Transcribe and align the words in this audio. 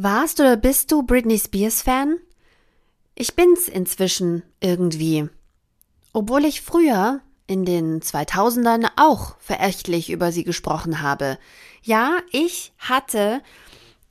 Warst 0.00 0.38
oder 0.38 0.56
bist 0.56 0.92
du 0.92 1.02
Britney 1.02 1.40
Spears 1.40 1.82
Fan? 1.82 2.18
Ich 3.16 3.34
bin's 3.34 3.66
inzwischen 3.66 4.44
irgendwie. 4.60 5.28
Obwohl 6.12 6.44
ich 6.44 6.60
früher 6.60 7.20
in 7.48 7.64
den 7.64 8.00
2000ern 8.00 8.86
auch 8.94 9.34
verächtlich 9.40 10.10
über 10.10 10.30
sie 10.30 10.44
gesprochen 10.44 11.02
habe. 11.02 11.36
Ja, 11.82 12.18
ich 12.30 12.72
hatte 12.78 13.42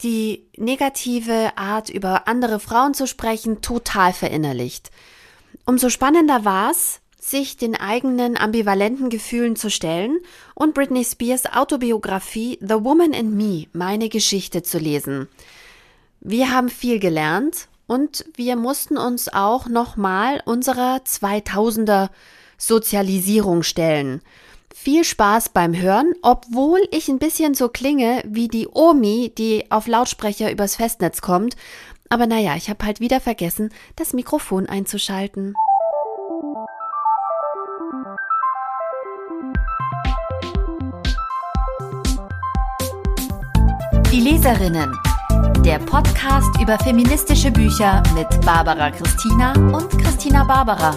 die 0.02 0.50
negative 0.58 1.54
Art, 1.56 1.90
über 1.90 2.28
andere 2.28 2.60
Frauen 2.60 2.94
zu 2.94 3.08
sprechen, 3.08 3.62
total 3.62 4.12
verinnerlicht. 4.12 4.92
Umso 5.66 5.90
spannender 5.90 6.44
war's, 6.44 7.00
sich 7.18 7.56
den 7.56 7.76
eigenen 7.76 8.36
ambivalenten 8.36 9.10
Gefühlen 9.10 9.56
zu 9.56 9.70
stellen 9.70 10.20
und 10.54 10.74
Britney 10.74 11.06
Spears 11.06 11.46
Autobiografie 11.46 12.58
The 12.60 12.84
Woman 12.84 13.14
in 13.14 13.38
Me, 13.38 13.68
meine 13.72 14.10
Geschichte 14.10 14.64
zu 14.64 14.80
lesen. 14.80 15.30
Wir 16.30 16.52
haben 16.52 16.68
viel 16.68 17.00
gelernt 17.00 17.70
und 17.88 18.26
wir 18.36 18.58
mussten 18.58 18.98
uns 18.98 19.30
auch 19.30 19.70
nochmal 19.70 20.42
unserer 20.44 20.98
2000er 20.98 22.10
Sozialisierung 22.58 23.64
stellen. 23.64 24.22
Viel 24.76 25.06
Spaß 25.06 25.48
beim 25.48 25.74
Hören, 25.74 26.12
obwohl 26.24 26.82
ich 26.92 27.08
ein 27.08 27.18
bisschen 27.18 27.54
so 27.54 27.70
klinge 27.70 28.24
wie 28.26 28.50
die 28.50 28.68
Omi, 28.68 29.32
die 29.38 29.72
auf 29.72 29.88
Lautsprecher 29.88 30.52
übers 30.52 30.76
Festnetz 30.76 31.22
kommt. 31.22 31.56
Aber 32.10 32.28
naja, 32.28 32.58
ich 32.58 32.70
habe 32.70 32.86
halt 32.86 33.00
wieder 33.00 33.22
vergessen, 33.22 33.70
das 33.96 34.12
Mikrofon 34.12 34.68
einzuschalten. 34.68 35.56
Die 44.12 44.20
Leserinnen 44.20 44.94
der 45.68 45.80
Podcast 45.80 46.48
über 46.62 46.80
feministische 46.80 47.52
Bücher 47.52 48.02
mit 48.16 48.30
Barbara 48.46 48.90
Christina 48.90 49.52
und 49.76 49.90
Christina 50.02 50.46
Barbara. 50.46 50.92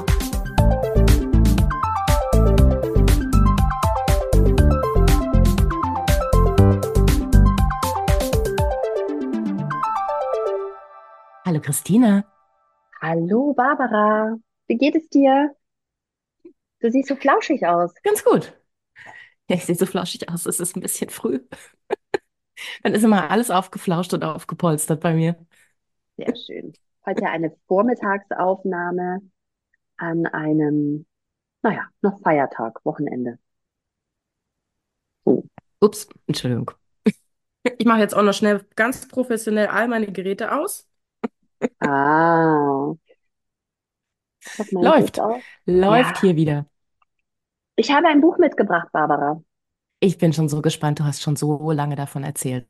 Hallo 11.45 11.61
Christina. 11.61 12.25
Hallo 13.01 13.53
Barbara. 13.55 14.39
Wie 14.69 14.77
geht 14.77 14.95
es 14.95 15.09
dir? 15.09 15.53
Du 16.79 16.93
siehst 16.93 17.09
so 17.09 17.17
flauschig 17.17 17.67
aus. 17.67 17.93
Ganz 18.05 18.23
gut. 18.23 18.57
Ja, 19.49 19.57
ich 19.57 19.65
sehe 19.65 19.75
so 19.75 19.85
flauschig 19.85 20.29
aus. 20.29 20.47
Es 20.47 20.61
ist 20.61 20.77
ein 20.77 20.81
bisschen 20.81 21.11
früh. 21.11 21.41
Dann 22.83 22.95
ist 22.95 23.05
immer 23.05 23.31
alles 23.31 23.51
aufgeflauscht 23.51 24.13
und 24.15 24.25
aufgepolstert 24.25 25.01
bei 25.01 25.15
mir. 25.15 25.37
Sehr 26.17 26.35
schön. 26.37 26.73
Heute 27.07 27.27
eine 27.27 27.57
Vormittagsaufnahme 27.67 29.21
an 29.97 30.27
einem, 30.27 31.07
naja, 31.63 31.87
noch 32.03 32.21
Feiertag, 32.21 32.85
Wochenende. 32.85 33.39
So. 35.25 35.45
Ups, 35.81 36.09
Entschuldigung. 36.27 36.71
Ich 37.79 37.85
mache 37.85 38.01
jetzt 38.01 38.15
auch 38.15 38.23
noch 38.23 38.33
schnell 38.33 38.65
ganz 38.77 39.07
professionell 39.09 39.67
all 39.69 39.89
meine 39.89 40.11
Geräte 40.11 40.53
aus. 40.53 40.89
Ah. 41.81 42.95
Läuft. 44.71 45.21
Läuft 45.67 46.17
ja. 46.17 46.21
hier 46.21 46.37
wieder. 46.37 46.67
Ich 47.77 47.91
habe 47.93 48.09
ein 48.09 48.21
Buch 48.21 48.39
mitgebracht, 48.39 48.89
Barbara. 48.93 49.43
Ich 50.01 50.17
bin 50.17 50.33
schon 50.33 50.49
so 50.49 50.63
gespannt, 50.63 50.99
du 50.99 51.05
hast 51.05 51.23
schon 51.23 51.37
so 51.37 51.71
lange 51.73 51.95
davon 51.95 52.25
erzählt. 52.25 52.67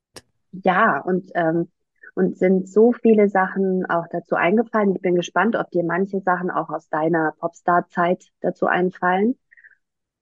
Ja, 0.53 1.01
und, 1.01 1.31
ähm, 1.35 1.69
und 2.17 2.37
sind 2.37 2.69
so 2.69 2.93
viele 2.93 3.29
Sachen 3.29 3.87
auch 3.87 4.07
dazu 4.11 4.35
eingefallen. 4.35 4.97
Ich 4.97 5.01
bin 5.01 5.15
gespannt, 5.15 5.55
ob 5.55 5.71
dir 5.71 5.85
manche 5.85 6.21
Sachen 6.21 6.51
auch 6.51 6.69
aus 6.71 6.89
deiner 6.89 7.33
Popstar-Zeit 7.39 8.27
dazu 8.41 8.67
einfallen. 8.67 9.39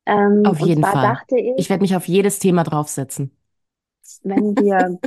Ähm, 0.04 0.42
auf 0.44 0.60
jeden 0.60 0.84
Fall. 0.84 1.18
ich, 1.30 1.52
ich 1.56 1.70
werde 1.70 1.82
mich 1.82 1.96
auf 1.96 2.06
jedes 2.06 2.38
Thema 2.38 2.62
draufsetzen. 2.62 3.30
Wenn 4.22 4.56
wir, 4.58 4.98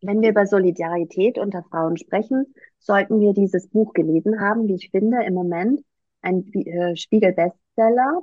wenn 0.00 0.22
wir 0.22 0.30
über 0.30 0.46
Solidarität 0.46 1.38
unter 1.38 1.62
Frauen 1.62 1.98
sprechen, 1.98 2.54
sollten 2.78 3.20
wir 3.20 3.34
dieses 3.34 3.68
Buch 3.68 3.92
gelesen 3.92 4.40
haben, 4.40 4.66
wie 4.66 4.74
ich 4.74 4.90
finde, 4.90 5.22
im 5.24 5.34
Moment 5.34 5.80
ein 6.22 6.46
äh, 6.54 6.96
Spiegel-Bestseller 6.96 8.22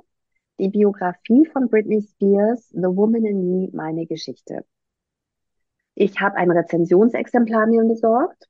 die 0.58 0.68
Biografie 0.68 1.46
von 1.46 1.68
Britney 1.68 2.02
Spears, 2.02 2.68
The 2.70 2.96
Woman 2.96 3.24
in 3.24 3.50
Me, 3.50 3.68
meine 3.72 4.06
Geschichte. 4.06 4.64
Ich 5.94 6.20
habe 6.20 6.36
ein 6.36 6.50
Rezensionsexemplar 6.50 7.66
mir 7.66 7.84
besorgt, 7.84 8.48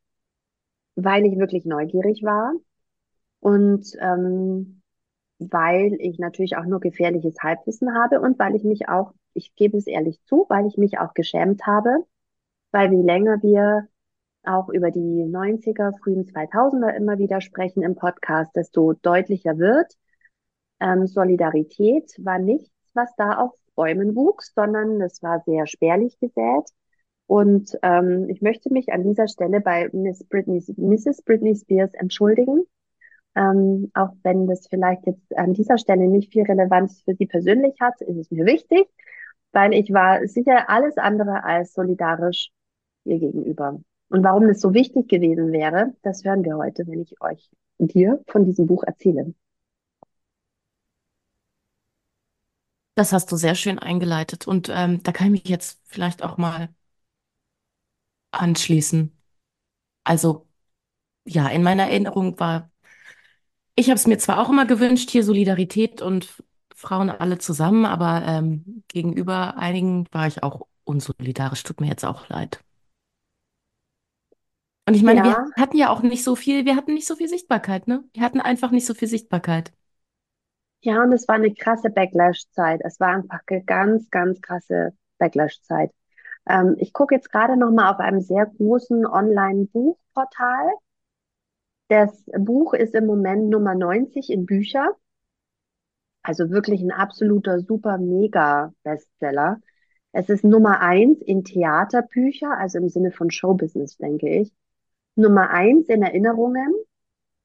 weil 0.95 1.25
ich 1.25 1.39
wirklich 1.39 1.65
neugierig 1.65 2.23
war 2.23 2.53
und 3.41 3.87
ähm, 4.01 4.83
weil 5.39 5.97
ich 5.99 6.19
natürlich 6.19 6.57
auch 6.57 6.65
nur 6.65 6.81
gefährliches 6.81 7.37
Halbwissen 7.43 7.95
habe 7.95 8.21
und 8.21 8.39
weil 8.39 8.55
ich 8.55 8.63
mich 8.63 8.89
auch, 8.89 9.13
ich 9.35 9.55
gebe 9.57 9.77
es 9.77 9.87
ehrlich 9.87 10.23
zu, 10.25 10.47
weil 10.49 10.67
ich 10.67 10.77
mich 10.77 10.99
auch 10.99 11.15
geschämt 11.15 11.67
habe, 11.67 11.91
weil 12.71 12.93
je 12.93 13.03
länger 13.03 13.43
wir 13.43 13.89
auch 14.45 14.69
über 14.69 14.91
die 14.91 15.25
90er, 15.25 15.99
frühen 16.03 16.25
2000er 16.27 16.95
immer 16.97 17.19
wieder 17.19 17.41
sprechen 17.41 17.83
im 17.83 17.95
Podcast, 17.95 18.55
desto 18.57 18.93
deutlicher 18.93 19.59
wird, 19.59 19.93
ähm, 20.83 21.07
Solidarität 21.07 22.13
war 22.19 22.39
nichts, 22.39 22.73
was 22.95 23.09
da 23.17 23.39
auf 23.39 23.53
Bäumen 23.75 24.15
wuchs, 24.15 24.53
sondern 24.55 25.01
es 25.01 25.23
war 25.23 25.43
sehr 25.47 25.67
spärlich 25.67 26.19
gesät. 26.19 26.69
Und 27.27 27.79
ähm, 27.83 28.29
ich 28.29 28.43
möchte 28.43 28.73
mich 28.73 28.93
an 28.93 29.05
dieser 29.05 29.29
Stelle 29.29 29.61
bei 29.61 29.89
Miss 29.93 30.25
Britney, 30.25 30.63
Mrs. 30.77 31.23
Britney 31.23 31.55
Spears 31.57 31.95
entschuldigen, 31.95 32.65
ähm, 33.35 33.91
auch 33.95 34.11
wenn 34.23 34.47
das 34.47 34.67
vielleicht 34.69 35.07
jetzt 35.07 35.37
an 35.37 35.55
dieser 35.55 35.79
Stelle 35.79 36.09
nicht 36.09 36.33
viel 36.33 36.43
Relevanz 36.43 37.03
für 37.03 37.15
sie 37.15 37.27
persönlich 37.27 37.75
hat, 37.81 38.01
ist 38.03 38.19
es 38.19 38.31
mir 38.31 38.45
wichtig, 38.45 38.87
weil 39.53 39.73
ich 39.73 39.93
war 39.93 40.27
sicher 40.27 40.69
alles 40.69 40.99
andere 40.99 41.45
als 41.45 41.73
solidarisch 41.73 42.51
ihr 43.05 43.19
gegenüber. 43.19 43.81
Und 44.11 44.25
warum 44.25 44.49
das 44.49 44.61
so 44.61 44.75
wichtig 44.75 45.09
gewesen 45.09 45.53
wäre, 45.53 45.95
das 46.03 46.25
hören 46.25 46.45
wir 46.45 46.59
heute, 46.59 46.87
wenn 46.87 47.01
ich 47.01 47.15
euch 47.23 47.51
dir 47.79 48.21
von 48.27 48.45
diesem 48.45 48.67
Buch 48.67 48.85
erzähle. 48.85 49.33
Das 52.95 53.13
hast 53.13 53.33
du 53.33 53.37
sehr 53.37 53.55
schön 53.55 53.79
eingeleitet. 53.79 54.47
Und 54.47 54.69
ähm, 54.71 55.03
da 55.03 55.13
kann 55.13 55.29
ich 55.29 55.43
mich 55.43 55.49
jetzt 55.51 55.81
vielleicht 55.87 56.23
auch 56.23 56.37
mal 56.37 56.69
anschließen. 58.33 59.17
Also, 60.05 60.47
ja, 61.25 61.49
in 61.49 61.63
meiner 61.63 61.85
Erinnerung 61.85 62.39
war, 62.41 62.71
ich 63.75 63.89
habe 63.89 63.97
es 63.97 64.07
mir 64.07 64.19
zwar 64.19 64.41
auch 64.41 64.51
immer 64.51 64.67
gewünscht, 64.67 65.11
hier 65.11 65.25
Solidarität 65.25 66.03
und 66.03 66.43
Frauen 66.75 67.11
alle 67.11 67.39
zusammen, 67.39 67.87
aber 67.87 68.23
ähm, 68.27 68.83
gegenüber 68.89 69.57
einigen 69.57 70.07
war 70.13 70.27
ich 70.27 70.43
auch 70.43 70.67
unsolidarisch. 70.85 71.63
Tut 71.63 71.81
mir 71.81 71.89
jetzt 71.89 72.05
auch 72.05 72.29
leid. 72.29 72.63
Und 74.87 74.95
ich 74.95 75.03
meine, 75.03 75.21
ja. 75.21 75.25
wir 75.25 75.51
hatten 75.57 75.77
ja 75.77 75.91
auch 75.91 76.03
nicht 76.03 76.25
so 76.25 76.35
viel, 76.35 76.65
wir 76.65 76.75
hatten 76.75 76.95
nicht 76.95 77.07
so 77.07 77.15
viel 77.15 77.29
Sichtbarkeit, 77.29 77.87
ne? 77.87 78.05
Wir 78.13 78.23
hatten 78.25 78.41
einfach 78.41 78.73
nicht 78.73 78.85
so 78.85 78.95
viel 78.95 79.09
Sichtbarkeit. 79.09 79.73
Ja, 80.83 81.03
und 81.03 81.13
es 81.13 81.29
war 81.29 81.37
eine 81.37 81.55
krasse 81.55 81.91
Backlash-Zeit. 81.91 82.81
Es 82.85 82.99
war 82.99 83.09
einfach 83.15 83.41
eine 83.47 83.63
ganz, 83.65 84.11
ganz 84.11 84.41
krasse 84.41 84.93
Backlash-Zeit. 85.19 85.93
Ähm, 86.49 86.75
ich 86.79 86.93
gucke 86.93 87.15
jetzt 87.15 87.31
gerade 87.31 87.57
noch 87.57 87.71
mal 87.71 87.93
auf 87.93 88.01
einem 88.01 88.21
sehr 88.21 88.47
großen 88.47 89.07
Online-Buchportal. 89.07 90.71
Das 91.89 92.25
Buch 92.37 92.75
ist 92.75 92.95
im 92.95 93.07
Moment 93.07 93.49
Nummer 93.49 93.75
90 93.77 94.31
in 94.31 94.45
Bücher. 94.45 94.97
Also 96.25 96.51
wirklich 96.51 96.81
ein 96.83 96.91
absoluter 96.91 97.61
super 97.61 97.99
mega 97.99 98.73
Bestseller. 98.83 99.61
Es 100.11 100.29
ist 100.29 100.43
Nummer 100.45 100.81
eins 100.81 101.21
in 101.23 101.45
Theaterbücher, 101.45 102.59
also 102.59 102.79
im 102.79 102.89
Sinne 102.89 103.13
von 103.13 103.31
Showbusiness, 103.31 103.99
denke 103.99 104.29
ich. 104.29 104.53
Nummer 105.15 105.51
eins 105.51 105.89
in 105.89 106.03
Erinnerungen 106.03 106.75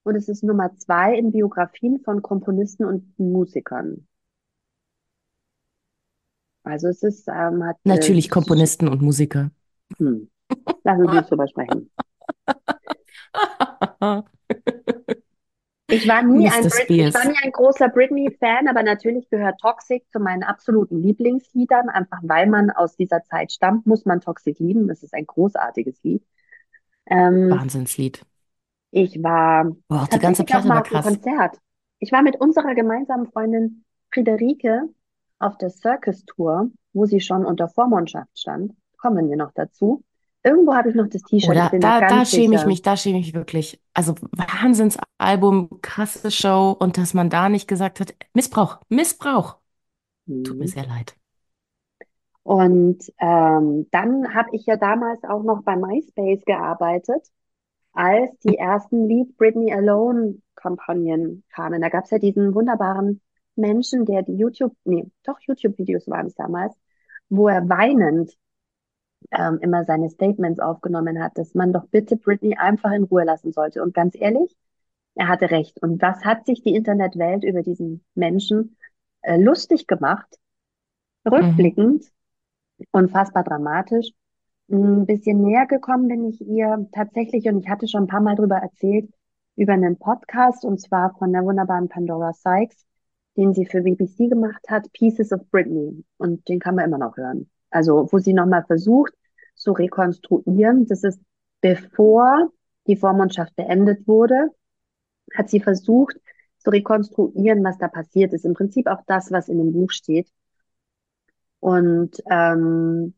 und 0.07 0.15
es 0.15 0.30
ist 0.30 0.44
Nummer 0.44 0.75
zwei 0.77 1.15
in 1.15 1.31
Biografien 1.31 2.00
von 2.00 2.21
Komponisten 2.21 2.86
und 2.86 3.19
Musikern. 3.19 4.07
Also 6.63 6.88
es 6.88 7.04
ist 7.04 7.27
ähm, 7.27 7.63
hat 7.63 7.75
äh, 7.83 7.89
natürlich 7.89 8.27
äh, 8.27 8.30
Komponisten 8.30 8.88
und 8.88 9.01
Musiker. 9.01 9.51
Hm. 9.98 10.30
Lassen 10.83 11.07
Sie 11.09 11.18
uns 11.18 11.27
drüber 11.27 11.48
sprechen. 11.48 11.92
Ich 15.89 16.06
war, 16.06 16.21
nie 16.21 16.50
ein 16.50 16.65
ich 16.65 17.13
war 17.13 17.25
nie 17.25 17.38
ein 17.42 17.51
großer 17.54 17.88
Britney-Fan, 17.88 18.68
aber 18.68 18.83
natürlich 18.83 19.30
gehört 19.30 19.62
Toxic 19.62 20.04
zu 20.12 20.19
meinen 20.19 20.44
absoluten 20.44 21.01
Lieblingsliedern. 21.01 21.88
Einfach 21.88 22.19
weil 22.24 22.48
man 22.48 22.71
aus 22.71 22.98
dieser 22.98 23.24
Zeit 23.24 23.54
stammt, 23.54 23.88
muss 23.88 24.06
man 24.06 24.19
Toxic 24.19 24.59
lieben. 24.59 24.89
Das 24.89 25.01
ist 25.01 25.13
ein 25.13 25.25
großartiges 25.25 26.04
Lied. 26.04 26.25
Ähm, 27.06 27.51
Wahnsinnslied. 27.51 28.25
Ich 28.92 29.22
war 29.24 29.72
Boah, 29.89 30.07
die 30.12 30.19
ganze 30.19 30.44
Platte 30.45 30.69
war 30.69 30.84
krass. 30.84 31.04
Konzert. 31.04 31.57
Ich 32.00 32.12
war 32.12 32.22
mit 32.22 32.39
unserer 32.39 32.75
gemeinsamen 32.75 33.28
Freundin 33.28 33.84
Friederike 34.13 34.89
auf 35.39 35.57
der 35.57 35.69
Circus 35.69 36.25
Tour, 36.25 36.72
wo 36.94 37.06
sie 37.06 37.19
schon 37.19 37.45
unter 37.45 37.68
Vormundschaft 37.69 38.38
stand. 38.38 38.74
Kommen 38.98 39.30
wir 39.30 39.38
noch 39.38 39.51
dazu. 39.54 40.04
Irgendwo 40.44 40.74
habe 40.75 40.89
ich 40.89 40.95
noch 40.95 41.07
das 41.07 41.24
T-Shirt. 41.24 41.51
Oder 41.51 41.69
da, 41.80 42.01
da 42.01 42.25
schäme 42.25 42.56
ich 42.56 42.66
mich, 42.66 42.81
da 42.81 42.98
schäme 42.98 43.19
ich 43.19 43.28
mich 43.28 43.34
wirklich. 43.36 43.81
Also 43.94 44.16
Wahnsinnsalbum, 44.31 45.81
krasse 45.81 46.31
Show 46.31 46.72
und 46.80 46.98
dass 46.98 47.13
man 47.13 47.30
da 47.30 47.50
nicht 47.50 47.68
gesagt 47.68 48.00
hat, 48.00 48.16
Missbrauch, 48.33 48.80
Missbrauch. 48.90 49.57
Tut 50.44 50.60
mir 50.60 50.68
Mhm. 50.68 50.74
sehr 50.74 50.86
leid. 50.88 51.16
Und 52.44 53.00
ähm, 53.19 53.88
dann 53.92 54.33
habe 54.33 54.50
ich 54.54 54.66
ja 54.66 54.78
damals 54.78 55.24
auch 55.24 55.44
noch 55.44 55.63
bei 55.63 55.75
MySpace 55.75 56.45
gearbeitet, 56.45 57.28
als 57.98 58.38
die 58.46 58.58
ersten 58.58 59.08
Leave 59.10 59.32
Britney 59.38 59.74
Alone-Kampagnen 59.74 61.44
kamen. 61.52 61.82
Da 61.82 61.90
gab 61.90 62.06
es 62.06 62.12
ja 62.12 62.20
diesen 62.20 62.56
wunderbaren 62.56 63.22
Menschen, 63.56 64.06
der 64.06 64.24
die 64.24 64.36
YouTube, 64.38 64.76
nee, 64.86 65.06
doch 65.26 65.40
YouTube-Videos 65.42 66.08
waren 66.08 66.28
es 66.28 66.36
damals, 66.36 66.76
wo 67.30 67.50
er 67.50 67.68
weinend 67.70 68.34
ähm, 69.32 69.60
immer 69.62 69.86
seine 69.86 70.10
Statements 70.10 70.60
aufgenommen 70.60 71.22
hat, 71.22 71.38
dass 71.38 71.54
man 71.56 71.74
doch 71.74 71.88
bitte 71.88 72.18
Britney 72.18 72.56
einfach 72.58 72.92
in 72.92 73.04
Ruhe 73.04 73.24
lassen 73.26 73.52
sollte. 73.52 73.82
Und 73.84 73.94
ganz 73.94 74.16
ehrlich, 74.16 74.56
er 75.16 75.28
hatte 75.30 75.52
recht. 75.52 75.82
Und 75.84 76.00
das 76.04 76.26
hat 76.26 76.46
sich 76.46 76.64
die 76.64 76.76
Internetwelt 76.76 77.44
über 77.46 77.64
diesen 77.64 78.06
Menschen 78.16 78.78
äh, 79.24 79.38
lustig 79.38 79.88
gemacht, 79.88 80.28
Mhm. 81.26 81.34
rückblickend, 81.34 82.06
unfassbar 82.92 83.44
dramatisch. 83.44 84.12
Ein 84.69 85.06
bisschen 85.06 85.42
näher 85.42 85.66
gekommen 85.66 86.08
bin 86.08 86.25
ich 86.25 86.42
ihr 86.42 86.88
tatsächlich, 86.92 87.48
und 87.48 87.60
ich 87.60 87.69
hatte 87.69 87.88
schon 87.88 88.04
ein 88.04 88.08
paar 88.08 88.22
Mal 88.22 88.36
drüber 88.36 88.58
erzählt, 88.58 89.10
über 89.56 89.74
einen 89.74 89.98
Podcast, 89.98 90.66
und 90.66 90.80
zwar 90.81 91.16
von 91.18 91.31
der 91.31 91.46
wunderbaren 91.46 91.88
Pandora 91.88 92.34
Sykes, 92.34 92.86
den 93.38 93.54
sie 93.54 93.66
für 93.66 93.81
BBC 93.81 94.30
gemacht 94.30 94.64
hat, 94.68 94.92
Pieces 94.92 95.31
of 95.31 95.42
Britney. 95.52 96.04
Und 96.18 96.48
den 96.50 96.60
kann 96.60 96.75
man 96.75 96.86
immer 96.86 96.98
noch 96.98 97.16
hören. 97.16 97.50
Also, 97.69 98.08
wo 98.12 98.19
sie 98.19 98.34
nochmal 98.34 98.66
versucht 98.66 99.14
zu 99.56 99.72
rekonstruieren, 99.72 100.86
das 100.88 101.04
ist 101.04 101.22
bevor 101.62 102.50
die 102.88 102.98
Vormundschaft 102.98 103.56
beendet 103.56 104.08
wurde, 104.08 104.50
hat 105.36 105.50
sie 105.50 105.60
versucht 105.60 106.19
zu 106.58 106.69
rekonstruieren, 106.72 107.64
was 107.64 107.78
da 107.78 107.88
passiert 107.88 108.34
ist. 108.34 108.46
Im 108.46 108.54
Prinzip 108.54 108.88
auch 108.88 109.02
das, 109.08 109.31
was 109.31 109.50
in 109.50 109.58
dem 109.58 109.74
Buch 109.74 109.92
steht. 109.92 110.30
Und 111.60 112.22
ähm, 112.30 113.14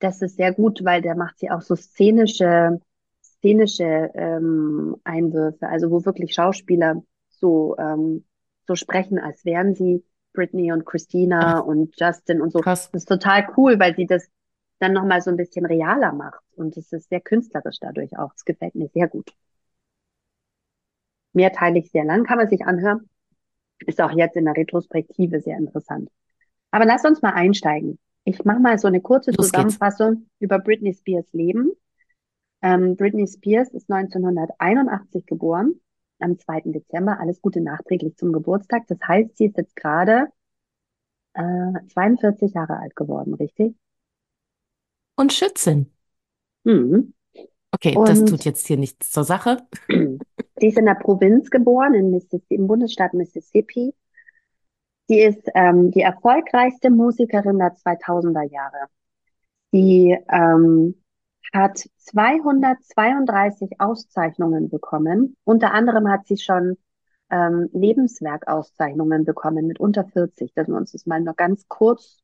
das 0.00 0.22
ist 0.22 0.36
sehr 0.36 0.52
gut, 0.52 0.84
weil 0.84 1.02
der 1.02 1.14
macht 1.14 1.38
sie 1.38 1.50
auch 1.50 1.62
so 1.62 1.76
szenische, 1.76 2.80
szenische 3.22 4.10
ähm, 4.14 4.96
Einwürfe, 5.04 5.68
also 5.68 5.90
wo 5.90 6.04
wirklich 6.04 6.34
Schauspieler 6.34 7.02
so, 7.28 7.76
ähm, 7.78 8.24
so 8.66 8.74
sprechen, 8.74 9.18
als 9.18 9.44
wären 9.44 9.74
sie 9.74 10.04
Britney 10.32 10.72
und 10.72 10.86
Christina 10.86 11.60
Ach, 11.60 11.64
und 11.64 11.94
Justin 11.98 12.40
und 12.40 12.50
so. 12.50 12.60
krass. 12.60 12.90
Das 12.92 13.02
ist 13.02 13.08
total 13.08 13.48
cool, 13.56 13.78
weil 13.78 13.94
sie 13.94 14.06
das 14.06 14.28
dann 14.78 14.92
nochmal 14.92 15.20
so 15.20 15.30
ein 15.30 15.36
bisschen 15.36 15.66
realer 15.66 16.12
macht. 16.12 16.42
Und 16.56 16.76
es 16.76 16.92
ist 16.92 17.10
sehr 17.10 17.20
künstlerisch 17.20 17.78
dadurch 17.80 18.16
auch. 18.18 18.32
Es 18.34 18.44
gefällt 18.44 18.74
mir 18.74 18.88
sehr 18.88 19.08
gut. 19.08 19.30
Mehrteilig 21.32 21.90
sehr 21.90 22.04
lang, 22.04 22.24
kann 22.24 22.38
man 22.38 22.48
sich 22.48 22.64
anhören. 22.64 23.08
Ist 23.86 24.00
auch 24.00 24.12
jetzt 24.12 24.36
in 24.36 24.46
der 24.46 24.56
Retrospektive 24.56 25.40
sehr 25.40 25.56
interessant. 25.58 26.10
Aber 26.70 26.86
lass 26.86 27.04
uns 27.04 27.22
mal 27.22 27.32
einsteigen. 27.32 27.98
Ich 28.24 28.44
mache 28.44 28.60
mal 28.60 28.78
so 28.78 28.88
eine 28.88 29.00
kurze 29.00 29.30
Los 29.30 29.50
geht's. 29.50 29.50
Zusammenfassung 29.50 30.26
über 30.38 30.58
Britney 30.58 30.94
Spears 30.94 31.32
Leben. 31.32 31.72
Ähm, 32.62 32.96
Britney 32.96 33.26
Spears 33.26 33.70
ist 33.70 33.90
1981 33.90 35.26
geboren, 35.26 35.80
am 36.18 36.38
2. 36.38 36.62
Dezember. 36.66 37.18
Alles 37.18 37.40
Gute 37.40 37.60
nachträglich 37.60 38.16
zum 38.16 38.32
Geburtstag. 38.32 38.86
Das 38.88 38.98
heißt, 39.06 39.36
sie 39.36 39.46
ist 39.46 39.56
jetzt 39.56 39.74
gerade 39.76 40.28
äh, 41.34 41.72
42 41.92 42.52
Jahre 42.54 42.78
alt 42.78 42.94
geworden, 42.96 43.34
richtig? 43.34 43.74
Und 45.16 45.32
Schützin. 45.32 45.90
Mhm. 46.64 47.14
Okay, 47.72 47.94
das 48.04 48.20
Und 48.20 48.28
tut 48.28 48.44
jetzt 48.44 48.66
hier 48.66 48.76
nichts 48.76 49.10
zur 49.10 49.24
Sache. 49.24 49.58
sie 49.88 50.66
ist 50.66 50.78
in 50.78 50.86
der 50.86 50.94
Provinz 50.94 51.50
geboren, 51.50 51.94
in 51.94 52.10
Mississippi, 52.10 52.54
im 52.54 52.66
Bundesstaat 52.66 53.14
Mississippi. 53.14 53.94
Sie 55.10 55.20
ist 55.20 55.42
ähm, 55.56 55.90
die 55.90 56.02
erfolgreichste 56.02 56.88
Musikerin 56.88 57.58
der 57.58 57.74
2000er 57.74 58.48
Jahre. 58.48 58.86
Sie 59.72 60.16
ähm, 60.28 61.02
hat 61.52 61.84
232 61.96 63.80
Auszeichnungen 63.80 64.68
bekommen. 64.68 65.36
Unter 65.42 65.74
anderem 65.74 66.08
hat 66.08 66.28
sie 66.28 66.36
schon 66.36 66.76
ähm, 67.28 67.68
Lebenswerkauszeichnungen 67.72 69.24
bekommen 69.24 69.66
mit 69.66 69.80
unter 69.80 70.04
40, 70.04 70.54
dass 70.54 70.68
wir 70.68 70.76
uns 70.76 70.92
das 70.92 71.06
mal 71.06 71.20
noch 71.20 71.34
ganz 71.34 71.66
kurz 71.66 72.20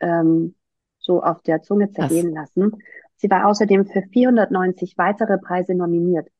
ähm, 0.00 0.54
so 0.96 1.22
auf 1.22 1.42
der 1.42 1.60
Zunge 1.60 1.90
zergehen 1.90 2.32
lassen. 2.32 2.82
Sie 3.16 3.28
war 3.28 3.46
außerdem 3.46 3.84
für 3.84 4.04
490 4.10 4.96
weitere 4.96 5.36
Preise 5.36 5.74
nominiert. 5.74 6.30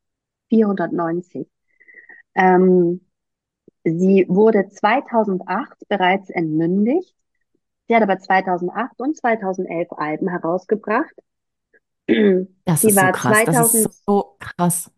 490. 0.49 1.47
Ähm, 2.35 3.03
sie 3.85 4.27
wurde 4.29 4.69
2008 4.69 5.89
bereits 5.89 6.31
entmündigt. 6.31 7.15
Sie 7.89 7.95
hat 7.97 8.03
aber 8.03 8.19
2008 8.19 9.01
und 9.01 9.17
2011 9.17 9.89
Alben 9.93 10.29
herausgebracht. 10.29 11.15
Das 12.65 12.83
Sie 12.83 12.89
ist 12.89 12.99
so 12.99 13.01
war 13.01 13.13
krass. 13.13 13.45
Das 13.45 13.73
2000, 13.73 13.87
ist 13.87 14.05
so 14.07 14.37
krass. 14.39 14.91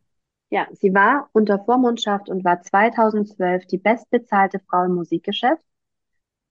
ja, 0.50 0.66
sie 0.72 0.94
war 0.94 1.28
unter 1.32 1.58
Vormundschaft 1.64 2.28
und 2.28 2.44
war 2.44 2.62
2012 2.62 3.66
die 3.66 3.78
bestbezahlte 3.78 4.60
Frau 4.60 4.84
im 4.84 4.94
Musikgeschäft. 4.94 5.62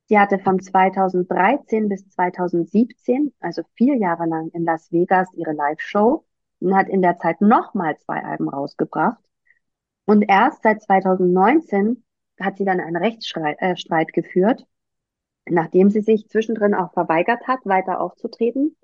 Sie 0.08 0.20
hatte 0.20 0.40
von 0.40 0.60
2013 0.60 1.90
bis 1.90 2.08
2017, 2.10 3.34
also 3.40 3.64
vier 3.76 3.96
Jahre 3.98 4.26
lang 4.26 4.50
in 4.50 4.66
Las 4.66 4.92
Vegas 4.92 5.34
ihre 5.34 5.54
Live-Show 5.54 6.26
und 6.60 6.76
hat 6.76 6.90
in 6.90 7.02
der 7.02 7.18
Zeit 7.20 7.42
nochmal 7.42 7.98
zwei 8.00 8.24
Alben 8.24 8.50
rausgebracht. 8.50 9.20
Und 10.06 10.24
erst 10.24 10.64
seit 10.64 10.82
2019 10.82 12.04
hat 12.40 12.58
sie 12.58 12.66
dann 12.66 12.80
einen 12.80 12.98
Rechtsstreit 12.98 13.58
äh, 13.62 13.76
Streit 13.76 14.14
geführt, 14.14 14.66
nachdem 15.50 15.90
sie 15.90 16.02
sich 16.02 16.28
zwischendrin 16.30 16.74
auch 16.74 16.94
verweigert 16.94 17.48
hat, 17.48 17.60
weiter 17.66 18.02
aufzutreten. 18.02 18.76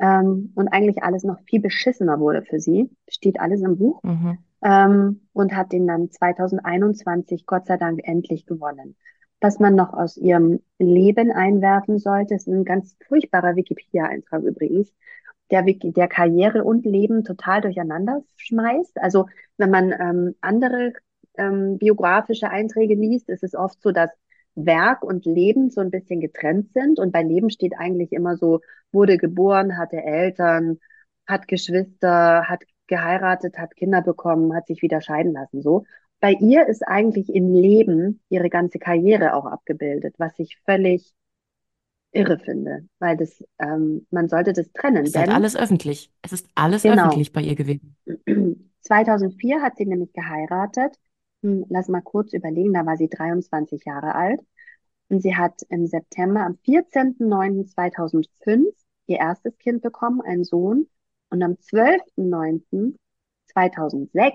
Ähm, 0.00 0.52
und 0.54 0.68
eigentlich 0.68 1.02
alles 1.02 1.24
noch 1.24 1.40
viel 1.46 1.60
beschissener 1.60 2.20
wurde 2.20 2.42
für 2.42 2.60
sie. 2.60 2.90
Steht 3.08 3.40
alles 3.40 3.62
im 3.62 3.78
Buch. 3.78 4.02
Mhm. 4.02 4.38
Ähm, 4.62 5.28
und 5.32 5.54
hat 5.54 5.72
den 5.72 5.86
dann 5.86 6.10
2021 6.10 7.46
Gott 7.46 7.66
sei 7.66 7.76
Dank 7.76 8.00
endlich 8.02 8.46
gewonnen. 8.46 8.96
Was 9.40 9.60
man 9.60 9.76
noch 9.76 9.92
aus 9.92 10.16
ihrem 10.16 10.60
Leben 10.78 11.30
einwerfen 11.30 11.98
sollte, 11.98 12.34
ist 12.34 12.48
ein 12.48 12.64
ganz 12.64 12.96
furchtbarer 13.06 13.54
Wikipedia-Eintrag 13.54 14.42
übrigens, 14.42 14.92
der, 15.50 15.64
Wiki- 15.64 15.92
der 15.92 16.08
Karriere 16.08 16.64
und 16.64 16.84
Leben 16.84 17.24
total 17.24 17.60
durcheinander 17.60 18.22
schmeißt. 18.36 18.98
Also 19.00 19.26
wenn 19.56 19.70
man 19.70 19.92
ähm, 19.92 20.34
andere 20.40 20.92
ähm, 21.38 21.78
biografische 21.78 22.50
Einträge 22.50 22.94
liest, 22.94 23.28
ist 23.28 23.42
es 23.44 23.54
oft 23.54 23.80
so, 23.82 23.92
dass 23.92 24.10
Werk 24.54 25.02
und 25.04 25.24
Leben 25.24 25.70
so 25.70 25.80
ein 25.80 25.90
bisschen 25.90 26.20
getrennt 26.20 26.72
sind. 26.72 26.98
Und 26.98 27.12
bei 27.12 27.22
Leben 27.22 27.50
steht 27.50 27.74
eigentlich 27.78 28.12
immer 28.12 28.36
so, 28.36 28.60
wurde 28.92 29.16
geboren, 29.18 29.78
hatte 29.78 30.02
Eltern, 30.02 30.78
hat 31.26 31.48
Geschwister, 31.48 32.44
hat 32.48 32.62
geheiratet, 32.86 33.58
hat 33.58 33.76
Kinder 33.76 34.02
bekommen, 34.02 34.54
hat 34.54 34.66
sich 34.66 34.82
wieder 34.82 35.00
scheiden 35.00 35.32
lassen, 35.32 35.62
so. 35.62 35.84
Bei 36.20 36.32
ihr 36.32 36.66
ist 36.66 36.82
eigentlich 36.82 37.32
im 37.32 37.54
Leben 37.54 38.20
ihre 38.28 38.50
ganze 38.50 38.80
Karriere 38.80 39.34
auch 39.34 39.46
abgebildet, 39.46 40.16
was 40.18 40.36
ich 40.38 40.58
völlig 40.64 41.14
irre 42.10 42.38
finde, 42.38 42.88
weil 42.98 43.16
das, 43.16 43.44
ähm, 43.60 44.06
man 44.10 44.28
sollte 44.28 44.52
das 44.52 44.72
trennen, 44.72 45.04
Es 45.04 45.10
ist 45.10 45.16
halt 45.16 45.28
denn 45.28 45.34
alles 45.34 45.54
öffentlich. 45.54 46.10
Es 46.22 46.32
ist 46.32 46.48
alles 46.56 46.82
genau, 46.82 47.06
öffentlich 47.06 47.32
bei 47.32 47.42
ihr 47.42 47.54
gewesen. 47.54 47.96
2004 48.80 49.62
hat 49.62 49.76
sie 49.76 49.86
nämlich 49.86 50.12
geheiratet. 50.12 50.96
Hm, 51.42 51.64
Lass 51.68 51.88
mal 51.88 52.02
kurz 52.02 52.32
überlegen, 52.32 52.72
da 52.72 52.86
war 52.86 52.96
sie 52.96 53.08
23 53.08 53.84
Jahre 53.84 54.14
alt. 54.14 54.40
Und 55.08 55.22
sie 55.22 55.36
hat 55.36 55.62
im 55.70 55.86
September, 55.86 56.44
am 56.44 56.58
14.09.2005 56.64 58.74
ihr 59.06 59.18
erstes 59.18 59.56
Kind 59.58 59.82
bekommen, 59.82 60.20
einen 60.20 60.44
Sohn. 60.44 60.88
Und 61.30 61.42
am 61.42 61.52
12.09.2006 61.52 64.32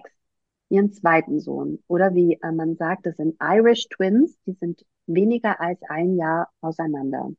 ihren 0.70 0.92
zweiten 0.92 1.40
Sohn. 1.40 1.84
Oder 1.88 2.16
wie 2.16 2.40
äh, 2.42 2.52
man 2.52 2.76
sagt, 2.76 3.06
das 3.06 3.18
sind 3.18 3.36
Irish 3.42 3.88
Twins. 3.90 4.38
Die 4.46 4.54
sind 4.54 4.84
weniger 5.06 5.60
als 5.62 5.82
ein 5.84 6.16
Jahr 6.16 6.50
auseinander. 6.62 7.30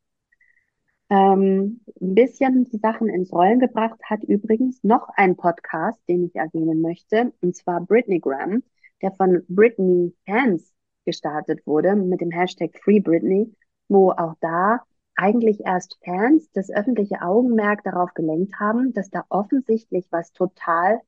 Ähm, 1.11 1.81
ein 2.01 2.15
bisschen 2.15 2.65
die 2.65 2.79
Sachen 2.79 3.09
ins 3.09 3.33
Rollen 3.33 3.61
gebracht 3.61 4.01
hat 4.05 4.25
übrigens 4.25 4.83
noch 4.83 5.09
ein 5.17 5.37
Podcast, 5.37 6.01
den 6.09 6.25
ich 6.25 6.35
erwähnen 6.35 6.81
möchte, 6.81 7.33
und 7.43 7.55
zwar 7.55 7.83
Britneygram, 7.83 8.63
der 9.05 9.13
von 9.13 9.45
Britney 9.49 10.15
Fans 10.25 10.73
gestartet 11.05 11.67
wurde 11.67 11.95
mit 11.95 12.23
dem 12.23 12.31
Hashtag 12.31 12.71
Free 12.83 13.01
Britney, 13.01 13.55
wo 13.89 14.13
auch 14.13 14.33
da 14.41 14.81
eigentlich 15.15 15.61
erst 15.61 15.99
Fans 16.03 16.51
das 16.53 16.71
öffentliche 16.71 17.21
Augenmerk 17.21 17.85
darauf 17.85 18.15
gelenkt 18.15 18.59
haben, 18.59 18.95
dass 18.95 19.11
da 19.11 19.25
offensichtlich 19.29 20.07
was 20.11 20.33
total 20.33 21.03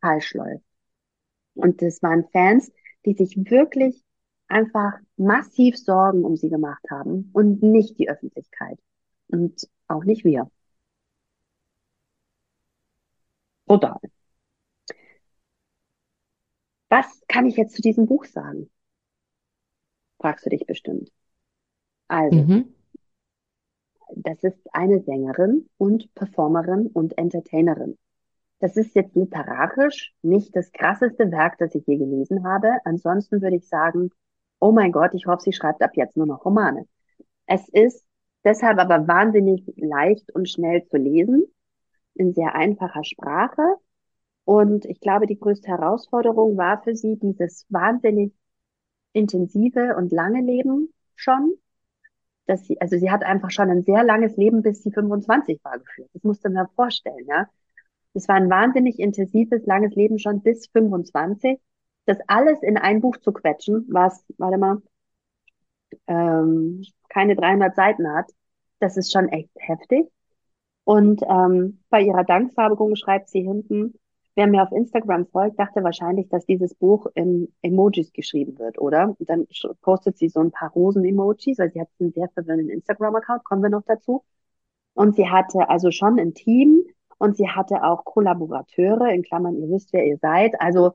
falsch 0.00 0.32
läuft. 0.32 0.64
Und 1.54 1.82
das 1.82 2.02
waren 2.02 2.24
Fans, 2.32 2.72
die 3.04 3.12
sich 3.12 3.36
wirklich 3.36 4.02
einfach 4.48 4.94
massiv 5.18 5.76
Sorgen 5.76 6.24
um 6.24 6.36
sie 6.36 6.48
gemacht 6.48 6.84
haben 6.90 7.28
und 7.34 7.62
nicht 7.62 7.98
die 7.98 8.08
Öffentlichkeit 8.08 8.78
und 9.28 9.68
auch 9.88 10.04
nicht 10.04 10.24
wir. 10.24 10.50
Total. 13.68 14.11
Was 16.92 17.22
kann 17.26 17.46
ich 17.46 17.56
jetzt 17.56 17.74
zu 17.74 17.80
diesem 17.80 18.04
Buch 18.04 18.26
sagen? 18.26 18.68
Fragst 20.20 20.44
du 20.44 20.50
dich 20.50 20.66
bestimmt. 20.66 21.10
Also, 22.06 22.36
Mhm. 22.36 22.74
das 24.14 24.44
ist 24.44 24.74
eine 24.74 25.00
Sängerin 25.00 25.70
und 25.78 26.14
Performerin 26.14 26.88
und 26.88 27.16
Entertainerin. 27.16 27.96
Das 28.58 28.76
ist 28.76 28.94
jetzt 28.94 29.16
literarisch 29.16 30.12
nicht 30.20 30.54
das 30.54 30.70
krasseste 30.70 31.30
Werk, 31.32 31.56
das 31.56 31.74
ich 31.74 31.86
je 31.86 31.96
gelesen 31.96 32.44
habe. 32.46 32.68
Ansonsten 32.84 33.40
würde 33.40 33.56
ich 33.56 33.66
sagen, 33.66 34.10
oh 34.60 34.70
mein 34.70 34.92
Gott, 34.92 35.14
ich 35.14 35.24
hoffe, 35.26 35.44
sie 35.44 35.54
schreibt 35.54 35.80
ab 35.80 35.92
jetzt 35.94 36.18
nur 36.18 36.26
noch 36.26 36.44
Romane. 36.44 36.86
Es 37.46 37.66
ist 37.70 38.04
deshalb 38.44 38.78
aber 38.78 39.08
wahnsinnig 39.08 39.64
leicht 39.76 40.30
und 40.34 40.46
schnell 40.46 40.84
zu 40.84 40.98
lesen, 40.98 41.44
in 42.14 42.34
sehr 42.34 42.54
einfacher 42.54 43.04
Sprache. 43.04 43.62
Und 44.44 44.84
ich 44.86 45.00
glaube, 45.00 45.26
die 45.26 45.38
größte 45.38 45.68
Herausforderung 45.68 46.56
war 46.56 46.82
für 46.82 46.96
sie 46.96 47.16
dieses 47.18 47.66
wahnsinnig 47.68 48.32
intensive 49.12 49.96
und 49.96 50.12
lange 50.12 50.42
Leben 50.42 50.92
schon. 51.14 51.54
Dass 52.46 52.66
sie, 52.66 52.80
also 52.80 52.98
sie 52.98 53.10
hat 53.10 53.22
einfach 53.24 53.50
schon 53.50 53.70
ein 53.70 53.82
sehr 53.82 54.02
langes 54.02 54.36
Leben, 54.36 54.62
bis 54.62 54.82
sie 54.82 54.90
25 54.90 55.60
war, 55.64 55.78
geführt. 55.78 56.10
Das 56.12 56.24
musst 56.24 56.44
du 56.44 56.50
mir 56.50 56.68
vorstellen, 56.74 57.24
ja. 57.26 57.48
Das 58.14 58.28
war 58.28 58.36
ein 58.36 58.50
wahnsinnig 58.50 58.98
intensives, 58.98 59.64
langes 59.66 59.94
Leben 59.94 60.18
schon 60.18 60.42
bis 60.42 60.66
25. 60.68 61.60
Das 62.06 62.18
alles 62.26 62.62
in 62.62 62.76
ein 62.76 63.00
Buch 63.00 63.16
zu 63.18 63.32
quetschen, 63.32 63.86
was, 63.88 64.24
warte 64.38 64.58
mal, 64.58 64.82
ähm, 66.06 66.82
keine 67.08 67.36
300 67.36 67.74
Seiten 67.74 68.08
hat, 68.12 68.30
das 68.80 68.96
ist 68.96 69.12
schon 69.12 69.28
echt 69.28 69.50
heftig. 69.56 70.10
Und 70.84 71.22
ähm, 71.28 71.80
bei 71.90 72.02
ihrer 72.02 72.24
Danksagung 72.24 72.96
schreibt 72.96 73.28
sie 73.28 73.42
hinten, 73.42 73.94
wer 74.34 74.46
mir 74.46 74.62
auf 74.62 74.72
Instagram 74.72 75.26
folgt, 75.26 75.58
dachte 75.58 75.82
wahrscheinlich, 75.84 76.28
dass 76.28 76.46
dieses 76.46 76.74
Buch 76.74 77.06
in 77.14 77.52
Emojis 77.62 78.12
geschrieben 78.12 78.58
wird, 78.58 78.78
oder? 78.78 79.14
Und 79.18 79.28
dann 79.28 79.46
postet 79.82 80.18
sie 80.18 80.28
so 80.28 80.40
ein 80.40 80.50
paar 80.50 80.70
Rosen-Emojis, 80.70 81.58
weil 81.58 81.70
sie 81.72 81.80
hat 81.80 81.88
einen 82.00 82.12
sehr 82.12 82.28
verwirrenden 82.30 82.70
Instagram-Account, 82.70 83.44
kommen 83.44 83.62
wir 83.62 83.70
noch 83.70 83.84
dazu. 83.86 84.24
Und 84.94 85.16
sie 85.16 85.28
hatte 85.28 85.68
also 85.68 85.90
schon 85.90 86.18
ein 86.18 86.34
Team 86.34 86.82
und 87.18 87.36
sie 87.36 87.48
hatte 87.48 87.82
auch 87.84 88.04
Kollaborateure, 88.04 89.08
in 89.10 89.22
Klammern, 89.22 89.56
ihr 89.56 89.68
wisst, 89.70 89.92
wer 89.92 90.06
ihr 90.06 90.18
seid. 90.18 90.60
Also 90.60 90.94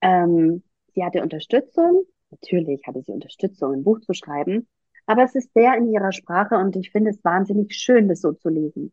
ähm, 0.00 0.62
sie 0.94 1.04
hatte 1.04 1.22
Unterstützung. 1.22 2.04
Natürlich 2.30 2.86
hatte 2.86 3.02
sie 3.02 3.12
Unterstützung, 3.12 3.72
ein 3.72 3.84
Buch 3.84 4.00
zu 4.00 4.12
schreiben. 4.12 4.68
Aber 5.06 5.22
es 5.22 5.34
ist 5.34 5.52
sehr 5.54 5.76
in 5.76 5.90
ihrer 5.90 6.12
Sprache 6.12 6.56
und 6.56 6.76
ich 6.76 6.90
finde 6.90 7.10
es 7.10 7.24
wahnsinnig 7.24 7.74
schön, 7.74 8.08
das 8.08 8.20
so 8.20 8.32
zu 8.32 8.50
lesen. 8.50 8.92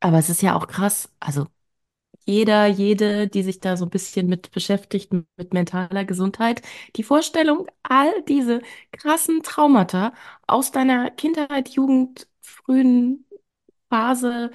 Aber 0.00 0.18
es 0.18 0.30
ist 0.30 0.40
ja 0.40 0.56
auch 0.56 0.66
krass. 0.66 1.10
Also 1.20 1.46
jeder, 2.30 2.66
jede, 2.66 3.28
die 3.28 3.42
sich 3.42 3.60
da 3.60 3.76
so 3.76 3.84
ein 3.86 3.90
bisschen 3.90 4.26
mit 4.28 4.50
beschäftigt, 4.52 5.12
mit 5.12 5.52
mentaler 5.52 6.04
Gesundheit, 6.04 6.62
die 6.96 7.02
Vorstellung, 7.02 7.66
all 7.82 8.22
diese 8.28 8.60
krassen 8.92 9.42
Traumata 9.42 10.12
aus 10.46 10.72
deiner 10.72 11.10
Kindheit, 11.10 11.70
Jugend, 11.70 12.28
frühen 12.40 13.26
Phase, 13.90 14.50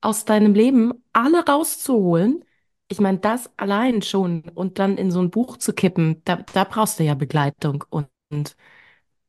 aus 0.00 0.24
deinem 0.24 0.54
Leben, 0.54 0.92
alle 1.12 1.44
rauszuholen. 1.46 2.44
Ich 2.88 3.00
meine, 3.00 3.18
das 3.18 3.50
allein 3.58 4.02
schon 4.02 4.42
und 4.54 4.78
dann 4.78 4.96
in 4.96 5.10
so 5.10 5.20
ein 5.20 5.30
Buch 5.30 5.56
zu 5.58 5.72
kippen, 5.72 6.22
da, 6.24 6.36
da 6.36 6.64
brauchst 6.64 6.98
du 6.98 7.04
ja 7.04 7.14
Begleitung. 7.14 7.84
Und, 7.90 8.08
und 8.30 8.56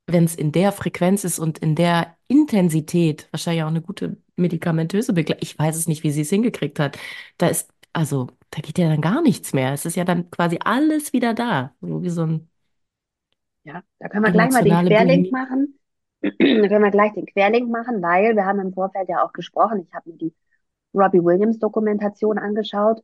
wenn 0.08 0.26
es 0.26 0.36
in 0.36 0.52
der 0.52 0.72
Frequenz 0.72 1.24
ist 1.24 1.40
und 1.40 1.60
in 1.60 1.76
der 1.76 2.18
Intensität, 2.28 3.28
wahrscheinlich 3.32 3.64
auch 3.64 3.68
eine 3.68 3.82
gute 3.82 4.18
medikamentöse 4.40 5.14
Begleitung, 5.14 5.44
ich 5.44 5.58
weiß 5.60 5.76
es 5.78 5.88
nicht, 5.88 6.04
wie 6.04 6.12
sie 6.12 6.22
es 6.22 6.30
hingekriegt 6.30 6.80
hat, 6.80 6.98
da 7.38 7.48
ist, 7.48 7.72
also, 7.94 8.28
da 8.52 8.62
geht 8.62 8.78
ja 8.78 8.90
dann 8.90 9.02
gar 9.02 9.22
nichts 9.22 9.54
mehr. 9.54 9.74
Es 9.74 9.86
ist 9.86 9.96
ja 9.96 10.06
dann 10.06 10.30
quasi 10.32 10.60
alles 10.64 11.14
wieder 11.14 11.34
da. 11.34 11.76
So 11.82 12.02
wie 12.04 12.10
so 12.10 12.24
ein 12.26 12.50
Ja, 13.64 13.84
da 14.00 14.10
können 14.10 14.24
wir 14.24 14.32
gleich 14.32 14.52
mal 14.52 14.64
den 14.64 14.80
Querlink 14.80 15.32
Bulimie. 15.32 15.32
machen. 15.32 15.76
Da 16.22 16.68
können 16.68 16.84
wir 16.84 16.92
gleich 16.92 17.14
den 17.14 17.26
Querlink 17.26 17.70
machen, 17.70 18.02
weil 18.02 18.36
wir 18.36 18.46
haben 18.46 18.60
im 18.60 18.74
Vorfeld 18.74 19.08
ja 19.10 19.24
auch 19.24 19.32
gesprochen. 19.34 19.80
Ich 19.88 19.94
habe 19.94 20.10
mir 20.10 20.18
die 20.18 20.34
Robbie 20.94 21.24
Williams 21.24 21.60
Dokumentation 21.60 22.38
angeschaut 22.40 23.02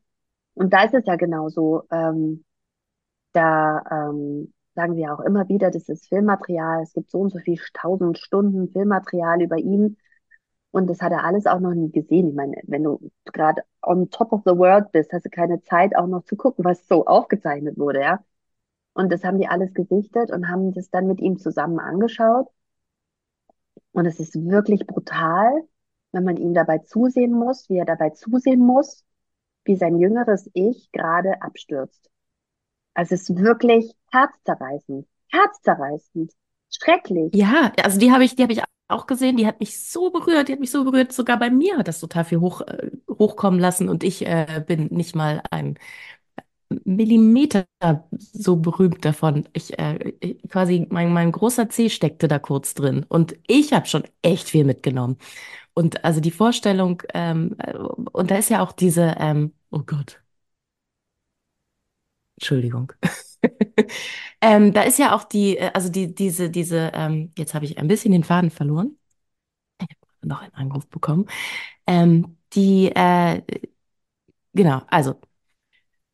und 0.56 0.74
da 0.74 0.84
ist 0.86 0.94
es 0.96 1.06
ja 1.06 1.16
genauso. 1.18 1.84
Ähm, 1.92 2.46
da 3.34 3.84
ähm, 3.92 4.54
sagen 4.76 4.96
sie 4.96 5.02
ja 5.02 5.14
auch 5.16 5.22
immer 5.22 5.50
wieder, 5.50 5.72
das 5.72 5.90
ist 5.90 6.08
Filmmaterial. 6.10 6.84
Es 6.84 6.94
gibt 6.94 7.12
so 7.12 7.20
und 7.20 7.32
so 7.32 7.40
viel 7.40 7.60
tausend 7.74 8.18
Stunden 8.20 8.72
Filmmaterial 8.72 9.42
über 9.42 9.58
ihn 9.58 9.98
und 10.76 10.88
das 10.88 11.02
hat 11.02 11.14
er 11.14 11.24
alles 11.24 11.46
auch 11.46 11.62
noch 11.62 11.74
nie 11.74 11.90
gesehen. 11.90 12.28
Ich 12.28 12.36
meine, 12.36 12.58
wenn 12.64 12.84
du 12.84 13.00
gerade 13.24 13.62
on 13.82 14.10
top 14.10 14.34
of 14.34 14.42
the 14.44 14.58
world 14.58 14.92
bist, 14.92 15.14
hast 15.14 15.24
du 15.26 15.30
keine 15.30 15.62
Zeit 15.64 15.96
auch 15.96 16.06
noch 16.06 16.26
zu 16.26 16.36
gucken, 16.36 16.66
was 16.66 16.86
so 16.90 17.06
aufgezeichnet 17.06 17.78
wurde, 17.78 18.02
ja. 18.02 18.20
Und 18.94 19.10
das 19.10 19.24
haben 19.24 19.40
die 19.40 19.48
alles 19.48 19.74
gesichtet 19.74 20.32
und 20.32 20.50
haben 20.50 20.74
das 20.74 20.90
dann 20.90 21.08
mit 21.08 21.22
ihm 21.22 21.38
zusammen 21.40 21.80
angeschaut. 21.80 22.50
Und 23.94 24.06
es 24.06 24.20
ist 24.20 24.36
wirklich 24.36 24.86
brutal, 24.86 25.50
wenn 26.12 26.26
man 26.26 26.36
ihm 26.36 26.54
dabei 26.54 26.80
zusehen 26.80 27.32
muss, 27.32 27.70
wie 27.70 27.78
er 27.78 27.86
dabei 27.86 28.10
zusehen 28.10 28.60
muss, 28.60 29.06
wie 29.64 29.78
sein 29.78 29.98
jüngeres 29.98 30.50
Ich 30.54 30.92
gerade 30.92 31.42
abstürzt. 31.42 32.10
Also 32.94 33.16
es 33.16 33.30
ist 33.30 33.38
wirklich 33.38 33.94
herzzerreißend, 34.12 35.08
herzzerreißend, 35.32 36.34
schrecklich. 36.70 37.34
Ja, 37.34 37.72
also 37.82 37.98
die 37.98 38.12
habe 38.12 38.26
ich, 38.26 38.36
die 38.36 38.44
habe 38.44 38.52
ich 38.52 38.62
auch 38.88 39.08
gesehen, 39.08 39.38
die 39.38 39.48
hat 39.48 39.60
mich 39.60 39.80
so 39.82 40.12
berührt, 40.12 40.48
die 40.48 40.54
hat 40.54 40.60
mich 40.60 40.72
so 40.72 40.84
berührt, 40.84 41.12
sogar 41.12 41.40
bei 41.40 41.50
mir 41.50 41.78
hat 41.78 41.88
das 41.88 42.00
total 42.00 42.26
viel 42.26 42.40
hoch, 42.40 42.62
äh, 42.62 42.92
hochkommen 43.10 43.60
lassen 43.60 43.90
und 43.90 44.04
ich 44.04 44.26
äh, 44.26 44.64
bin 44.68 44.88
nicht 44.88 45.16
mal 45.16 45.42
ein 45.52 45.78
Millimeter 46.84 47.68
so 48.18 48.56
berühmt 48.58 49.06
davon. 49.06 49.48
Ich, 49.54 49.78
äh, 49.80 50.14
ich- 50.20 50.42
quasi, 50.50 50.88
mein, 50.90 51.14
mein 51.14 51.32
großer 51.32 51.70
Zeh 51.70 51.90
steckte 51.90 52.28
da 52.28 52.40
kurz 52.40 52.74
drin 52.74 53.06
und 53.08 53.36
ich 53.48 53.72
habe 53.74 53.86
schon 53.88 54.04
echt 54.24 54.50
viel 54.50 54.66
mitgenommen. 54.66 55.18
Und 55.74 56.06
also 56.06 56.22
die 56.22 56.32
Vorstellung, 56.32 57.04
ähm, 57.14 57.56
äh, 57.60 57.78
und 57.78 58.32
da 58.32 58.38
ist 58.38 58.50
ja 58.50 58.64
auch 58.64 58.72
diese, 58.74 59.16
ähm, 59.20 59.54
oh 59.72 59.82
Gott, 59.86 60.22
Entschuldigung. 62.38 62.94
Ähm, 64.42 64.74
da 64.74 64.84
ist 64.84 65.00
ja 65.00 65.16
auch 65.16 65.24
die, 65.24 65.58
äh, 65.58 65.72
also 65.74 65.90
die, 65.90 66.14
diese, 66.14 66.50
diese, 66.50 66.92
ähm, 66.94 67.32
jetzt 67.38 67.54
habe 67.56 67.66
ich 67.66 67.78
ein 67.80 67.88
bisschen 67.88 68.12
den 68.12 68.24
Faden 68.24 68.52
verloren. 68.52 68.98
Ich 69.82 69.88
habe 70.22 70.28
noch 70.28 70.42
einen 70.42 70.54
Anruf 70.56 70.88
bekommen. 70.90 71.28
Ähm, 71.88 72.38
die, 72.54 72.92
äh, 72.96 73.42
genau, 74.54 74.82
also 74.88 75.20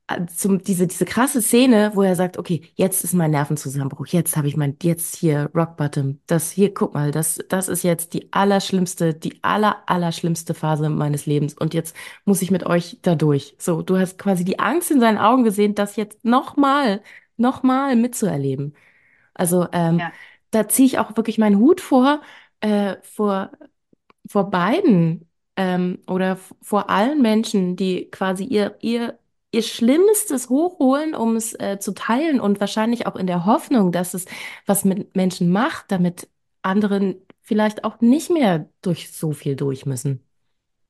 äh, 0.08 0.26
zum, 0.28 0.64
diese, 0.64 0.88
diese 0.88 1.06
krasse 1.06 1.42
Szene, 1.42 1.92
wo 1.96 2.02
er 2.04 2.16
sagt, 2.16 2.38
okay, 2.38 2.62
jetzt 2.76 3.04
ist 3.04 3.14
mein 3.14 3.32
Nervenzusammenbruch, 3.32 4.08
jetzt 4.08 4.36
habe 4.38 4.48
ich 4.48 4.58
mein, 4.58 4.78
jetzt 4.82 5.16
hier 5.16 5.50
Rock 5.56 5.78
Bottom, 5.78 6.20
das 6.28 6.52
hier, 6.52 6.74
guck 6.74 6.94
mal, 6.94 7.12
das, 7.12 7.40
das 7.50 7.68
ist 7.70 7.84
jetzt 7.84 8.14
die 8.14 8.32
allerschlimmste, 8.34 9.14
die 9.14 9.44
aller, 9.44 9.78
allerschlimmste 9.88 10.54
Phase 10.54 10.90
meines 10.90 11.26
Lebens 11.26 11.54
und 11.54 11.74
jetzt 11.74 11.96
muss 12.26 12.42
ich 12.42 12.52
mit 12.52 12.66
euch 12.66 12.98
da 13.02 13.16
durch. 13.16 13.56
So, 13.60 13.82
du 13.82 13.98
hast 13.98 14.18
quasi 14.18 14.44
die 14.46 14.60
Angst 14.60 14.92
in 14.92 15.00
seinen 15.00 15.18
Augen 15.18 15.44
gesehen, 15.44 15.76
das 15.76 15.96
jetzt 15.96 16.24
nochmal, 16.26 17.02
nochmal 17.42 17.96
mitzuerleben. 17.98 18.76
Also 19.34 19.68
ähm, 19.74 20.00
Ja. 20.00 20.14
da 20.52 20.68
ziehe 20.70 20.88
ich 20.88 21.00
auch 21.00 21.18
wirklich 21.18 21.38
meinen 21.40 21.60
Hut 21.60 21.82
vor, 21.82 22.22
äh, 22.62 22.98
vor 23.04 23.52
vor 24.28 24.50
beiden 24.52 25.30
ähm, 25.58 26.00
oder 26.08 26.38
vor 26.62 26.90
allen 26.90 27.22
Menschen, 27.22 27.76
die 27.76 28.10
quasi 28.12 28.46
ihr, 28.46 28.78
ihr, 28.82 29.20
ihr 29.52 29.64
Schlimmstes 29.64 30.50
hochholen, 30.50 31.16
um 31.16 31.36
es 31.36 31.54
äh, 31.60 31.80
zu 31.80 31.94
teilen 31.94 32.40
und 32.40 32.60
wahrscheinlich 32.60 33.08
auch 33.08 33.16
in 33.16 33.28
der 33.28 33.46
Hoffnung, 33.46 33.92
dass 33.92 34.14
es 34.14 34.26
was 34.66 34.86
mit 34.86 35.16
Menschen 35.16 35.50
macht, 35.52 35.92
damit 35.92 36.30
anderen 36.62 37.16
vielleicht 37.42 37.84
auch 37.84 38.00
nicht 38.02 38.30
mehr 38.30 38.70
durch 38.82 39.12
so 39.12 39.34
viel 39.34 39.56
durch 39.56 39.86
müssen, 39.86 40.24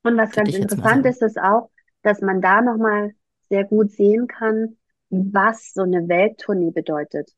Und 0.04 0.18
was 0.18 0.34
würde 0.36 0.52
ganz 0.52 0.56
interessant 0.56 1.06
ist, 1.06 1.22
ist 1.22 1.40
auch, 1.40 1.70
dass 2.04 2.22
man 2.22 2.42
da 2.42 2.62
nochmal 2.62 3.14
sehr 3.50 3.66
gut 3.66 3.92
sehen 3.92 4.28
kann, 4.28 4.78
was 5.12 5.74
so 5.74 5.84
eine 5.84 6.08
Welttournee 6.08 6.72
bedeutet. 6.72 7.32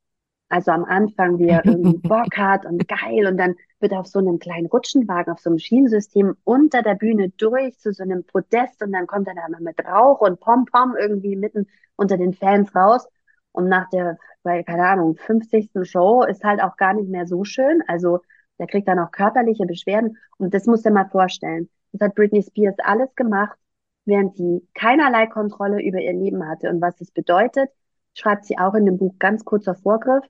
Also 0.49 0.71
am 0.71 0.85
Anfang, 0.85 1.39
wie 1.39 1.47
er 1.49 1.65
irgendwie 1.65 1.97
Bock 2.07 2.37
hat 2.37 2.65
und 2.65 2.87
geil 2.87 3.27
und 3.27 3.37
dann 3.37 3.55
wird 3.79 3.91
er 3.91 3.99
auf 3.99 4.07
so 4.07 4.19
einem 4.19 4.39
kleinen 4.39 4.67
Rutschenwagen, 4.67 5.33
auf 5.33 5.39
so 5.39 5.49
einem 5.49 5.59
Schienensystem 5.59 6.35
unter 6.43 6.83
der 6.83 6.95
Bühne 6.95 7.29
durch 7.29 7.77
zu 7.79 7.91
so 7.91 8.03
einem 8.03 8.23
Podest 8.23 8.81
und 8.83 8.91
dann 8.91 9.07
kommt 9.07 9.27
er 9.27 9.35
da 9.35 9.49
mal 9.49 9.61
mit 9.61 9.83
Rauch 9.83 10.21
und 10.21 10.39
Pom-Pom 10.39 10.95
irgendwie 10.97 11.35
mitten 11.35 11.67
unter 11.95 12.17
den 12.17 12.33
Fans 12.33 12.73
raus. 12.75 13.07
Und 13.51 13.67
nach 13.69 13.89
der, 13.89 14.17
weil, 14.43 14.63
keine 14.63 14.87
Ahnung, 14.87 15.15
50. 15.15 15.71
Show 15.83 16.23
ist 16.23 16.43
halt 16.43 16.61
auch 16.61 16.77
gar 16.77 16.93
nicht 16.93 17.09
mehr 17.09 17.27
so 17.27 17.43
schön. 17.43 17.83
Also 17.87 18.19
der 18.59 18.67
kriegt 18.67 18.87
dann 18.87 18.99
auch 18.99 19.11
körperliche 19.11 19.65
Beschwerden. 19.65 20.17
Und 20.37 20.53
das 20.53 20.65
musst 20.65 20.85
du 20.85 20.89
dir 20.89 20.95
mal 20.95 21.09
vorstellen. 21.09 21.69
Das 21.91 22.01
hat 22.07 22.15
Britney 22.15 22.43
Spears 22.43 22.75
alles 22.79 23.13
gemacht, 23.15 23.57
während 24.05 24.35
sie 24.35 24.67
keinerlei 24.73 25.27
Kontrolle 25.27 25.81
über 25.81 25.99
ihr 25.99 26.13
Leben 26.13 26.47
hatte. 26.47 26.69
Und 26.69 26.81
was 26.81 26.95
das 26.97 27.11
bedeutet, 27.11 27.69
schreibt 28.13 28.45
sie 28.45 28.57
auch 28.57 28.73
in 28.73 28.85
dem 28.85 28.97
Buch 28.97 29.15
ganz 29.19 29.45
kurzer 29.45 29.75
Vorgriff. 29.75 30.25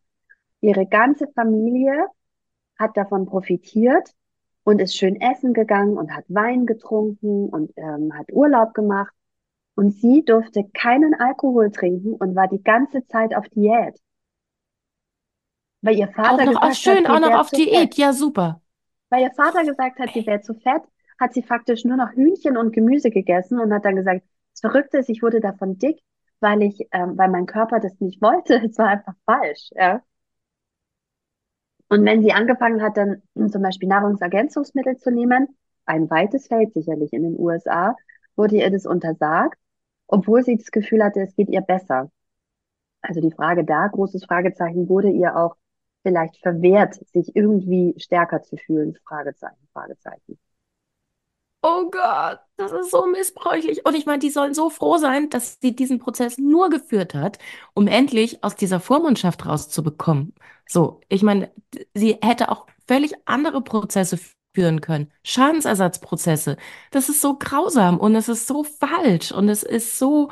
Ihre 0.61 0.85
ganze 0.85 1.27
Familie 1.27 2.07
hat 2.77 2.95
davon 2.97 3.25
profitiert, 3.25 4.09
und 4.63 4.79
ist 4.79 4.95
schön 4.95 5.19
essen 5.19 5.53
gegangen 5.53 5.97
und 5.97 6.15
hat 6.15 6.25
Wein 6.29 6.65
getrunken 6.65 7.49
und 7.49 7.71
ähm, 7.75 8.13
hat 8.17 8.31
Urlaub 8.31 8.73
gemacht. 8.73 9.13
Und 9.75 9.91
sie 9.91 10.23
durfte 10.23 10.63
keinen 10.73 11.15
Alkohol 11.15 11.71
trinken 11.71 12.13
und 12.13 12.35
war 12.35 12.47
die 12.47 12.63
ganze 12.63 13.05
Zeit 13.07 13.35
auf 13.35 13.47
Diät. 13.49 13.99
Weil 15.81 15.97
ihr 15.97 16.07
Auch 16.09 16.13
Vater 16.13 16.45
noch, 16.45 16.61
ach 16.61 16.69
gesagt 16.69 16.69
hat, 16.69 16.77
schön, 16.77 17.05
sie 17.05 17.09
auch 17.09 17.19
noch 17.19 17.39
auf 17.39 17.49
Diät. 17.49 17.79
fett. 17.79 17.97
Ja, 17.97 18.13
super. 18.13 18.61
Weil 19.09 19.23
ihr 19.23 19.31
Vater 19.31 19.65
gesagt 19.65 19.99
hat, 19.99 20.09
sie 20.13 20.25
wäre 20.25 20.41
zu 20.41 20.53
fett, 20.53 20.83
hat 21.19 21.33
sie 21.33 21.43
faktisch 21.43 21.85
nur 21.85 21.97
noch 21.97 22.11
Hühnchen 22.11 22.57
und 22.57 22.73
Gemüse 22.73 23.09
gegessen 23.09 23.59
und 23.59 23.73
hat 23.73 23.85
dann 23.85 23.95
gesagt, 23.95 24.23
das 24.53 24.61
Verrückte 24.61 24.99
ist, 24.99 25.09
ich 25.09 25.21
wurde 25.21 25.39
davon 25.41 25.77
dick, 25.77 25.99
weil 26.39 26.61
ich, 26.63 26.87
ähm, 26.91 27.17
weil 27.17 27.29
mein 27.29 27.45
Körper 27.45 27.79
das 27.79 27.99
nicht 27.99 28.21
wollte. 28.21 28.55
Es 28.65 28.77
war 28.77 28.87
einfach 28.87 29.15
falsch, 29.25 29.69
ja. 29.75 30.01
Und 31.89 32.05
wenn 32.05 32.21
sie 32.23 32.33
angefangen 32.33 32.81
hat, 32.81 32.97
dann 32.97 33.21
zum 33.51 33.61
Beispiel 33.61 33.87
Nahrungsergänzungsmittel 33.87 34.97
zu 34.97 35.11
nehmen, 35.11 35.47
ein 35.85 36.09
weites 36.09 36.47
Feld 36.47 36.73
sicherlich 36.73 37.13
in 37.13 37.23
den 37.23 37.39
USA, 37.39 37.95
wurde 38.35 38.57
ihr 38.57 38.71
das 38.71 38.85
untersagt, 38.85 39.59
obwohl 40.07 40.43
sie 40.43 40.57
das 40.57 40.71
Gefühl 40.71 41.03
hatte, 41.03 41.21
es 41.21 41.35
geht 41.35 41.49
ihr 41.49 41.61
besser. 41.61 42.11
Also 43.01 43.21
die 43.21 43.31
Frage 43.31 43.63
da, 43.65 43.87
großes 43.87 44.25
Fragezeichen, 44.25 44.89
wurde 44.89 45.09
ihr 45.09 45.35
auch 45.35 45.55
vielleicht 46.03 46.37
verwehrt, 46.37 46.95
sich 47.11 47.35
irgendwie 47.35 47.95
stärker 47.97 48.41
zu 48.41 48.57
fühlen? 48.57 48.97
Fragezeichen, 49.05 49.67
Fragezeichen. 49.73 50.39
Oh 51.65 51.89
Gott, 51.89 52.39
das 52.57 52.73
ist 52.73 52.91
so 52.91 53.05
missbräuchlich. 53.05 53.85
Und 53.85 53.95
ich 53.95 54.05
meine, 54.05 54.19
die 54.19 54.29
sollen 54.29 54.53
so 54.53 54.69
froh 54.69 54.97
sein, 54.97 55.29
dass 55.29 55.59
sie 55.61 55.73
diesen 55.75 55.97
Prozess 55.99 56.37
nur 56.37 56.69
geführt 56.69 57.13
hat, 57.13 57.39
um 57.73 57.87
endlich 57.87 58.43
aus 58.43 58.55
dieser 58.57 58.81
Vormundschaft 58.81 59.45
rauszubekommen. 59.45 60.33
So, 60.67 60.99
ich 61.07 61.23
meine, 61.23 61.51
sie 61.93 62.17
hätte 62.21 62.49
auch 62.51 62.67
völlig 62.85 63.13
andere 63.25 63.61
Prozesse 63.61 64.19
führen 64.53 64.81
können. 64.81 65.09
Schadensersatzprozesse. 65.23 66.57
Das 66.91 67.07
ist 67.07 67.21
so 67.21 67.37
grausam 67.37 67.97
und 67.97 68.13
es 68.15 68.27
ist 68.27 68.45
so 68.45 68.63
falsch 68.65 69.31
und 69.31 69.47
es 69.47 69.63
ist 69.63 69.97
so, 69.97 70.29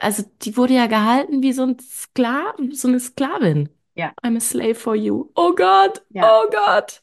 also 0.00 0.24
die 0.42 0.56
wurde 0.56 0.74
ja 0.74 0.86
gehalten 0.86 1.42
wie 1.42 1.52
so 1.52 1.64
ein 1.64 1.78
Sklav, 1.78 2.54
so 2.72 2.88
eine 2.88 3.00
Sklavin. 3.00 3.68
Ja. 3.94 4.12
I'm 4.22 4.36
a 4.36 4.40
slave 4.40 4.74
for 4.74 4.94
you. 4.94 5.30
Oh 5.34 5.54
Gott, 5.54 6.02
Ja. 6.10 6.40
oh 6.42 6.50
Gott. 6.50 7.02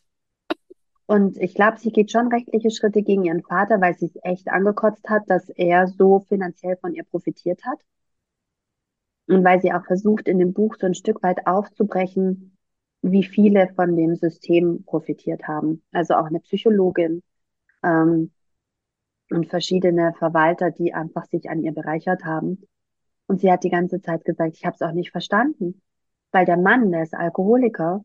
Und 1.05 1.37
ich 1.37 1.53
glaube, 1.53 1.77
sie 1.79 1.91
geht 1.91 2.11
schon 2.11 2.27
rechtliche 2.27 2.71
Schritte 2.71 3.03
gegen 3.03 3.25
ihren 3.25 3.43
Vater, 3.43 3.81
weil 3.81 3.97
sie 3.97 4.05
es 4.05 4.17
echt 4.23 4.47
angekotzt 4.47 5.09
hat, 5.09 5.23
dass 5.27 5.49
er 5.49 5.87
so 5.87 6.19
finanziell 6.21 6.77
von 6.77 6.93
ihr 6.93 7.03
profitiert 7.03 7.65
hat. 7.65 7.79
Und 9.27 9.43
weil 9.43 9.61
sie 9.61 9.73
auch 9.73 9.85
versucht, 9.85 10.27
in 10.27 10.39
dem 10.39 10.53
Buch 10.53 10.75
so 10.79 10.85
ein 10.85 10.95
Stück 10.95 11.23
weit 11.23 11.47
aufzubrechen, 11.47 12.57
wie 13.01 13.23
viele 13.23 13.67
von 13.75 13.95
dem 13.95 14.15
System 14.15 14.83
profitiert 14.85 15.47
haben. 15.47 15.83
Also 15.91 16.15
auch 16.15 16.25
eine 16.25 16.39
Psychologin 16.39 17.21
ähm, 17.83 18.31
und 19.29 19.49
verschiedene 19.49 20.13
Verwalter, 20.17 20.71
die 20.71 20.93
einfach 20.93 21.25
sich 21.25 21.49
an 21.49 21.63
ihr 21.63 21.73
bereichert 21.73 22.23
haben. 22.23 22.65
Und 23.27 23.41
sie 23.41 23.51
hat 23.51 23.63
die 23.63 23.69
ganze 23.69 24.01
Zeit 24.01 24.25
gesagt, 24.25 24.55
ich 24.55 24.65
habe 24.65 24.75
es 24.75 24.81
auch 24.81 24.93
nicht 24.93 25.11
verstanden, 25.11 25.81
weil 26.31 26.45
der 26.45 26.57
Mann, 26.57 26.91
der 26.91 27.03
ist 27.03 27.13
Alkoholiker, 27.13 28.03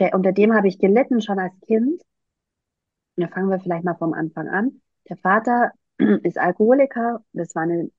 der, 0.00 0.14
unter 0.14 0.32
dem 0.32 0.54
habe 0.54 0.68
ich 0.68 0.78
gelitten 0.78 1.20
schon 1.20 1.38
als 1.38 1.52
Kind. 1.66 2.02
Da 3.16 3.28
fangen 3.28 3.50
wir 3.50 3.60
vielleicht 3.60 3.84
mal 3.84 3.94
vom 3.94 4.14
Anfang 4.14 4.48
an. 4.48 4.80
Der 5.08 5.16
Vater 5.16 5.72
ist 6.22 6.38
Alkoholiker. 6.38 7.22
Das 7.32 7.54
war 7.54 7.62
eine, 7.62 7.90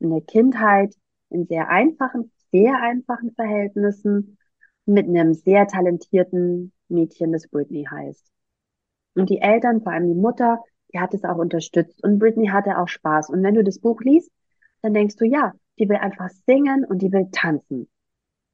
eine 0.00 0.22
Kindheit 0.22 0.94
in 1.30 1.46
sehr 1.46 1.68
einfachen, 1.68 2.30
sehr 2.52 2.80
einfachen 2.80 3.32
Verhältnissen 3.32 4.38
mit 4.86 5.08
einem 5.08 5.34
sehr 5.34 5.66
talentierten 5.66 6.72
Mädchen, 6.88 7.32
das 7.32 7.48
Britney 7.48 7.84
heißt. 7.90 8.24
Und 9.14 9.30
die 9.30 9.40
Eltern, 9.40 9.82
vor 9.82 9.92
allem 9.92 10.08
die 10.08 10.20
Mutter, 10.20 10.62
die 10.92 11.00
hat 11.00 11.14
es 11.14 11.24
auch 11.24 11.36
unterstützt. 11.36 12.02
Und 12.04 12.18
Britney 12.18 12.48
hatte 12.48 12.78
auch 12.78 12.88
Spaß. 12.88 13.30
Und 13.30 13.42
wenn 13.42 13.54
du 13.54 13.64
das 13.64 13.80
Buch 13.80 14.00
liest, 14.02 14.30
dann 14.82 14.94
denkst 14.94 15.16
du, 15.16 15.24
ja, 15.24 15.52
die 15.78 15.88
will 15.88 15.96
einfach 15.96 16.30
singen 16.46 16.84
und 16.84 17.02
die 17.02 17.10
will 17.10 17.28
tanzen. 17.32 17.88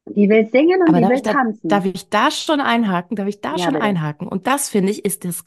Die 0.06 0.28
will 0.28 0.48
singen 0.50 0.82
und 0.82 0.88
Aber 0.88 1.00
die 1.00 1.08
will 1.08 1.16
ich 1.16 1.22
da, 1.22 1.32
tanzen. 1.32 1.68
darf 1.68 1.84
ich 1.84 2.08
da 2.08 2.30
schon 2.30 2.60
einhaken? 2.60 3.16
Darf 3.16 3.28
ich 3.28 3.40
da 3.40 3.56
Ja, 3.56 3.64
schon 3.64 3.74
bitte. 3.74 3.84
einhaken? 3.84 4.28
Und 4.28 4.46
das 4.46 4.68
finde 4.68 4.90
ich, 4.92 5.04
ist 5.04 5.24
das, 5.24 5.44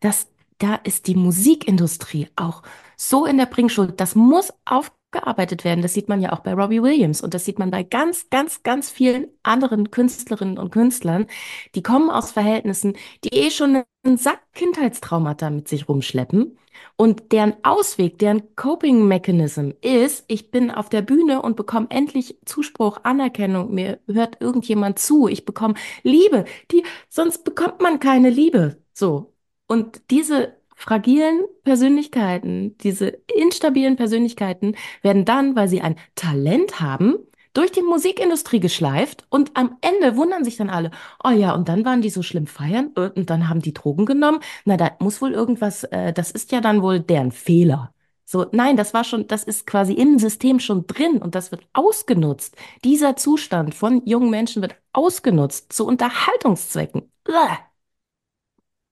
das, 0.00 0.28
da 0.58 0.76
ist 0.76 1.06
die 1.06 1.14
Musikindustrie 1.14 2.28
auch 2.36 2.62
so 2.96 3.26
in 3.26 3.36
der 3.38 3.46
Bringschuld. 3.46 4.00
Das 4.00 4.14
muss 4.14 4.52
aufgearbeitet 4.64 5.64
werden. 5.64 5.82
Das 5.82 5.94
sieht 5.94 6.08
man 6.08 6.20
ja 6.20 6.32
auch 6.32 6.40
bei 6.40 6.54
Robbie 6.54 6.82
Williams 6.82 7.20
und 7.22 7.34
das 7.34 7.44
sieht 7.44 7.58
man 7.58 7.70
bei 7.70 7.82
ganz, 7.82 8.28
ganz, 8.30 8.62
ganz 8.62 8.90
vielen 8.90 9.28
anderen 9.42 9.90
Künstlerinnen 9.90 10.58
und 10.58 10.70
Künstlern. 10.72 11.26
Die 11.74 11.82
kommen 11.82 12.10
aus 12.10 12.32
Verhältnissen, 12.32 12.94
die 13.24 13.28
eh 13.34 13.50
schon 13.50 13.82
einen 14.04 14.16
Sack 14.18 14.40
Kindheitstraumata 14.54 15.50
mit 15.50 15.68
sich 15.68 15.88
rumschleppen. 15.88 16.58
Und 16.96 17.32
deren 17.32 17.54
Ausweg, 17.62 18.18
deren 18.18 18.54
Coping 18.56 19.06
Mechanism 19.06 19.70
ist, 19.82 20.24
ich 20.28 20.50
bin 20.50 20.70
auf 20.70 20.88
der 20.88 21.02
Bühne 21.02 21.42
und 21.42 21.56
bekomme 21.56 21.88
endlich 21.90 22.38
Zuspruch, 22.44 22.98
Anerkennung, 23.02 23.74
mir 23.74 24.00
hört 24.06 24.40
irgendjemand 24.40 24.98
zu, 24.98 25.28
ich 25.28 25.44
bekomme 25.44 25.74
Liebe, 26.02 26.44
die, 26.72 26.84
sonst 27.08 27.44
bekommt 27.44 27.80
man 27.80 28.00
keine 28.00 28.30
Liebe. 28.30 28.78
So. 28.92 29.34
Und 29.66 30.02
diese 30.10 30.54
fragilen 30.74 31.44
Persönlichkeiten, 31.64 32.76
diese 32.78 33.08
instabilen 33.34 33.96
Persönlichkeiten 33.96 34.76
werden 35.02 35.24
dann, 35.24 35.56
weil 35.56 35.68
sie 35.68 35.80
ein 35.80 35.96
Talent 36.14 36.80
haben, 36.80 37.16
durch 37.56 37.72
die 37.72 37.82
Musikindustrie 37.82 38.60
geschleift 38.60 39.26
und 39.30 39.50
am 39.56 39.76
Ende 39.80 40.16
wundern 40.16 40.44
sich 40.44 40.56
dann 40.56 40.70
alle, 40.70 40.90
oh 41.24 41.30
ja, 41.30 41.54
und 41.54 41.68
dann 41.68 41.84
waren 41.84 42.02
die 42.02 42.10
so 42.10 42.22
schlimm 42.22 42.46
feiern 42.46 42.92
äh, 42.96 43.10
und 43.14 43.30
dann 43.30 43.48
haben 43.48 43.60
die 43.62 43.72
Drogen 43.74 44.06
genommen. 44.06 44.40
Na, 44.64 44.76
da 44.76 44.92
muss 45.00 45.22
wohl 45.22 45.32
irgendwas, 45.32 45.84
äh, 45.84 46.12
das 46.12 46.30
ist 46.30 46.52
ja 46.52 46.60
dann 46.60 46.82
wohl 46.82 47.00
deren 47.00 47.32
Fehler. 47.32 47.92
So, 48.24 48.46
nein, 48.52 48.76
das 48.76 48.92
war 48.92 49.04
schon, 49.04 49.28
das 49.28 49.44
ist 49.44 49.66
quasi 49.66 49.92
im 49.94 50.18
System 50.18 50.58
schon 50.58 50.86
drin 50.86 51.18
und 51.18 51.34
das 51.36 51.52
wird 51.52 51.62
ausgenutzt. 51.72 52.56
Dieser 52.84 53.14
Zustand 53.16 53.74
von 53.74 54.04
jungen 54.04 54.30
Menschen 54.30 54.62
wird 54.62 54.76
ausgenutzt 54.92 55.72
zu 55.72 55.86
Unterhaltungszwecken. 55.86 57.10
Uah. 57.28 57.58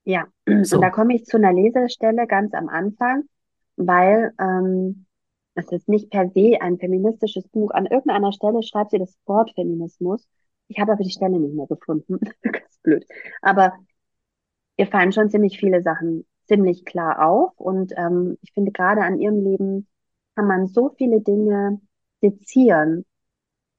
Ja, 0.05 0.27
und 0.46 0.64
So. 0.66 0.81
da 0.81 0.90
komme 0.90 1.14
ich 1.16 1.24
zu 1.24 1.37
einer 1.37 1.53
Lesestelle 1.53 2.27
ganz 2.27 2.55
am 2.55 2.68
Anfang, 2.68 3.24
weil 3.77 4.33
ähm, 4.38 5.03
es 5.54 5.70
ist 5.70 5.88
nicht 5.88 6.10
per 6.10 6.28
se 6.30 6.60
ein 6.60 6.78
feministisches 6.78 7.46
Buch. 7.48 7.70
An 7.70 7.86
irgendeiner 7.86 8.32
Stelle 8.32 8.62
schreibt 8.62 8.90
sie 8.90 8.98
das 8.98 9.16
Wort 9.26 9.52
Feminismus. 9.54 10.26
Ich 10.68 10.78
habe 10.80 10.92
aber 10.92 11.04
die 11.04 11.10
Stelle 11.10 11.38
nicht 11.38 11.54
mehr 11.54 11.66
gefunden. 11.66 12.18
Ganz 12.42 12.78
blöd. 12.82 13.06
Aber 13.42 13.74
ihr 14.76 14.86
fallen 14.86 15.12
schon 15.12 15.30
ziemlich 15.30 15.58
viele 15.58 15.82
Sachen 15.82 16.26
ziemlich 16.46 16.84
klar 16.84 17.26
auf. 17.26 17.58
Und 17.58 17.92
ähm, 17.96 18.38
ich 18.42 18.52
finde, 18.52 18.72
gerade 18.72 19.02
an 19.02 19.20
ihrem 19.20 19.42
Leben 19.44 19.88
kann 20.34 20.46
man 20.46 20.66
so 20.66 20.90
viele 20.96 21.20
Dinge 21.20 21.80
sezieren, 22.20 23.04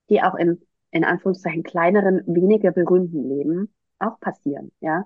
die 0.10 0.22
auch 0.22 0.36
im, 0.36 0.62
in 0.92 1.04
Anführungszeichen, 1.04 1.64
kleineren, 1.64 2.24
weniger 2.28 2.72
berühmten 2.72 3.28
Leben 3.30 3.74
auch 4.00 4.20
passieren. 4.20 4.72
Ja. 4.80 5.06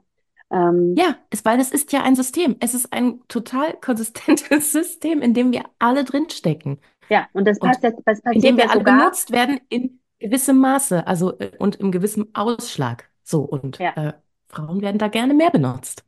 Ähm, 0.51 0.97
Ja, 0.97 1.17
es, 1.29 1.45
weil 1.45 1.59
es 1.59 1.71
ist 1.71 1.91
ja 1.93 2.03
ein 2.03 2.15
System. 2.15 2.57
Es 2.59 2.73
ist 2.73 2.91
ein 2.93 3.21
total 3.27 3.73
konsistentes 3.79 4.71
System, 4.71 5.21
in 5.21 5.33
dem 5.33 5.51
wir 5.51 5.63
alle 5.79 6.03
drinstecken. 6.03 6.79
ja, 7.09 7.27
und 7.33 7.45
das 7.47 7.59
passt 7.61 7.83
jetzt, 7.83 8.01
das 8.05 8.21
in 8.31 8.41
passiert 8.41 8.41
dem 8.41 8.57
wir 8.57 8.65
ja 8.65 8.69
alle 8.69 8.83
sogar. 8.83 8.83
benutzt 8.83 9.31
werden 9.31 9.59
in 9.69 9.99
gewissem 10.19 10.57
Maße, 10.59 11.07
also 11.07 11.37
äh, 11.39 11.51
und 11.59 11.77
im 11.77 11.91
gewissen 11.91 12.33
Ausschlag. 12.35 13.09
So, 13.23 13.41
und 13.41 13.79
Ja. 13.79 13.95
äh, 13.95 14.13
Frauen 14.47 14.81
werden 14.81 14.97
da 14.97 15.07
gerne 15.07 15.33
mehr 15.33 15.51
benutzt. 15.51 16.03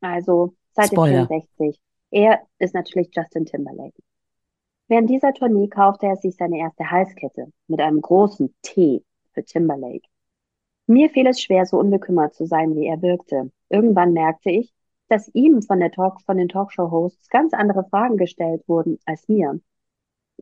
Also 0.00 0.54
Seite 0.72 0.98
Spoiler. 0.98 0.98
64. 0.98 1.78
Er 2.10 2.40
ist 2.58 2.74
natürlich 2.74 3.10
Justin 3.14 3.44
Timberlake. 3.44 3.98
Während 4.88 5.10
dieser 5.10 5.34
Tournee 5.34 5.68
kaufte 5.68 6.06
er 6.06 6.16
sich 6.16 6.36
seine 6.36 6.58
erste 6.58 6.90
Halskette 6.90 7.52
mit 7.68 7.80
einem 7.80 8.00
großen 8.02 8.54
T 8.62 9.04
für 9.32 9.44
Timberlake. 9.44 10.08
Mir 10.86 11.10
fiel 11.10 11.26
es 11.26 11.40
schwer, 11.40 11.66
so 11.66 11.78
unbekümmert 11.78 12.34
zu 12.34 12.46
sein, 12.46 12.76
wie 12.76 12.86
er 12.86 13.02
wirkte. 13.02 13.50
Irgendwann 13.68 14.12
merkte 14.12 14.50
ich, 14.50 14.72
dass 15.08 15.28
ihm 15.34 15.62
von 15.62 15.80
der 15.80 15.90
Talk, 15.90 16.20
von 16.22 16.36
den 16.36 16.48
Talkshow-Hosts 16.48 17.28
ganz 17.28 17.54
andere 17.54 17.84
Fragen 17.84 18.16
gestellt 18.16 18.62
wurden 18.68 18.98
als 19.04 19.28
mir. 19.28 19.60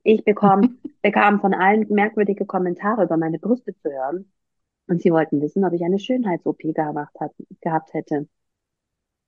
Ich 0.03 0.25
bekam, 0.25 0.79
bekam 1.03 1.41
von 1.41 1.55
allen 1.55 1.87
merkwürdige 1.89 2.47
Kommentare 2.47 3.05
über 3.05 3.17
meine 3.17 3.39
Brüste 3.39 3.75
zu 3.75 3.91
hören 3.91 4.31
und 4.87 5.01
sie 5.01 5.13
wollten 5.13 5.41
wissen, 5.41 5.65
ob 5.65 5.73
ich 5.73 5.83
eine 5.83 5.99
Schönheits-OP 5.99 6.59
gemacht 6.59 7.15
hat, 7.21 7.33
gehabt 7.61 7.95
hätte. 7.95 8.29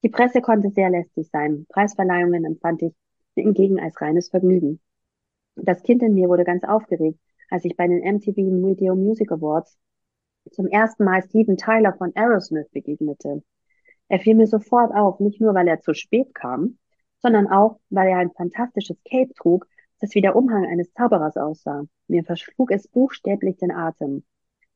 Die 0.03 0.09
Presse 0.09 0.41
konnte 0.41 0.69
sehr 0.69 0.89
lästig 0.91 1.29
sein. 1.31 1.65
Preisverleihungen 1.69 2.45
empfand 2.45 2.83
ich 2.83 2.93
hingegen 3.35 3.79
als 3.79 3.99
reines 3.99 4.29
Vergnügen. 4.29 4.79
Das 5.55 5.81
Kind 5.81 6.03
in 6.03 6.13
mir 6.13 6.29
wurde 6.29 6.43
ganz 6.43 6.63
aufgeregt, 6.63 7.19
als 7.49 7.65
ich 7.65 7.75
bei 7.75 7.87
den 7.87 8.03
MTV 8.03 8.35
Video 8.37 8.95
Music 8.95 9.31
Awards 9.31 9.77
zum 10.51 10.67
ersten 10.67 11.03
Mal 11.03 11.23
Steven 11.23 11.57
Tyler 11.57 11.93
von 11.97 12.15
Aerosmith 12.15 12.69
begegnete. 12.71 13.43
Er 14.09 14.19
fiel 14.19 14.35
mir 14.35 14.47
sofort 14.47 14.93
auf, 14.93 15.19
nicht 15.19 15.41
nur 15.41 15.53
weil 15.53 15.67
er 15.67 15.81
zu 15.81 15.93
spät 15.93 16.33
kam, 16.33 16.77
sondern 17.19 17.47
auch, 17.47 17.79
weil 17.89 18.09
er 18.09 18.17
ein 18.17 18.31
fantastisches 18.31 18.97
Cape 19.03 19.33
trug, 19.33 19.67
das 19.99 20.13
wie 20.15 20.21
der 20.21 20.35
Umhang 20.35 20.65
eines 20.65 20.91
Zauberers 20.93 21.37
aussah. 21.37 21.83
Mir 22.07 22.23
verschlug 22.23 22.71
es 22.71 22.87
buchstäblich 22.87 23.57
den 23.57 23.71
Atem. 23.71 24.23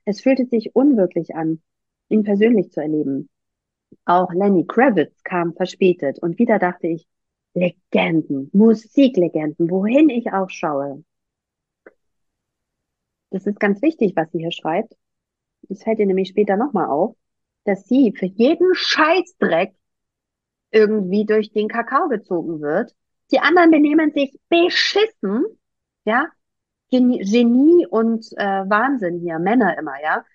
Es 0.06 0.22
fühlte 0.22 0.46
sich 0.46 0.76
unwirklich 0.76 1.36
an, 1.36 1.62
ihn 2.10 2.24
persönlich 2.24 2.72
zu 2.72 2.82
erleben. 2.82 3.30
Auch 4.06 4.34
Lenny 4.34 4.66
Kravitz 4.66 5.24
kam 5.24 5.54
verspätet 5.54 6.20
und 6.20 6.40
wieder 6.40 6.60
dachte 6.60 6.88
ich, 6.88 7.08
Legenden, 7.54 8.50
Musiklegenden, 8.54 9.70
wohin 9.70 10.10
ich 10.10 10.32
auch 10.32 10.50
schaue. 10.50 11.04
Das 13.30 13.46
ist 13.46 13.60
ganz 13.60 13.82
wichtig, 13.82 14.14
was 14.16 14.32
sie 14.32 14.40
hier 14.40 14.52
schreibt. 14.52 14.96
Das 15.72 15.84
fällt 15.84 16.00
ihr 16.00 16.06
nämlich 16.06 16.28
später 16.28 16.58
nochmal 16.58 16.90
auf, 16.90 17.16
dass 17.64 17.88
sie 17.88 18.14
für 18.14 18.26
jeden 18.26 18.76
Scheißdreck 18.76 19.74
irgendwie 20.72 21.26
durch 21.26 21.54
den 21.54 21.70
Kakao 21.70 22.10
gezogen 22.10 22.60
wird. 22.60 22.94
Die 23.32 23.40
anderen 23.40 23.72
benehmen 23.72 24.12
sich 24.12 24.38
beschissen, 24.50 25.46
ja, 26.04 26.28
Genie 26.90 27.88
und 27.88 28.28
äh, 28.36 28.70
Wahnsinn 28.70 29.22
hier, 29.22 29.40
Männer 29.40 29.78
immer, 29.78 30.02
ja. 30.04 30.26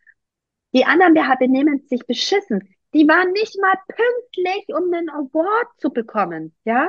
Die 0.72 0.86
anderen 0.86 1.12
benehmen 1.38 1.80
sich 1.86 2.06
beschissen. 2.06 2.74
Die 2.94 3.06
waren 3.06 3.32
nicht 3.32 3.60
mal 3.60 3.74
pünktlich, 3.88 4.74
um 4.74 4.90
einen 4.90 5.10
Award 5.10 5.68
zu 5.76 5.90
bekommen, 5.90 6.54
ja. 6.64 6.88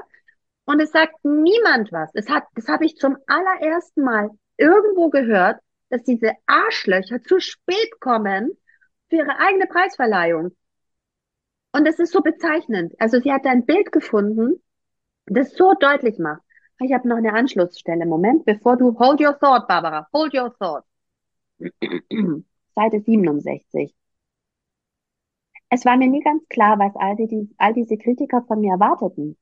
Und 0.63 0.79
es 0.79 0.91
sagt 0.91 1.15
niemand 1.25 1.91
was. 1.91 2.11
Es 2.13 2.29
hat, 2.29 2.45
das 2.55 2.69
habe 2.69 2.85
ich 2.85 2.95
zum 2.95 3.17
allerersten 3.27 4.03
Mal 4.03 4.29
irgendwo 4.55 5.09
gehört, 5.09 5.59
dass 5.89 6.03
diese 6.03 6.33
Arschlöcher 6.45 7.21
zu 7.21 7.39
spät 7.39 7.99
kommen 7.99 8.57
für 9.09 9.17
ihre 9.17 9.39
eigene 9.39 9.67
Preisverleihung. 9.67 10.55
Und 11.71 11.87
das 11.87 11.99
ist 11.99 12.11
so 12.11 12.21
bezeichnend. 12.21 12.93
Also 12.99 13.19
sie 13.19 13.31
hat 13.31 13.45
ein 13.45 13.65
Bild 13.65 13.91
gefunden, 13.91 14.61
das 15.25 15.53
so 15.53 15.73
deutlich 15.79 16.17
macht. 16.17 16.41
Ich 16.79 16.93
habe 16.93 17.07
noch 17.07 17.17
eine 17.17 17.33
Anschlussstelle. 17.33 18.05
Moment, 18.05 18.45
bevor 18.45 18.77
du, 18.77 18.97
hold 18.99 19.19
your 19.19 19.37
thought, 19.39 19.67
Barbara, 19.67 20.07
hold 20.13 20.33
your 20.33 20.55
thought. 20.57 20.83
Seite 22.75 23.01
67. 23.01 23.95
Es 25.69 25.85
war 25.85 25.97
mir 25.97 26.07
nie 26.07 26.21
ganz 26.21 26.47
klar, 26.49 26.79
was 26.79 26.95
all, 26.95 27.15
die, 27.15 27.49
all 27.57 27.73
diese 27.73 27.97
Kritiker 27.97 28.43
von 28.47 28.61
mir 28.61 28.73
erwarteten. 28.73 29.37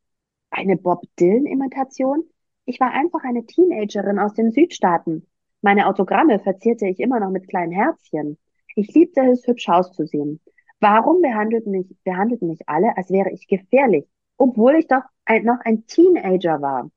Eine 0.49 0.77
Bob 0.77 1.03
Dylan-Imitation? 1.19 2.23
Ich 2.65 2.79
war 2.79 2.91
einfach 2.91 3.23
eine 3.23 3.45
Teenagerin 3.45 4.17
aus 4.17 4.33
den 4.33 4.51
Südstaaten. 4.51 5.27
Meine 5.65 5.87
Autogramme 5.87 6.37
verzierte 6.37 6.85
ich 6.85 6.99
immer 6.99 7.19
noch 7.19 7.31
mit 7.31 7.47
kleinen 7.47 7.71
Herzchen. 7.71 8.37
Ich 8.75 8.93
liebte 8.93 9.21
es, 9.21 9.47
hübsch 9.47 9.67
auszusehen. 9.67 10.39
Warum 10.79 11.23
behandelten 11.23 11.71
mich, 11.71 11.87
behandelten 12.03 12.49
mich 12.49 12.69
alle, 12.69 12.95
als 12.95 13.09
wäre 13.09 13.31
ich 13.31 13.47
gefährlich, 13.47 14.05
obwohl 14.37 14.75
ich 14.75 14.87
doch 14.87 15.01
ein, 15.25 15.43
noch 15.43 15.59
ein 15.61 15.87
Teenager 15.87 16.61
war? 16.61 16.91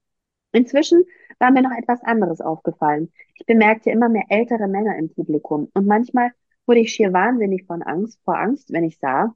Inzwischen 0.52 1.02
war 1.38 1.50
mir 1.50 1.62
noch 1.62 1.74
etwas 1.78 2.02
anderes 2.02 2.42
aufgefallen. 2.42 3.10
Ich 3.36 3.46
bemerkte 3.46 3.88
immer 3.88 4.10
mehr 4.10 4.26
ältere 4.28 4.68
Männer 4.68 4.98
im 4.98 5.08
Publikum 5.14 5.70
und 5.72 5.86
manchmal 5.86 6.32
wurde 6.66 6.80
ich 6.80 6.92
schier 6.92 7.14
wahnsinnig 7.14 7.64
von 7.64 7.82
Angst, 7.82 8.20
vor 8.26 8.38
Angst, 8.38 8.70
wenn 8.70 8.84
ich 8.84 8.98
sah, 8.98 9.34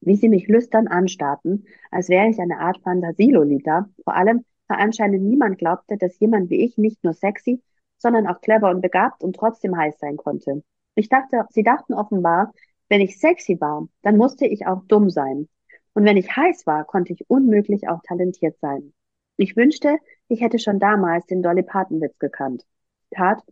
wie 0.00 0.14
sie 0.14 0.28
mich 0.28 0.46
lüstern 0.46 0.86
anstarrten, 0.86 1.66
als 1.90 2.08
wäre 2.08 2.28
ich 2.28 2.38
eine 2.38 2.60
Art 2.60 2.80
Fantasielolita. 2.84 3.88
Vor 4.04 4.14
allem, 4.14 4.44
da 4.68 4.76
anscheinend 4.76 5.24
niemand 5.24 5.58
glaubte, 5.58 5.96
dass 5.96 6.20
jemand 6.20 6.50
wie 6.50 6.64
ich 6.64 6.78
nicht 6.78 7.02
nur 7.02 7.14
sexy, 7.14 7.60
sondern 8.00 8.26
auch 8.26 8.40
clever 8.40 8.70
und 8.70 8.80
begabt 8.80 9.22
und 9.22 9.36
trotzdem 9.36 9.76
heiß 9.76 9.98
sein 9.98 10.16
konnte. 10.16 10.62
Ich 10.94 11.08
dachte, 11.08 11.44
sie 11.50 11.62
dachten 11.62 11.94
offenbar, 11.94 12.52
wenn 12.88 13.00
ich 13.00 13.18
sexy 13.18 13.60
war, 13.60 13.88
dann 14.02 14.16
musste 14.16 14.46
ich 14.46 14.66
auch 14.66 14.82
dumm 14.88 15.10
sein. 15.10 15.48
Und 15.92 16.04
wenn 16.04 16.16
ich 16.16 16.34
heiß 16.34 16.66
war, 16.66 16.84
konnte 16.84 17.12
ich 17.12 17.28
unmöglich 17.28 17.88
auch 17.88 18.00
talentiert 18.02 18.58
sein. 18.60 18.92
Ich 19.36 19.56
wünschte, 19.56 19.98
ich 20.28 20.40
hätte 20.40 20.58
schon 20.58 20.78
damals 20.78 21.26
den 21.26 21.42
Dolly 21.42 21.62
Parton-Witz 21.62 22.18
gekannt. 22.18 22.64
Tat, 23.10 23.42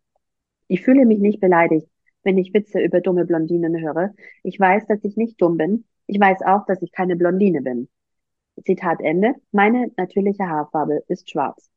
ich 0.66 0.82
fühle 0.82 1.06
mich 1.06 1.18
nicht 1.20 1.40
beleidigt, 1.40 1.88
wenn 2.22 2.38
ich 2.38 2.52
Witze 2.54 2.80
über 2.80 3.00
dumme 3.00 3.24
Blondinen 3.24 3.80
höre. 3.80 4.14
Ich 4.42 4.58
weiß, 4.58 4.86
dass 4.86 5.04
ich 5.04 5.16
nicht 5.16 5.40
dumm 5.40 5.56
bin. 5.56 5.84
Ich 6.06 6.18
weiß 6.18 6.42
auch, 6.42 6.66
dass 6.66 6.82
ich 6.82 6.92
keine 6.92 7.16
Blondine 7.16 7.62
bin. 7.62 7.88
Zitat 8.64 9.00
Ende. 9.00 9.34
Meine 9.52 9.90
natürliche 9.96 10.48
Haarfarbe 10.48 11.04
ist 11.08 11.30
schwarz. 11.30 11.70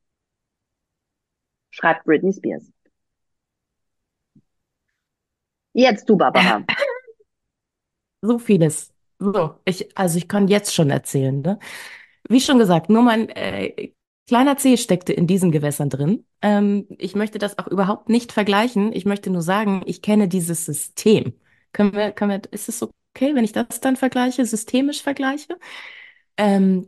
Schreibt 1.71 2.05
Britney 2.05 2.33
Spears. 2.33 2.71
Jetzt 5.73 6.09
du, 6.09 6.17
Barbara. 6.17 6.63
So 8.21 8.37
vieles. 8.39 8.93
So, 9.19 9.55
ich, 9.65 9.97
also 9.97 10.17
ich 10.17 10.27
kann 10.27 10.47
jetzt 10.47 10.73
schon 10.73 10.89
erzählen, 10.89 11.41
ne? 11.41 11.59
Wie 12.29 12.39
schon 12.39 12.59
gesagt, 12.59 12.89
nur 12.89 13.01
mein 13.01 13.29
äh, 13.29 13.93
kleiner 14.27 14.57
Zeh 14.57 14.77
steckte 14.77 15.13
in 15.13 15.27
diesen 15.27 15.51
Gewässern 15.51 15.89
drin. 15.89 16.25
Ähm, 16.41 16.87
ich 16.97 17.15
möchte 17.15 17.39
das 17.39 17.57
auch 17.57 17.67
überhaupt 17.67 18.09
nicht 18.09 18.31
vergleichen. 18.31 18.93
Ich 18.93 19.05
möchte 19.05 19.29
nur 19.31 19.41
sagen, 19.41 19.83
ich 19.85 20.01
kenne 20.01 20.27
dieses 20.27 20.65
System. 20.65 21.33
Können 21.73 21.93
wir, 21.93 22.11
können 22.11 22.31
wir, 22.31 22.53
ist 22.53 22.69
es 22.69 22.83
okay, 22.83 23.35
wenn 23.35 23.43
ich 23.43 23.53
das 23.53 23.79
dann 23.81 23.95
vergleiche, 23.97 24.45
systemisch 24.45 25.01
vergleiche? 25.01 25.57
Ähm, 26.37 26.87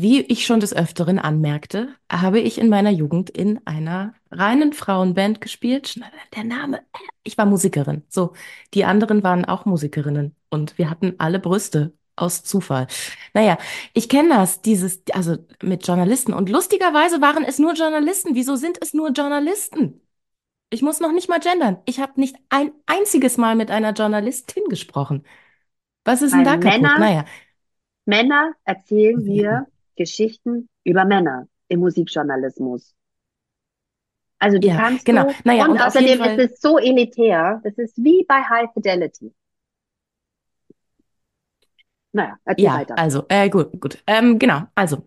wie 0.00 0.20
ich 0.22 0.46
schon 0.46 0.60
des 0.60 0.74
Öfteren 0.74 1.18
anmerkte, 1.18 1.88
habe 2.10 2.40
ich 2.40 2.58
in 2.58 2.68
meiner 2.68 2.90
Jugend 2.90 3.30
in 3.30 3.60
einer 3.66 4.14
reinen 4.30 4.72
Frauenband 4.72 5.40
gespielt. 5.40 6.00
Der 6.34 6.44
Name, 6.44 6.80
ich 7.22 7.36
war 7.36 7.46
Musikerin. 7.46 8.02
So, 8.08 8.32
die 8.74 8.84
anderen 8.84 9.22
waren 9.22 9.44
auch 9.44 9.64
Musikerinnen 9.64 10.34
und 10.48 10.78
wir 10.78 10.90
hatten 10.90 11.14
alle 11.18 11.38
Brüste 11.38 11.92
aus 12.16 12.44
Zufall. 12.44 12.86
Naja, 13.34 13.58
ich 13.94 14.08
kenne 14.08 14.30
das, 14.30 14.60
dieses, 14.62 15.02
also 15.12 15.36
mit 15.62 15.86
Journalisten. 15.86 16.32
Und 16.32 16.48
lustigerweise 16.48 17.20
waren 17.20 17.44
es 17.44 17.58
nur 17.58 17.74
Journalisten. 17.74 18.34
Wieso 18.34 18.56
sind 18.56 18.78
es 18.80 18.94
nur 18.94 19.10
Journalisten? 19.10 20.00
Ich 20.70 20.82
muss 20.82 21.00
noch 21.00 21.12
nicht 21.12 21.28
mal 21.28 21.40
gendern. 21.40 21.78
Ich 21.84 21.98
habe 22.00 22.20
nicht 22.20 22.36
ein 22.48 22.70
einziges 22.86 23.36
Mal 23.36 23.56
mit 23.56 23.70
einer 23.70 23.92
Journalistin 23.92 24.64
gesprochen. 24.68 25.24
Was 26.04 26.22
ist 26.22 26.32
denn 26.32 26.44
da 26.44 26.56
kaputt? 26.56 26.82
Männer, 26.82 26.98
naja. 26.98 27.24
Männer 28.04 28.52
erzählen 28.64 29.24
wir 29.24 29.66
Geschichten 29.96 30.68
über 30.84 31.04
Männer 31.04 31.46
im 31.68 31.80
Musikjournalismus. 31.80 32.94
Also 34.38 34.58
die 34.58 34.68
ja, 34.68 34.76
kannst 34.76 35.04
genau. 35.04 35.24
du. 35.24 35.34
Naja, 35.44 35.64
und, 35.64 35.72
und 35.72 35.82
außerdem 35.82 36.22
ist 36.22 36.52
es 36.52 36.60
so 36.60 36.78
elitär. 36.78 37.60
Das 37.62 37.74
ist 37.76 37.96
wie 37.98 38.24
bei 38.26 38.42
High 38.42 38.70
Fidelity. 38.72 39.32
Naja, 42.12 42.38
erzähl 42.44 42.64
ja, 42.64 42.74
weiter. 42.74 42.98
Also, 42.98 43.24
äh, 43.28 43.48
gut, 43.48 43.80
gut. 43.80 44.02
Ähm, 44.06 44.38
genau, 44.38 44.62
also, 44.74 45.06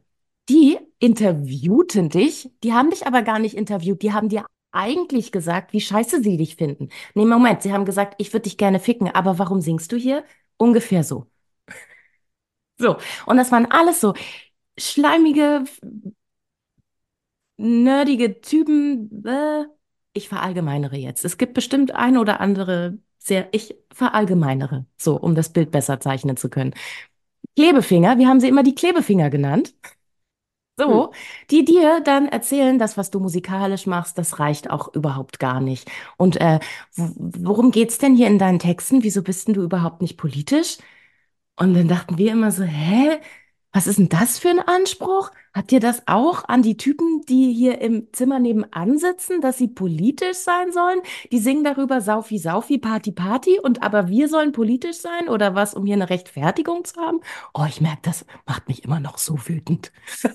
die 0.50 0.78
interviewten 1.00 2.10
dich, 2.10 2.50
die 2.64 2.74
haben 2.74 2.92
dich 2.92 3.06
aber 3.06 3.24
gar 3.24 3.40
nicht 3.40 3.56
interviewt, 3.56 4.02
die 4.04 4.14
haben 4.14 4.30
dir 4.30 4.46
eigentlich 4.72 5.32
gesagt, 5.32 5.74
wie 5.74 5.82
scheiße 5.82 6.22
sie 6.22 6.38
dich 6.38 6.56
finden. 6.56 6.90
Nee, 7.14 7.26
Moment, 7.26 7.62
sie 7.62 7.74
haben 7.74 7.86
gesagt, 7.86 8.16
ich 8.20 8.34
würde 8.34 8.44
dich 8.44 8.58
gerne 8.58 8.80
ficken, 8.80 9.10
aber 9.10 9.38
warum 9.40 9.62
singst 9.62 9.92
du 9.92 9.98
hier? 9.98 10.24
Ungefähr 10.58 11.04
so. 11.04 11.28
So, 12.80 12.98
und 13.28 13.38
das 13.38 13.52
waren 13.52 13.68
alles 13.70 14.02
so 14.02 14.16
schleimige, 14.78 15.66
nerdige 17.58 18.42
Typen. 18.42 19.26
Äh, 19.26 19.66
ich 20.14 20.30
verallgemeinere 20.30 20.98
jetzt. 20.98 21.26
Es 21.26 21.38
gibt 21.38 21.54
bestimmt 21.54 21.94
ein 21.96 22.18
oder 22.18 22.40
andere 22.40 23.00
sehr, 23.18 23.48
ich 23.52 23.76
verallgemeinere, 23.94 24.86
so, 24.98 25.16
um 25.16 25.34
das 25.34 25.52
Bild 25.54 25.72
besser 25.72 26.00
zeichnen 26.00 26.38
zu 26.38 26.50
können. 26.50 26.74
Klebefinger, 27.56 28.18
wir 28.18 28.28
haben 28.28 28.40
sie 28.40 28.50
immer 28.50 28.64
die 28.64 28.76
Klebefinger 28.76 29.30
genannt. 29.30 29.74
So, 30.78 31.12
hm. 31.12 31.14
die 31.52 31.66
dir 31.66 32.02
dann 32.02 32.28
erzählen, 32.28 32.80
das, 32.80 32.98
was 32.98 33.12
du 33.12 33.20
musikalisch 33.20 33.86
machst, 33.86 34.18
das 34.18 34.40
reicht 34.40 34.72
auch 34.72 34.94
überhaupt 34.96 35.40
gar 35.40 35.62
nicht. 35.62 35.90
Und 36.18 36.42
äh, 36.42 36.60
worum 36.96 37.70
geht's 37.70 38.00
denn 38.00 38.16
hier 38.16 38.26
in 38.28 38.40
deinen 38.40 38.58
Texten? 38.58 39.04
Wieso 39.04 39.22
bist 39.22 39.48
denn 39.48 39.54
du 39.54 39.62
überhaupt 39.62 40.02
nicht 40.02 40.18
politisch? 40.18 40.78
Und 41.58 41.76
dann 41.76 41.88
dachten 41.88 42.18
wir 42.18 42.32
immer 42.32 42.52
so, 42.52 42.64
hä? 42.64 43.20
Was 43.74 43.88
ist 43.88 43.98
denn 43.98 44.08
das 44.08 44.38
für 44.38 44.50
ein 44.50 44.60
Anspruch? 44.60 45.32
Habt 45.52 45.72
ihr 45.72 45.80
das 45.80 46.08
auch 46.08 46.48
an 46.48 46.62
die 46.62 46.78
Typen, 46.78 47.24
die 47.28 47.52
hier 47.52 47.82
im 47.82 48.08
Zimmer 48.14 48.40
nebenan 48.40 49.00
sitzen, 49.00 49.42
dass 49.42 49.58
sie 49.58 49.68
politisch 49.68 50.38
sein 50.38 50.72
sollen? 50.72 51.02
Die 51.32 51.40
singen 51.40 51.64
darüber 51.64 52.00
Saufi, 52.00 52.38
Saufi, 52.38 52.78
Party, 52.78 53.12
Party 53.12 53.60
und 53.60 53.82
aber 53.82 54.10
wir 54.10 54.30
sollen 54.30 54.52
politisch 54.52 54.98
sein 54.98 55.28
oder 55.28 55.56
was, 55.56 55.74
um 55.74 55.88
hier 55.88 55.96
eine 55.96 56.12
Rechtfertigung 56.12 56.86
zu 56.86 57.02
haben? 57.02 57.22
Oh, 57.56 57.66
ich 57.68 57.82
merke, 57.82 58.02
das 58.04 58.26
macht 58.46 58.68
mich 58.68 58.84
immer 58.84 59.00
noch 59.00 59.18
so 59.18 59.40
wütend. 59.48 59.92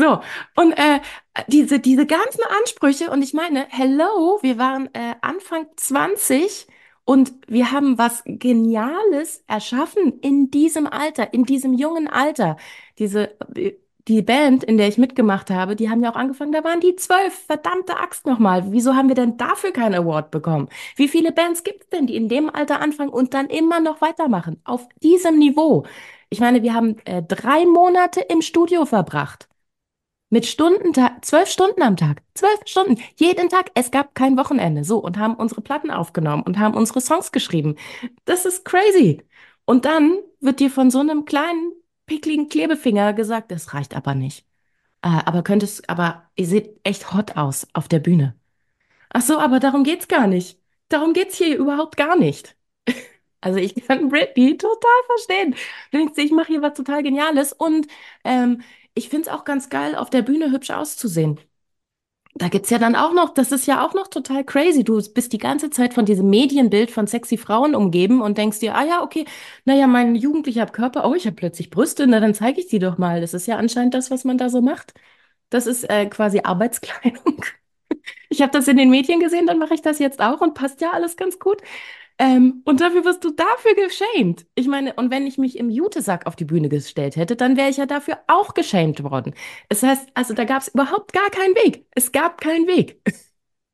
So, 0.00 0.20
und 0.54 0.72
äh, 0.78 1.00
diese, 1.48 1.80
diese 1.80 2.06
ganzen 2.06 2.42
Ansprüche, 2.60 3.10
und 3.10 3.20
ich 3.20 3.34
meine, 3.34 3.66
hello, 3.68 4.38
wir 4.42 4.56
waren 4.56 4.88
äh, 4.94 5.16
Anfang 5.22 5.66
20 5.74 6.68
und 7.08 7.32
wir 7.46 7.72
haben 7.72 7.96
was 7.96 8.22
Geniales 8.26 9.42
erschaffen 9.46 10.20
in 10.20 10.50
diesem 10.50 10.86
Alter, 10.86 11.32
in 11.32 11.44
diesem 11.44 11.72
jungen 11.72 12.06
Alter. 12.06 12.58
Diese, 12.98 13.30
die 14.08 14.20
Band, 14.20 14.62
in 14.62 14.76
der 14.76 14.88
ich 14.88 14.98
mitgemacht 14.98 15.48
habe, 15.48 15.74
die 15.74 15.88
haben 15.88 16.02
ja 16.04 16.12
auch 16.12 16.16
angefangen, 16.16 16.52
da 16.52 16.62
waren 16.64 16.80
die 16.80 16.96
zwölf, 16.96 17.32
verdammte 17.46 17.96
Axt 17.96 18.26
nochmal. 18.26 18.72
Wieso 18.72 18.94
haben 18.94 19.08
wir 19.08 19.14
denn 19.14 19.38
dafür 19.38 19.72
keinen 19.72 19.94
Award 19.94 20.30
bekommen? 20.30 20.68
Wie 20.96 21.08
viele 21.08 21.32
Bands 21.32 21.64
gibt 21.64 21.84
es 21.84 21.88
denn, 21.88 22.06
die 22.06 22.14
in 22.14 22.28
dem 22.28 22.50
Alter 22.54 22.82
anfangen 22.82 23.08
und 23.08 23.32
dann 23.32 23.46
immer 23.46 23.80
noch 23.80 24.02
weitermachen? 24.02 24.60
Auf 24.64 24.86
diesem 25.02 25.38
Niveau. 25.38 25.86
Ich 26.28 26.40
meine, 26.40 26.62
wir 26.62 26.74
haben 26.74 26.98
äh, 27.06 27.22
drei 27.22 27.64
Monate 27.64 28.20
im 28.20 28.42
Studio 28.42 28.84
verbracht. 28.84 29.47
Mit 30.30 30.44
Stunden, 30.44 30.92
zwölf 31.22 31.48
Stunden 31.48 31.82
am 31.82 31.96
Tag. 31.96 32.22
Zwölf 32.34 32.60
Stunden. 32.66 33.00
Jeden 33.16 33.48
Tag. 33.48 33.70
Es 33.74 33.90
gab 33.90 34.14
kein 34.14 34.36
Wochenende. 34.36 34.84
So. 34.84 34.98
Und 34.98 35.16
haben 35.18 35.34
unsere 35.34 35.62
Platten 35.62 35.90
aufgenommen 35.90 36.42
und 36.42 36.58
haben 36.58 36.74
unsere 36.74 37.00
Songs 37.00 37.32
geschrieben. 37.32 37.76
Das 38.26 38.44
ist 38.44 38.64
crazy. 38.64 39.22
Und 39.64 39.84
dann 39.86 40.18
wird 40.40 40.60
dir 40.60 40.70
von 40.70 40.90
so 40.90 41.00
einem 41.00 41.24
kleinen, 41.24 41.72
pickligen 42.06 42.48
Klebefinger 42.48 43.12
gesagt, 43.14 43.50
das 43.50 43.74
reicht 43.74 43.96
aber 43.96 44.14
nicht. 44.14 44.46
Äh, 45.02 45.08
aber 45.24 45.42
könntest, 45.42 45.88
aber 45.88 46.24
ihr 46.36 46.46
seht 46.46 46.80
echt 46.84 47.14
hot 47.14 47.36
aus 47.36 47.66
auf 47.72 47.88
der 47.88 48.00
Bühne. 48.00 48.34
Ach 49.10 49.22
so, 49.22 49.38
aber 49.38 49.60
darum 49.60 49.84
geht's 49.84 50.08
gar 50.08 50.26
nicht. 50.26 50.60
Darum 50.88 51.12
geht's 51.14 51.36
hier 51.36 51.56
überhaupt 51.56 51.96
gar 51.96 52.16
nicht. 52.16 52.56
Also 53.40 53.58
ich 53.58 53.74
kann 53.86 54.08
Britney 54.08 54.56
total 54.56 55.02
verstehen. 55.06 55.54
Ich 56.16 56.32
mache 56.32 56.48
hier 56.48 56.62
was 56.62 56.74
total 56.74 57.02
Geniales 57.02 57.52
und 57.52 57.86
ähm, 58.24 58.62
ich 58.94 59.08
finde 59.08 59.28
es 59.30 59.34
auch 59.36 59.44
ganz 59.44 59.68
geil, 59.70 59.94
auf 59.94 60.10
der 60.10 60.22
Bühne 60.22 60.50
hübsch 60.52 60.70
auszusehen. 60.70 61.38
Da 62.34 62.48
gibt's 62.48 62.70
ja 62.70 62.78
dann 62.78 62.94
auch 62.94 63.12
noch, 63.12 63.34
das 63.34 63.50
ist 63.52 63.66
ja 63.66 63.84
auch 63.84 63.94
noch 63.94 64.06
total 64.08 64.44
crazy. 64.44 64.84
Du 64.84 65.00
bist 65.12 65.32
die 65.32 65.38
ganze 65.38 65.70
Zeit 65.70 65.94
von 65.94 66.04
diesem 66.04 66.30
Medienbild 66.30 66.90
von 66.90 67.06
sexy 67.08 67.36
Frauen 67.36 67.74
umgeben 67.74 68.20
und 68.22 68.38
denkst 68.38 68.60
dir, 68.60 68.76
ah 68.76 68.84
ja, 68.84 69.02
okay, 69.02 69.24
naja, 69.64 69.86
mein 69.88 70.14
jugendlicher 70.14 70.66
Körper, 70.66 71.08
oh, 71.08 71.14
ich 71.14 71.26
habe 71.26 71.34
plötzlich 71.36 71.70
Brüste, 71.70 72.06
na 72.06 72.20
dann 72.20 72.34
zeige 72.34 72.60
ich 72.60 72.68
die 72.68 72.78
doch 72.78 72.96
mal. 72.98 73.20
Das 73.20 73.34
ist 73.34 73.46
ja 73.46 73.56
anscheinend 73.56 73.94
das, 73.94 74.10
was 74.10 74.24
man 74.24 74.38
da 74.38 74.50
so 74.50 74.60
macht. 74.62 74.94
Das 75.50 75.66
ist 75.66 75.84
äh, 75.90 76.06
quasi 76.06 76.40
Arbeitskleidung. 76.44 77.42
Ich 78.30 78.42
habe 78.42 78.52
das 78.52 78.68
in 78.68 78.76
den 78.76 78.90
Medien 78.90 79.20
gesehen, 79.20 79.46
dann 79.46 79.58
mache 79.58 79.74
ich 79.74 79.82
das 79.82 79.98
jetzt 79.98 80.20
auch 80.20 80.40
und 80.40 80.54
passt 80.54 80.80
ja 80.80 80.92
alles 80.92 81.16
ganz 81.16 81.38
gut. 81.38 81.62
Ähm, 82.20 82.62
und 82.64 82.80
dafür 82.80 83.04
wirst 83.04 83.24
du 83.24 83.30
dafür 83.30 83.74
geschämt. 83.74 84.46
Ich 84.56 84.66
meine, 84.66 84.94
und 84.94 85.10
wenn 85.10 85.26
ich 85.26 85.38
mich 85.38 85.56
im 85.56 85.70
Jutesack 85.70 86.26
auf 86.26 86.34
die 86.34 86.44
Bühne 86.44 86.68
gestellt 86.68 87.14
hätte, 87.16 87.36
dann 87.36 87.56
wäre 87.56 87.70
ich 87.70 87.76
ja 87.76 87.86
dafür 87.86 88.18
auch 88.26 88.54
geschämt 88.54 89.04
worden. 89.04 89.34
Es 89.68 89.82
heißt, 89.84 90.08
also 90.14 90.34
da 90.34 90.44
gab 90.44 90.62
es 90.62 90.68
überhaupt 90.68 91.12
gar 91.12 91.30
keinen 91.30 91.54
Weg. 91.54 91.86
Es 91.94 92.10
gab 92.10 92.40
keinen 92.40 92.66
Weg. 92.66 93.00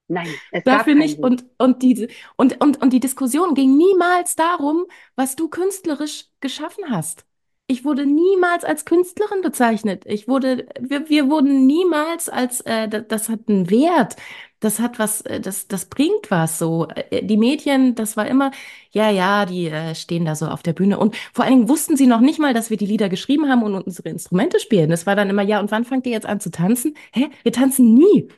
Nein, 0.08 0.28
es 0.52 0.64
dafür 0.64 0.94
nicht. 0.94 1.18
Und, 1.18 1.46
und, 1.56 1.82
diese, 1.82 2.08
und, 2.36 2.62
und, 2.62 2.82
und 2.82 2.92
die 2.92 3.00
Diskussion 3.00 3.54
ging 3.54 3.76
niemals 3.78 4.36
darum, 4.36 4.84
was 5.16 5.36
du 5.36 5.48
künstlerisch 5.48 6.26
geschaffen 6.40 6.90
hast. 6.90 7.24
Ich 7.66 7.86
wurde 7.86 8.04
niemals 8.04 8.64
als 8.64 8.84
Künstlerin 8.84 9.40
bezeichnet. 9.40 10.04
Ich 10.04 10.28
wurde, 10.28 10.66
wir, 10.78 11.08
wir 11.08 11.30
wurden 11.30 11.66
niemals 11.66 12.28
als, 12.28 12.60
äh, 12.60 12.88
das, 12.88 13.04
das 13.08 13.28
hat 13.30 13.48
einen 13.48 13.70
Wert 13.70 14.16
das 14.64 14.80
hat 14.80 14.98
was, 14.98 15.20
äh, 15.22 15.40
das, 15.40 15.68
das 15.68 15.86
bringt 15.86 16.30
was 16.30 16.58
so. 16.58 16.88
Äh, 16.88 17.24
die 17.24 17.36
Mädchen, 17.36 17.94
das 17.94 18.16
war 18.16 18.26
immer, 18.26 18.50
ja, 18.90 19.10
ja, 19.10 19.46
die 19.46 19.68
äh, 19.68 19.94
stehen 19.94 20.24
da 20.24 20.34
so 20.34 20.46
auf 20.46 20.62
der 20.62 20.72
Bühne. 20.72 20.98
Und 20.98 21.16
vor 21.32 21.44
allen 21.44 21.54
Dingen 21.54 21.68
wussten 21.68 21.96
sie 21.96 22.06
noch 22.06 22.20
nicht 22.20 22.38
mal, 22.38 22.54
dass 22.54 22.70
wir 22.70 22.76
die 22.76 22.86
Lieder 22.86 23.08
geschrieben 23.08 23.48
haben 23.48 23.62
und 23.62 23.74
unsere 23.74 24.08
Instrumente 24.08 24.58
spielen. 24.60 24.90
Das 24.90 25.06
war 25.06 25.16
dann 25.16 25.30
immer, 25.30 25.42
ja, 25.42 25.60
und 25.60 25.70
wann 25.70 25.84
fangt 25.84 26.06
ihr 26.06 26.12
jetzt 26.12 26.26
an 26.26 26.40
zu 26.40 26.50
tanzen? 26.50 26.96
Hä? 27.12 27.30
Wir 27.42 27.52
tanzen 27.52 27.94
nie. 27.94 28.28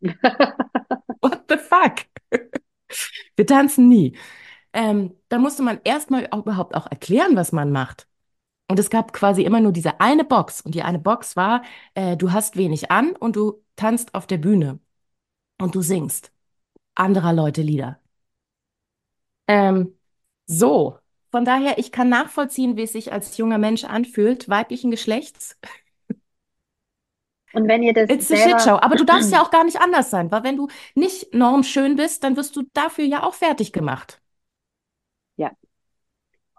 What 1.20 1.44
the 1.48 1.56
fuck? 1.56 2.06
wir 3.36 3.46
tanzen 3.46 3.88
nie. 3.88 4.16
Ähm, 4.72 5.14
da 5.28 5.38
musste 5.38 5.62
man 5.62 5.80
erstmal 5.84 6.28
auch 6.30 6.40
überhaupt 6.40 6.74
auch 6.74 6.86
erklären, 6.90 7.36
was 7.36 7.52
man 7.52 7.70
macht. 7.72 8.06
Und 8.68 8.78
es 8.78 8.90
gab 8.90 9.12
quasi 9.12 9.42
immer 9.42 9.60
nur 9.60 9.72
diese 9.72 10.00
eine 10.00 10.24
Box. 10.24 10.60
Und 10.60 10.74
die 10.74 10.82
eine 10.82 10.98
Box 11.00 11.36
war, 11.36 11.62
äh, 11.94 12.16
du 12.16 12.32
hast 12.32 12.56
wenig 12.56 12.90
an 12.90 13.12
und 13.16 13.36
du 13.36 13.62
tanzt 13.76 14.14
auf 14.14 14.26
der 14.26 14.38
Bühne 14.38 14.80
und 15.60 15.74
du 15.74 15.82
singst 15.82 16.32
anderer 16.94 17.32
Leute 17.32 17.62
Lieder. 17.62 17.98
Ähm, 19.46 19.94
so, 20.46 20.98
von 21.30 21.44
daher, 21.44 21.78
ich 21.78 21.92
kann 21.92 22.08
nachvollziehen, 22.08 22.76
wie 22.76 22.82
es 22.82 22.92
sich 22.92 23.12
als 23.12 23.36
junger 23.36 23.58
Mensch 23.58 23.84
anfühlt, 23.84 24.48
weiblichen 24.48 24.90
Geschlechts. 24.90 25.58
Und 27.52 27.66
wenn 27.66 27.82
ihr 27.82 27.92
das 27.92 28.08
It's 28.10 28.30
a 28.30 28.36
shit 28.36 28.60
show. 28.60 28.78
Aber 28.80 28.96
du 28.96 29.04
darfst 29.04 29.32
ja 29.32 29.42
auch 29.42 29.50
gar 29.50 29.64
nicht 29.64 29.80
anders 29.80 30.10
sein, 30.10 30.30
weil 30.30 30.44
wenn 30.44 30.56
du 30.56 30.68
nicht 30.94 31.34
normschön 31.34 31.96
bist, 31.96 32.22
dann 32.22 32.36
wirst 32.36 32.54
du 32.56 32.62
dafür 32.72 33.04
ja 33.04 33.22
auch 33.24 33.34
fertig 33.34 33.72
gemacht. 33.72 34.20
Ja. 35.36 35.50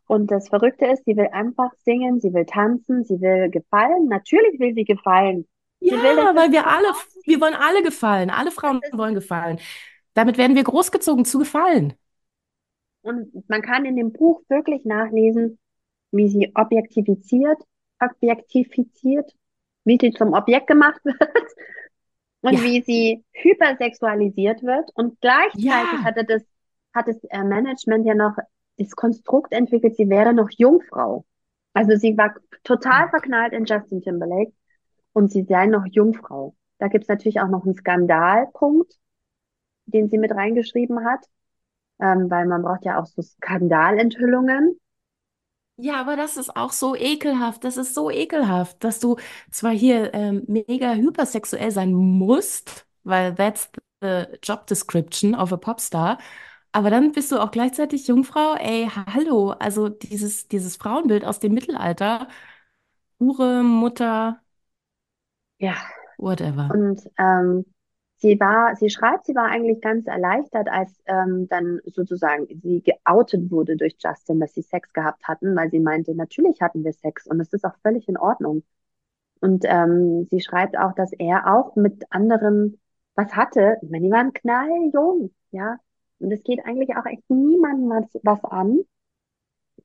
Und 0.07 0.31
das 0.31 0.49
Verrückte 0.49 0.85
ist, 0.87 1.05
sie 1.05 1.15
will 1.15 1.29
einfach 1.31 1.71
singen, 1.85 2.19
sie 2.19 2.33
will 2.33 2.45
tanzen, 2.45 3.05
sie 3.05 3.21
will 3.21 3.49
gefallen. 3.49 4.07
Natürlich 4.07 4.59
will 4.59 4.73
sie 4.73 4.83
gefallen. 4.83 5.47
Ja, 5.81 5.97
weil 6.35 6.51
wir 6.51 6.67
alle, 6.67 6.93
wir 7.25 7.41
wollen 7.41 7.55
alle 7.55 7.81
gefallen. 7.81 8.29
Alle 8.29 8.51
Frauen 8.51 8.81
wollen 8.93 9.15
gefallen. 9.15 9.59
Damit 10.13 10.37
werden 10.37 10.55
wir 10.55 10.63
großgezogen 10.63 11.25
zu 11.25 11.39
gefallen. 11.39 11.93
Und 13.01 13.49
man 13.49 13.63
kann 13.63 13.85
in 13.85 13.95
dem 13.95 14.13
Buch 14.13 14.43
wirklich 14.47 14.85
nachlesen, 14.85 15.57
wie 16.11 16.29
sie 16.29 16.51
objektifiziert, 16.53 17.57
objektifiziert, 17.99 19.31
wie 19.83 19.97
sie 19.99 20.11
zum 20.11 20.33
Objekt 20.33 20.67
gemacht 20.67 21.01
wird 21.03 21.19
und 22.41 22.53
ja. 22.53 22.63
wie 22.63 22.81
sie 22.83 23.23
hypersexualisiert 23.31 24.61
wird. 24.61 24.91
Und 24.93 25.19
gleichzeitig 25.19 25.63
ja. 25.63 26.03
hatte 26.03 26.25
das, 26.25 26.43
hat 26.93 27.07
das 27.07 27.23
äh, 27.23 27.43
Management 27.43 28.05
ja 28.05 28.13
noch 28.13 28.35
das 28.77 28.91
Konstrukt 28.95 29.51
entwickelt, 29.51 29.95
sie 29.95 30.09
wäre 30.09 30.33
noch 30.33 30.49
Jungfrau. 30.51 31.25
Also 31.73 31.95
sie 31.95 32.17
war 32.17 32.35
total 32.63 33.09
verknallt 33.09 33.53
in 33.53 33.65
Justin 33.65 34.01
Timberlake 34.01 34.53
und 35.13 35.31
sie 35.31 35.43
sei 35.43 35.67
noch 35.67 35.85
Jungfrau. 35.85 36.55
Da 36.79 36.87
gibt's 36.87 37.07
natürlich 37.07 37.39
auch 37.41 37.47
noch 37.47 37.65
einen 37.65 37.75
Skandalpunkt, 37.75 38.93
den 39.85 40.09
sie 40.09 40.17
mit 40.17 40.31
reingeschrieben 40.31 41.05
hat, 41.05 41.25
ähm, 41.99 42.29
weil 42.29 42.47
man 42.47 42.63
braucht 42.63 42.85
ja 42.85 42.99
auch 42.99 43.05
so 43.05 43.21
Skandalenthüllungen. 43.21 44.79
Ja, 45.77 45.99
aber 45.99 46.15
das 46.15 46.37
ist 46.37 46.55
auch 46.55 46.71
so 46.71 46.95
ekelhaft. 46.95 47.63
Das 47.63 47.77
ist 47.77 47.95
so 47.95 48.11
ekelhaft, 48.11 48.83
dass 48.83 48.99
du 48.99 49.17
zwar 49.49 49.71
hier 49.71 50.13
ähm, 50.13 50.43
mega 50.47 50.93
hypersexuell 50.93 51.71
sein 51.71 51.93
musst, 51.93 52.85
weil 53.03 53.33
that's 53.35 53.71
the 54.01 54.25
job 54.43 54.67
description 54.67 55.33
of 55.35 55.51
a 55.53 55.57
Popstar, 55.57 56.17
aber 56.73 56.89
dann 56.89 57.11
bist 57.11 57.31
du 57.31 57.39
auch 57.39 57.51
gleichzeitig 57.51 58.07
Jungfrau. 58.07 58.55
Ey, 58.55 58.87
hallo, 58.89 59.51
also 59.51 59.89
dieses, 59.89 60.47
dieses 60.47 60.77
Frauenbild 60.77 61.25
aus 61.25 61.39
dem 61.39 61.53
Mittelalter, 61.53 62.27
Hure, 63.19 63.63
Mutter, 63.63 64.40
ja. 65.61 65.75
Whatever. 66.17 66.69
Und 66.73 67.09
ähm, 67.17 67.65
sie 68.17 68.39
war, 68.39 68.75
sie 68.75 68.89
schreibt, 68.89 69.25
sie 69.25 69.35
war 69.35 69.45
eigentlich 69.45 69.81
ganz 69.81 70.05
erleichtert, 70.07 70.67
als 70.69 71.01
ähm, 71.05 71.47
dann 71.49 71.79
sozusagen 71.85 72.47
sie 72.61 72.81
geoutet 72.81 73.49
wurde 73.49 73.75
durch 73.75 73.95
Justin, 73.99 74.39
dass 74.39 74.53
sie 74.53 74.61
Sex 74.61 74.93
gehabt 74.93 75.27
hatten, 75.27 75.55
weil 75.55 75.71
sie 75.71 75.79
meinte, 75.79 76.13
natürlich 76.13 76.61
hatten 76.61 76.83
wir 76.83 76.93
Sex 76.93 77.25
und 77.27 77.39
es 77.39 77.51
ist 77.53 77.65
auch 77.65 77.75
völlig 77.81 78.07
in 78.07 78.17
Ordnung. 78.17 78.63
Und 79.39 79.65
ähm, 79.67 80.27
sie 80.29 80.41
schreibt 80.41 80.77
auch, 80.77 80.93
dass 80.93 81.11
er 81.13 81.51
auch 81.51 81.75
mit 81.75 82.03
anderen 82.11 82.79
was 83.15 83.33
hatte. 83.35 83.77
Ich 83.81 83.89
meine, 83.89 84.05
die 84.05 84.11
waren 84.11 84.33
knalljung, 84.33 85.31
ja. 85.51 85.77
Und 86.19 86.31
es 86.31 86.43
geht 86.43 86.63
eigentlich 86.65 86.95
auch 86.95 87.05
echt 87.05 87.27
niemandem 87.29 87.89
was, 87.89 88.21
was 88.21 88.43
an. 88.43 88.81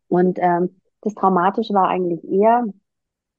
Und 0.08 0.38
ähm, 0.40 0.76
das 1.00 1.14
Traumatische 1.14 1.72
war 1.72 1.88
eigentlich 1.88 2.22
eher, 2.24 2.66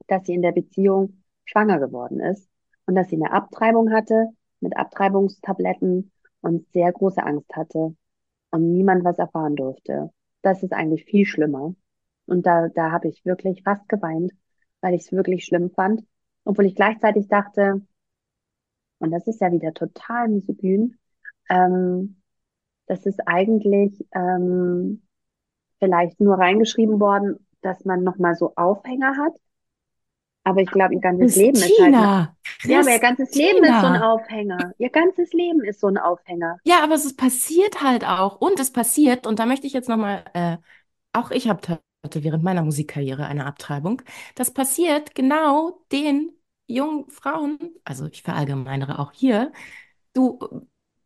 dass 0.08 0.26
sie 0.26 0.34
in 0.34 0.42
der 0.42 0.52
Beziehung 0.52 1.22
schwanger 1.48 1.80
geworden 1.80 2.20
ist 2.20 2.48
und 2.86 2.96
dass 2.96 3.10
sie 3.10 3.16
eine 3.16 3.32
Abtreibung 3.32 3.92
hatte 3.92 4.30
mit 4.60 4.78
Abtreibungstabletten 4.78 6.12
und 6.42 6.72
sehr 6.72 6.92
große 6.92 7.24
Angst 7.24 7.56
hatte 7.56 7.96
und 8.52 8.72
niemand 8.72 9.04
was 9.04 9.18
erfahren 9.18 9.56
durfte. 9.56 10.12
Das 10.42 10.64
ist 10.64 10.74
eigentlich 10.74 11.06
viel 11.06 11.26
schlimmer. 11.26 11.76
Und 12.26 12.46
da, 12.46 12.68
da 12.70 12.92
habe 12.92 13.08
ich 13.08 13.26
wirklich 13.26 13.64
fast 13.64 13.88
geweint, 13.90 14.32
weil 14.82 14.94
ich 14.94 15.02
es 15.02 15.12
wirklich 15.12 15.46
schlimm 15.46 15.72
fand, 15.72 16.04
obwohl 16.44 16.66
ich 16.66 16.76
gleichzeitig 16.76 17.28
dachte, 17.28 17.82
und 19.00 19.12
das 19.12 19.28
ist 19.28 19.42
ja 19.42 19.52
wieder 19.52 19.74
total 19.74 20.28
misogyn, 20.28 20.98
ähm, 21.50 22.22
das 22.88 23.06
ist 23.06 23.20
eigentlich 23.28 24.06
ähm, 24.14 25.04
vielleicht 25.80 26.20
nur 26.20 26.38
reingeschrieben 26.38 27.00
worden, 27.00 27.46
dass 27.62 27.86
man 27.86 28.04
nochmal 28.04 28.36
so 28.36 28.54
Aufhänger 28.56 29.18
hat, 29.18 29.34
aber 30.48 30.62
ich 30.62 30.72
glaube, 30.72 30.94
ihr 30.94 31.02
ganzes 31.02 31.36
Christina, 31.36 31.60
Leben 31.60 31.74
ist 31.74 31.80
halt. 31.80 32.30
Ja, 32.64 32.80
aber 32.80 32.92
ihr 32.92 33.00
ganzes 33.00 33.36
Leben 33.36 33.64
ist 33.66 33.82
so 33.82 33.88
ein 33.88 34.02
Aufhänger. 34.02 34.74
Ihr 34.78 34.90
ganzes 34.90 35.34
Leben 35.34 35.62
ist 35.64 35.82
so 35.82 35.88
ein 35.88 35.98
Aufhänger. 35.98 36.58
Ja, 36.64 36.84
aber 36.84 36.96
es 36.96 37.16
passiert 37.16 37.82
halt 37.82 38.08
auch. 38.08 38.40
Und 38.40 38.58
es 38.60 38.72
passiert, 38.72 39.28
und 39.28 39.40
da 39.40 39.46
möchte 39.46 39.68
ich 39.68 39.74
jetzt 39.74 39.90
nochmal, 39.90 40.24
äh, 40.34 40.58
auch 41.12 41.32
ich 41.32 41.50
habe 41.50 41.80
hatte 42.04 42.24
während 42.24 42.44
meiner 42.44 42.62
Musikkarriere 42.62 43.26
eine 43.26 43.46
Abtreibung. 43.46 44.02
Das 44.36 44.52
passiert 44.52 45.16
genau 45.16 45.82
den 45.92 46.32
jungen 46.68 47.10
Frauen, 47.10 47.58
also 47.84 48.06
ich 48.06 48.24
verallgemeinere 48.24 49.00
auch 49.00 49.12
hier, 49.12 49.52
du 50.14 50.40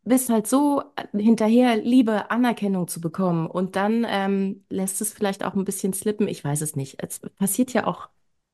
bist 0.04 0.30
halt 0.30 0.47
so 0.47 0.84
hinterher, 1.13 1.77
Liebe, 1.77 2.30
Anerkennung 2.30 2.88
zu 2.88 3.01
bekommen 3.01 3.47
und 3.47 3.75
dann 3.75 4.06
ähm, 4.08 4.65
lässt 4.69 5.01
es 5.01 5.13
vielleicht 5.13 5.43
auch 5.43 5.56
ein 5.56 5.65
bisschen 5.65 5.93
slippen. 5.93 6.27
Ich 6.27 6.43
weiß 6.43 6.62
es 6.62 6.75
nicht. 6.75 7.01
Es 7.01 7.19
passiert 7.19 7.73
ja 7.73 7.86
auch 7.88 8.10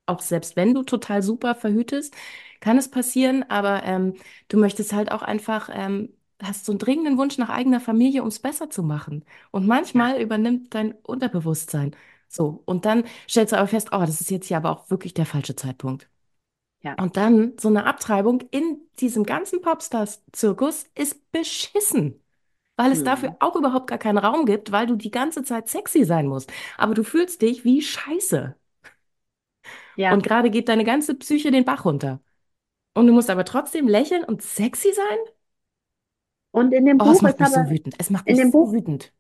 auch 0.08 0.22
selbst 0.22 0.56
wenn 0.56 0.74
du 0.74 0.84
total 0.84 1.22
super 1.22 1.56
verhütest, 1.56 2.16
kann 2.60 2.78
es 2.78 2.90
passieren, 2.90 3.44
aber 3.50 3.84
ähm, 3.84 4.16
du 4.50 4.58
möchtest 4.58 4.94
halt 4.94 5.12
auch 5.12 5.22
einfach, 5.22 5.70
ähm, 5.74 6.10
hast 6.42 6.66
so 6.66 6.72
einen 6.72 6.80
dringenden 6.80 7.18
Wunsch 7.18 7.38
nach 7.38 7.50
eigener 7.50 7.80
Familie, 7.80 8.22
um 8.22 8.28
es 8.30 8.40
besser 8.40 8.70
zu 8.70 8.84
machen. 8.84 9.26
Und 9.52 9.68
manchmal 9.68 10.22
übernimmt 10.22 10.74
dein 10.74 10.94
Unterbewusstsein 11.04 11.96
so. 12.28 12.62
Und 12.66 12.86
dann 12.86 13.04
stellst 13.30 13.54
du 13.54 13.58
aber 13.58 13.68
fest, 13.68 13.90
oh, 13.92 14.00
das 14.02 14.22
ist 14.22 14.32
jetzt 14.32 14.48
hier 14.48 14.58
aber 14.58 14.72
auch 14.72 14.90
wirklich 14.90 15.14
der 15.14 15.26
falsche 15.26 15.56
Zeitpunkt. 15.56 16.10
Ja. 16.82 17.00
Und 17.00 17.16
dann 17.18 17.54
so 17.60 17.68
eine 17.68 17.86
Abtreibung 17.86 18.42
in 18.52 18.82
diesem 19.00 19.24
ganzen 19.26 19.62
Popstars-Zirkus 19.62 20.86
ist 20.96 21.32
beschissen. 21.32 22.24
Weil 22.78 22.92
es 22.94 23.04
dafür 23.04 23.30
Hm. 23.30 23.38
auch 23.40 23.56
überhaupt 23.58 23.88
gar 23.90 24.00
keinen 24.00 24.18
Raum 24.20 24.46
gibt, 24.48 24.72
weil 24.72 24.88
du 24.88 24.96
die 24.96 25.12
ganze 25.12 25.44
Zeit 25.44 25.70
sexy 25.70 26.06
sein 26.06 26.28
musst. 26.28 26.52
Aber 26.78 26.96
du 26.96 27.04
fühlst 27.04 27.42
dich 27.44 27.66
wie 27.66 27.82
Scheiße. 27.84 28.56
Ja. 29.98 30.14
Und 30.14 30.24
gerade 30.24 30.50
geht 30.50 30.70
deine 30.70 30.84
ganze 30.86 31.16
Psyche 31.16 31.52
den 31.52 31.66
Bach 31.66 31.86
runter. 31.86 32.22
Und 32.96 33.08
du 33.08 33.14
musst 33.14 33.30
aber 33.30 33.46
trotzdem 33.46 33.88
lächeln 33.88 34.24
und 34.26 34.42
sexy 34.42 34.94
sein? 34.94 35.18
Und 36.52 36.74
in 36.74 36.86
dem 36.86 37.00
Oh, 37.00 37.12
es 37.12 37.22
Buch 37.22 37.22
macht 37.22 37.36
ist 37.36 37.40
mich 37.40 37.50
so 37.50 37.60
aber, 37.60 37.70
wütend. 37.70 37.96
Es 38.00 38.10
macht 38.10 38.30
mich 38.30 38.52
so 38.52 38.52
Buch, 38.52 38.74
wütend. 38.74 39.14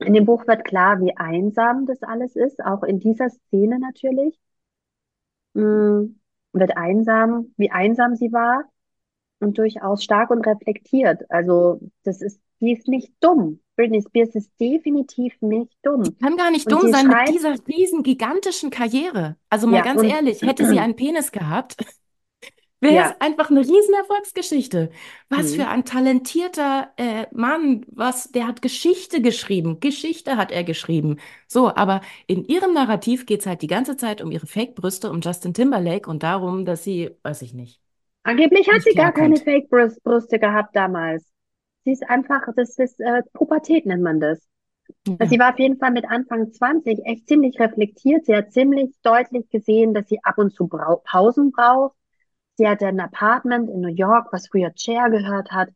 in 0.00 0.12
dem 0.14 0.24
Buch 0.26 0.46
wird 0.48 0.64
klar, 0.64 1.00
wie 1.00 1.16
einsam 1.16 1.86
das 1.86 2.02
alles 2.02 2.34
ist, 2.36 2.60
auch 2.64 2.82
in 2.82 2.98
dieser 3.00 3.30
Szene 3.30 3.78
natürlich. 3.78 4.36
Hm, 5.54 6.20
wird 6.52 6.76
einsam, 6.76 7.52
wie 7.56 7.70
einsam 7.70 8.16
sie 8.16 8.32
war 8.32 8.64
und 9.40 9.58
durchaus 9.58 10.04
stark 10.04 10.30
und 10.30 10.46
reflektiert. 10.46 11.30
Also, 11.30 11.80
das 12.04 12.22
ist, 12.22 12.40
die 12.60 12.72
ist 12.72 12.88
nicht 12.88 13.12
dumm. 13.20 13.60
Britney 13.78 14.02
Spears 14.02 14.34
ist 14.34 14.50
definitiv 14.60 15.32
nicht 15.40 15.72
dumm. 15.82 16.02
Kann 16.20 16.36
gar 16.36 16.50
nicht 16.50 16.66
Und 16.66 16.82
dumm 16.82 16.92
sein 16.92 17.06
mit 17.06 17.14
schreibt, 17.14 17.28
dieser 17.28 17.54
riesen, 17.68 18.02
gigantischen 18.02 18.70
Karriere. 18.70 19.36
Also 19.48 19.68
mal 19.68 19.76
ja, 19.76 19.82
ganz 19.82 20.02
ehrlich, 20.02 20.42
hätte 20.42 20.66
sie 20.66 20.80
einen 20.80 20.96
Penis 20.96 21.30
gehabt, 21.30 21.76
wäre 22.80 22.94
es 22.94 23.10
ja, 23.10 23.16
einfach 23.20 23.50
eine 23.50 23.60
riesen 23.60 23.94
Erfolgsgeschichte. 23.96 24.90
Was 25.28 25.54
für 25.54 25.62
hm. 25.62 25.68
ein 25.68 25.84
talentierter 25.84 26.90
äh, 26.96 27.26
Mann, 27.30 27.86
was, 27.92 28.32
der 28.32 28.48
hat 28.48 28.62
Geschichte 28.62 29.22
geschrieben. 29.22 29.78
Geschichte 29.78 30.36
hat 30.36 30.50
er 30.50 30.64
geschrieben. 30.64 31.18
So, 31.46 31.72
aber 31.72 32.00
in 32.26 32.44
ihrem 32.44 32.74
Narrativ 32.74 33.26
geht 33.26 33.40
es 33.40 33.46
halt 33.46 33.62
die 33.62 33.68
ganze 33.68 33.96
Zeit 33.96 34.20
um 34.20 34.32
ihre 34.32 34.48
Fake-Brüste, 34.48 35.08
um 35.08 35.20
Justin 35.20 35.54
Timberlake 35.54 36.10
und 36.10 36.24
darum, 36.24 36.64
dass 36.64 36.82
sie, 36.82 37.10
weiß 37.22 37.42
ich 37.42 37.54
nicht, 37.54 37.80
Angeblich 38.24 38.68
hat 38.70 38.82
sie 38.82 38.92
gar 38.92 39.12
keine. 39.12 39.36
Fake-Brüste 39.36 40.38
gehabt 40.38 40.76
damals. 40.76 41.24
Sie 41.88 41.92
ist 41.94 42.08
einfach, 42.10 42.42
das 42.54 42.78
ist 42.78 43.00
äh, 43.00 43.22
Pubertät 43.32 43.86
nennt 43.86 44.02
man 44.02 44.20
das. 44.20 44.46
Also 45.18 45.30
sie 45.30 45.38
Ja, 45.38 45.40
war 45.40 45.52
auf 45.52 45.58
jeden 45.58 45.78
Fall 45.78 45.92
mit 45.92 46.06
Anfang 46.10 46.52
20 46.52 47.00
echt 47.06 47.28
ziemlich 47.28 47.58
reflektiert. 47.60 48.26
Sie 48.26 48.36
hat 48.36 48.52
ziemlich 48.52 48.94
deutlich 49.02 49.48
gesehen, 49.50 49.94
dass 49.94 50.08
sie 50.08 50.20
ab 50.24 50.38
und 50.38 50.54
zu 50.54 50.68
brau 50.68 51.02
Pausen 51.06 51.52
braucht. 51.52 51.96
Sie 52.56 52.68
hatte 52.68 52.86
ein 52.88 53.00
Apartment 53.00 53.70
in 53.70 53.80
New 53.80 53.88
York, 53.94 54.32
was 54.32 54.48
früher 54.48 54.72
Cher 54.76 55.10
gehört 55.10 55.50
hat. 55.52 55.70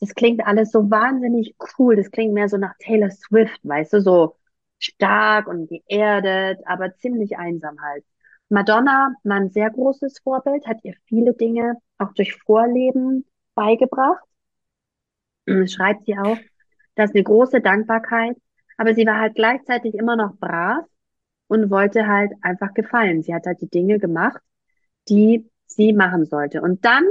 Das 0.00 0.14
klingt 0.14 0.46
alles 0.46 0.70
so 0.72 0.90
wahnsinnig 0.90 1.56
cool. 1.78 1.96
Das 1.96 2.10
klingt 2.10 2.34
mehr 2.34 2.48
so 2.48 2.56
nach 2.56 2.74
Taylor 2.78 3.10
Swift, 3.10 3.60
weißt 3.64 3.94
du, 3.94 4.00
so 4.02 4.36
stark 4.78 5.48
und 5.48 5.68
geerdet, 5.68 6.60
aber 6.66 6.94
ziemlich 6.96 7.36
einsam 7.38 7.80
halt. 7.82 8.04
Madonna 8.48 9.14
war 9.24 9.36
ein 9.36 9.50
sehr 9.50 9.70
großes 9.70 10.20
Vorbild, 10.20 10.66
hat 10.66 10.78
ihr 10.84 10.94
viele 11.06 11.34
Dinge 11.34 11.76
auch 11.98 12.12
durch 12.14 12.36
Vorleben 12.44 13.26
beigebracht. 13.54 14.22
Das 15.48 15.72
schreibt 15.72 16.04
sie 16.04 16.16
auch. 16.18 16.38
Das 16.94 17.10
ist 17.10 17.16
eine 17.16 17.24
große 17.24 17.60
Dankbarkeit. 17.60 18.36
Aber 18.76 18.94
sie 18.94 19.06
war 19.06 19.18
halt 19.18 19.34
gleichzeitig 19.34 19.94
immer 19.94 20.16
noch 20.16 20.36
brav 20.36 20.84
und 21.48 21.70
wollte 21.70 22.06
halt 22.06 22.32
einfach 22.42 22.74
gefallen. 22.74 23.22
Sie 23.22 23.34
hat 23.34 23.46
halt 23.46 23.60
die 23.60 23.68
Dinge 23.68 23.98
gemacht, 23.98 24.40
die 25.08 25.48
sie 25.66 25.92
machen 25.92 26.26
sollte. 26.26 26.62
Und 26.62 26.84
dann, 26.84 27.04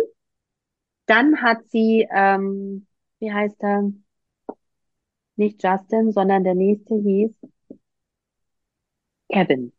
dann 1.07 1.41
hat 1.41 1.67
sie, 1.67 2.07
ähm, 2.11 2.85
wie 3.19 3.33
heißt 3.33 3.61
er? 3.63 3.91
Nicht 5.35 5.61
Justin, 5.63 6.11
sondern 6.11 6.43
der 6.43 6.55
nächste 6.55 6.95
hieß 6.95 7.39
Kevin 9.29 9.71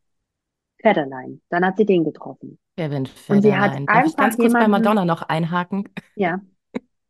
Federline. 0.80 1.40
Dann 1.48 1.64
hat 1.64 1.76
sie 1.76 1.86
den 1.86 2.04
getroffen. 2.04 2.58
Kevin 2.76 3.08
Und 3.28 3.42
sie 3.42 3.56
hat 3.56 3.72
Federline. 3.72 3.86
Darf 3.86 4.06
ich 4.06 4.16
ganz 4.16 4.36
kurz 4.36 4.52
bei 4.52 4.68
Madonna 4.68 5.04
noch 5.04 5.22
einhaken? 5.22 5.88
ja, 6.14 6.40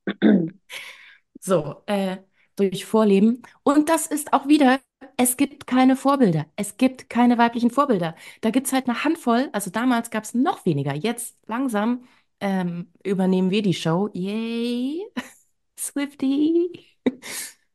So, 1.41 1.83
äh, 1.87 2.19
durch 2.57 2.85
Vorleben. 2.85 3.43
Und 3.63 3.89
das 3.89 4.07
ist 4.07 4.33
auch 4.33 4.49
wieder, 4.49 4.81
es 5.17 5.37
gibt 5.37 5.67
keine 5.67 5.97
Vorbilder. 5.97 6.47
Es 6.57 6.77
gibt 6.77 7.09
keine 7.09 7.39
weiblichen 7.39 7.71
Vorbilder. 7.71 8.15
Da 8.41 8.51
gibt 8.51 8.67
es 8.67 8.73
halt 8.73 8.89
eine 8.89 9.05
Handvoll. 9.05 9.49
Also 9.53 9.71
damals 9.71 10.11
gab 10.11 10.25
es 10.25 10.35
noch 10.35 10.65
weniger. 10.67 10.95
Jetzt 10.95 11.37
langsam 11.47 12.05
ähm, 12.41 12.93
übernehmen 13.05 13.51
wir 13.51 13.63
die 13.63 13.75
Show. 13.75 14.11
Yay, 14.13 15.05
Swiftie. 15.79 16.87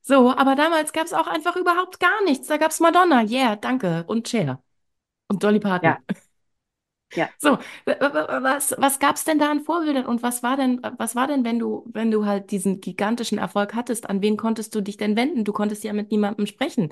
So, 0.01 0.31
aber 0.35 0.55
damals 0.55 0.91
gab 0.93 1.05
es 1.05 1.13
auch 1.13 1.27
einfach 1.27 1.55
überhaupt 1.55 1.99
gar 1.99 2.23
nichts. 2.25 2.47
Da 2.47 2.57
gab 2.57 2.71
es 2.71 2.79
Madonna, 2.79 3.23
yeah, 3.23 3.55
danke. 3.55 4.03
Und 4.07 4.27
Cher. 4.29 4.61
Und 5.29 5.43
Dolly 5.43 5.59
Parton. 5.59 5.97
ja, 5.97 5.99
ja. 7.15 7.29
So, 7.37 7.57
was, 7.85 8.75
was 8.77 8.99
gab 8.99 9.15
es 9.15 9.23
denn 9.23 9.39
da 9.39 9.51
an 9.51 9.61
Vorbildern 9.61 10.05
und 10.05 10.23
was 10.23 10.43
war 10.43 10.57
denn, 10.57 10.81
was 10.97 11.15
war 11.15 11.27
denn, 11.27 11.43
wenn 11.45 11.59
du, 11.59 11.83
wenn 11.93 12.11
du 12.11 12.25
halt 12.25 12.51
diesen 12.51 12.81
gigantischen 12.81 13.37
Erfolg 13.37 13.73
hattest, 13.75 14.09
an 14.09 14.21
wen 14.21 14.37
konntest 14.37 14.75
du 14.75 14.81
dich 14.81 14.97
denn 14.97 15.15
wenden? 15.15 15.43
Du 15.45 15.53
konntest 15.53 15.83
ja 15.83 15.93
mit 15.93 16.11
niemandem 16.11 16.47
sprechen. 16.47 16.89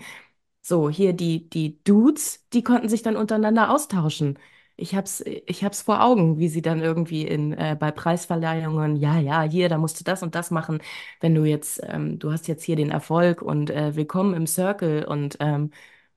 So, 0.62 0.90
hier 0.90 1.14
die, 1.14 1.50
die 1.50 1.84
Dudes, 1.84 2.48
die 2.54 2.64
konnten 2.64 2.90
sich 2.90 3.02
dann 3.02 3.16
untereinander 3.18 3.72
austauschen. 3.72 4.38
Ich 4.78 4.96
hab's, 4.96 5.22
ich 5.26 5.64
hab's 5.64 5.82
vor 5.84 6.02
Augen, 6.04 6.40
wie 6.40 6.48
sie 6.50 6.62
dann 6.62 6.82
irgendwie 6.82 7.24
in, 7.28 7.54
äh, 7.54 7.76
bei 7.80 7.92
Preisverleihungen, 7.92 8.96
ja, 8.96 9.20
ja, 9.20 9.44
hier, 9.44 9.70
da 9.70 9.78
musst 9.78 10.00
du 10.00 10.04
das 10.04 10.24
und 10.24 10.36
das 10.36 10.52
machen. 10.52 10.80
Wenn 11.20 11.36
du 11.36 11.46
jetzt, 11.46 11.82
ähm, 11.84 12.20
du 12.20 12.32
hast 12.32 12.48
jetzt 12.48 12.64
hier 12.64 12.76
den 12.76 12.90
Erfolg 12.92 13.42
und 13.42 13.70
äh, 13.70 13.96
willkommen 13.96 14.34
im 14.34 14.48
Circle 14.48 15.06
und 15.06 15.38
ähm, 15.40 15.72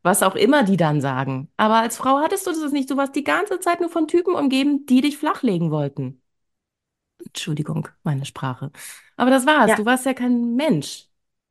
was 0.04 0.22
auch 0.22 0.36
immer 0.36 0.64
die 0.64 0.78
dann 0.78 1.00
sagen. 1.02 1.50
Aber 1.56 1.76
als 1.76 1.98
Frau 1.98 2.20
hattest 2.20 2.46
du 2.46 2.52
das 2.52 2.72
nicht. 2.72 2.90
Du 2.90 2.98
warst 2.98 3.16
die 3.16 3.24
ganze 3.24 3.60
Zeit 3.60 3.80
nur 3.80 3.90
von 3.90 4.08
Typen 4.08 4.36
umgeben, 4.36 4.86
die 4.86 5.02
dich 5.02 5.18
flachlegen 5.18 5.72
wollten. 5.72 6.22
Entschuldigung, 7.24 7.88
meine 8.02 8.24
Sprache. 8.24 8.70
Aber 9.16 9.30
das 9.30 9.46
war's. 9.46 9.70
Ja, 9.70 9.74
Du 9.74 9.84
warst 9.84 10.06
ja 10.06 10.14
kein 10.14 10.54
Mensch. 10.56 11.08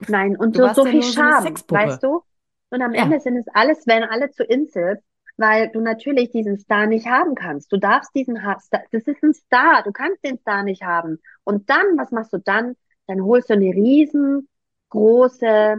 nein, 0.08 0.36
und 0.38 0.56
Du 0.56 0.58
so, 0.58 0.74
so 0.74 0.86
ja 0.86 0.88
viel 0.88 1.02
so 1.14 1.14
Scham, 1.14 1.32
Sexpuppe. 1.32 1.64
weißt 1.70 2.04
du? 2.04 2.22
Und 2.70 2.82
am 2.82 2.94
Ende 2.94 3.10
Ja. 3.10 3.20
sind 3.20 3.38
es 3.38 3.48
alles, 3.54 3.86
werden 3.88 4.10
alle 4.10 4.32
zu 4.32 4.44
Incels, 4.44 5.00
weil 5.38 5.70
du 5.72 5.82
natürlich 5.82 6.32
diesen 6.32 6.58
Star 6.60 6.88
nicht 6.88 7.08
haben 7.08 7.36
kannst. 7.36 7.72
Du 7.72 7.78
darfst 7.78 8.14
diesen 8.16 8.38
Star, 8.60 8.84
das 8.92 9.04
ist 9.08 9.24
ein 9.24 9.34
Star, 9.34 9.84
du 9.84 9.92
kannst 9.92 10.24
den 10.24 10.38
Star 10.40 10.64
nicht 10.64 10.84
haben. 10.84 11.20
Und 11.44 11.70
dann, 11.70 11.98
was 11.98 12.12
machst 12.12 12.34
du 12.34 12.40
dann? 12.40 12.76
Dann 13.08 13.24
holst 13.24 13.50
du 13.50 13.54
eine 13.54 13.74
riesengroße 13.74 15.78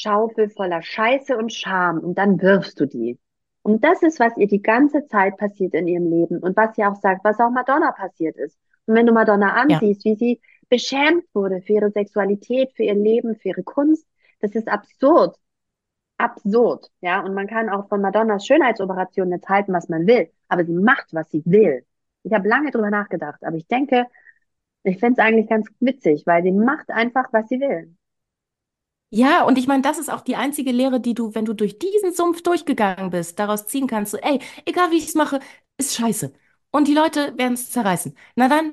Schaufel 0.00 0.48
voller 0.50 0.80
Scheiße 0.80 1.36
und 1.36 1.52
Scham 1.52 1.98
und 1.98 2.16
dann 2.18 2.40
wirfst 2.40 2.78
du 2.78 2.86
die. 2.86 3.18
Und 3.62 3.82
das 3.82 4.02
ist, 4.02 4.20
was 4.20 4.36
ihr 4.36 4.46
die 4.46 4.62
ganze 4.62 5.06
Zeit 5.08 5.36
passiert 5.36 5.74
in 5.74 5.88
ihrem 5.88 6.08
Leben 6.08 6.38
und 6.38 6.56
was 6.56 6.76
sie 6.76 6.84
auch 6.84 6.94
sagt, 6.94 7.24
was 7.24 7.40
auch 7.40 7.50
Madonna 7.50 7.90
passiert 7.90 8.36
ist. 8.36 8.56
Und 8.86 8.94
wenn 8.94 9.06
du 9.06 9.12
Madonna 9.12 9.48
Ja. 9.48 9.78
ansiehst, 9.78 10.04
wie 10.04 10.14
sie 10.14 10.40
beschämt 10.68 11.24
wurde 11.34 11.60
für 11.62 11.72
ihre 11.74 11.90
Sexualität, 11.90 12.72
für 12.76 12.84
ihr 12.84 12.94
Leben, 12.94 13.34
für 13.34 13.48
ihre 13.48 13.64
Kunst, 13.64 14.06
das 14.40 14.54
ist 14.54 14.68
absurd. 14.68 15.36
Absurd, 16.16 16.90
ja. 17.00 17.20
Und 17.20 17.34
man 17.34 17.48
kann 17.48 17.68
auch 17.68 17.88
von 17.88 18.00
Madonnas 18.00 18.46
Schönheitsoperation 18.46 19.32
jetzt 19.32 19.48
halten, 19.48 19.72
was 19.72 19.88
man 19.88 20.06
will, 20.06 20.30
aber 20.48 20.64
sie 20.64 20.74
macht, 20.74 21.12
was 21.12 21.28
sie 21.30 21.42
will. 21.44 21.84
Ich 22.22 22.32
habe 22.32 22.48
lange 22.48 22.70
drüber 22.70 22.90
nachgedacht, 22.90 23.42
aber 23.42 23.56
ich 23.56 23.66
denke, 23.66 24.06
ich 24.84 24.98
finde 25.00 25.20
es 25.20 25.26
eigentlich 25.26 25.48
ganz 25.48 25.68
witzig, 25.80 26.24
weil 26.26 26.42
sie 26.44 26.52
macht 26.52 26.90
einfach, 26.90 27.32
was 27.32 27.48
sie 27.48 27.60
will. 27.60 27.96
Ja, 29.10 29.44
und 29.44 29.56
ich 29.56 29.66
meine, 29.66 29.82
das 29.82 29.98
ist 29.98 30.10
auch 30.10 30.20
die 30.20 30.36
einzige 30.36 30.70
Lehre, 30.70 31.00
die 31.00 31.14
du, 31.14 31.34
wenn 31.34 31.46
du 31.46 31.54
durch 31.54 31.78
diesen 31.78 32.12
Sumpf 32.12 32.42
durchgegangen 32.42 33.10
bist, 33.10 33.38
daraus 33.38 33.66
ziehen 33.66 33.86
kannst. 33.86 34.12
So, 34.12 34.18
ey, 34.18 34.38
egal 34.66 34.90
wie 34.90 34.98
ich 34.98 35.06
es 35.06 35.14
mache, 35.14 35.40
ist 35.78 35.94
scheiße. 35.94 36.32
Und 36.70 36.88
die 36.88 36.94
Leute 36.94 37.36
werden 37.38 37.54
es 37.54 37.70
zerreißen. 37.70 38.14
Na 38.36 38.48
dann, 38.48 38.72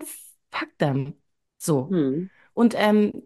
fuck 0.51 0.77
them. 0.77 1.13
So. 1.57 1.89
Hm. 1.89 2.29
Und, 2.53 2.73
ähm, 2.77 3.23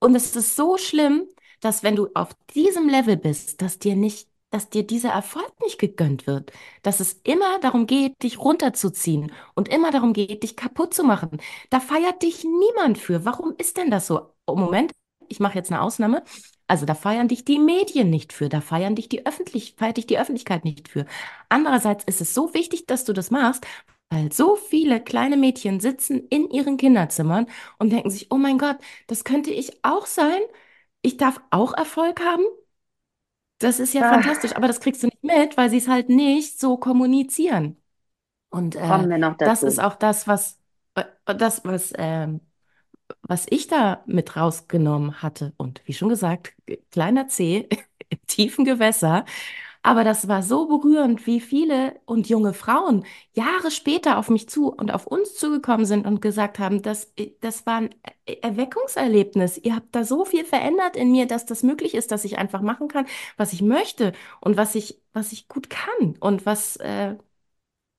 und 0.00 0.14
es 0.14 0.34
ist 0.36 0.56
so 0.56 0.78
schlimm, 0.78 1.28
dass 1.60 1.82
wenn 1.82 1.96
du 1.96 2.08
auf 2.14 2.30
diesem 2.54 2.88
Level 2.88 3.16
bist, 3.16 3.60
dass 3.62 3.78
dir 3.78 3.96
nicht, 3.96 4.28
dass 4.50 4.70
dir 4.70 4.86
dieser 4.86 5.10
Erfolg 5.10 5.52
nicht 5.62 5.78
gegönnt 5.78 6.26
wird. 6.26 6.52
Dass 6.82 7.00
es 7.00 7.14
immer 7.24 7.58
darum 7.60 7.86
geht, 7.86 8.22
dich 8.22 8.38
runterzuziehen 8.38 9.32
und 9.54 9.68
immer 9.68 9.90
darum 9.90 10.12
geht, 10.14 10.42
dich 10.42 10.56
kaputt 10.56 10.94
zu 10.94 11.04
machen. 11.04 11.38
Da 11.70 11.80
feiert 11.80 12.22
dich 12.22 12.44
niemand 12.44 12.98
für. 12.98 13.24
Warum 13.26 13.54
ist 13.58 13.76
denn 13.76 13.90
das 13.90 14.06
so? 14.06 14.32
Oh, 14.46 14.56
Moment, 14.56 14.92
ich 15.28 15.40
mache 15.40 15.56
jetzt 15.56 15.70
eine 15.72 15.80
Ausnahme. 15.82 16.22
Also 16.66 16.84
da 16.86 16.94
feiern 16.94 17.28
dich 17.28 17.44
die 17.44 17.58
Medien 17.58 18.10
nicht 18.10 18.32
für, 18.32 18.48
da 18.48 18.60
feiern 18.60 18.94
dich 18.94 19.08
die 19.08 19.26
Öffentlich 19.26 19.74
feiert 19.78 19.96
dich 19.96 20.06
die 20.06 20.18
Öffentlichkeit 20.18 20.64
nicht 20.64 20.88
für. 20.88 21.06
Andererseits 21.48 22.04
ist 22.04 22.20
es 22.20 22.34
so 22.34 22.52
wichtig, 22.54 22.86
dass 22.86 23.04
du 23.04 23.12
das 23.14 23.30
machst, 23.30 23.66
weil 24.10 24.32
so 24.32 24.56
viele 24.56 25.00
kleine 25.02 25.36
Mädchen 25.36 25.80
sitzen 25.80 26.26
in 26.28 26.50
ihren 26.50 26.76
Kinderzimmern 26.76 27.46
und 27.78 27.90
denken 27.92 28.10
sich, 28.10 28.28
oh 28.30 28.36
mein 28.36 28.58
Gott, 28.58 28.76
das 29.06 29.24
könnte 29.24 29.50
ich 29.50 29.82
auch 29.84 30.06
sein. 30.06 30.40
Ich 31.02 31.16
darf 31.16 31.40
auch 31.50 31.74
Erfolg 31.74 32.20
haben. 32.20 32.44
Das 33.58 33.80
ist 33.80 33.92
ja 33.94 34.02
Ah, 34.02 34.04
fantastisch, 34.04 34.54
aber 34.54 34.68
das 34.68 34.80
kriegst 34.80 35.02
du 35.02 35.06
nicht 35.08 35.22
mit, 35.24 35.56
weil 35.56 35.68
sie 35.70 35.78
es 35.78 35.88
halt 35.88 36.08
nicht 36.08 36.60
so 36.60 36.76
kommunizieren. 36.76 37.76
Und 38.50 38.76
äh, 38.76 39.08
das 39.42 39.62
ist 39.64 39.80
auch 39.80 39.96
das, 39.96 40.28
was 40.28 40.60
äh, 40.96 41.04
das, 41.26 41.64
was 41.64 41.92
ähm, 41.98 42.40
was 43.22 43.46
ich 43.50 43.68
da 43.68 44.02
mit 44.06 44.36
rausgenommen 44.36 45.22
hatte, 45.22 45.52
und 45.56 45.80
wie 45.86 45.92
schon 45.94 46.08
gesagt, 46.08 46.54
kleiner 46.90 47.28
C 47.28 47.68
im 48.10 48.18
tiefen 48.26 48.64
Gewässer, 48.64 49.24
Aber 49.82 50.04
das 50.04 50.28
war 50.28 50.42
so 50.42 50.66
berührend, 50.66 51.26
wie 51.26 51.40
viele 51.40 52.00
und 52.04 52.28
junge 52.28 52.52
Frauen 52.52 53.04
Jahre 53.34 53.70
später 53.70 54.18
auf 54.18 54.28
mich 54.28 54.48
zu 54.48 54.72
und 54.72 54.90
auf 54.92 55.06
uns 55.06 55.34
zugekommen 55.36 55.86
sind 55.86 56.06
und 56.06 56.20
gesagt 56.20 56.58
haben, 56.58 56.82
das, 56.82 57.12
das 57.40 57.64
war 57.66 57.78
ein 57.78 57.94
Erweckungserlebnis. 58.26 59.58
Ihr 59.58 59.74
habt 59.76 59.94
da 59.94 60.04
so 60.04 60.24
viel 60.24 60.44
verändert 60.44 60.96
in 60.96 61.12
mir, 61.12 61.26
dass 61.26 61.46
das 61.46 61.62
möglich 61.62 61.94
ist, 61.94 62.10
dass 62.12 62.24
ich 62.24 62.38
einfach 62.38 62.60
machen 62.62 62.88
kann, 62.88 63.06
was 63.36 63.52
ich 63.52 63.62
möchte 63.62 64.12
und 64.40 64.56
was 64.56 64.74
ich, 64.74 65.00
was 65.12 65.32
ich 65.32 65.48
gut 65.48 65.70
kann 65.70 66.16
und 66.20 66.44
was, 66.46 66.76
äh, 66.76 67.16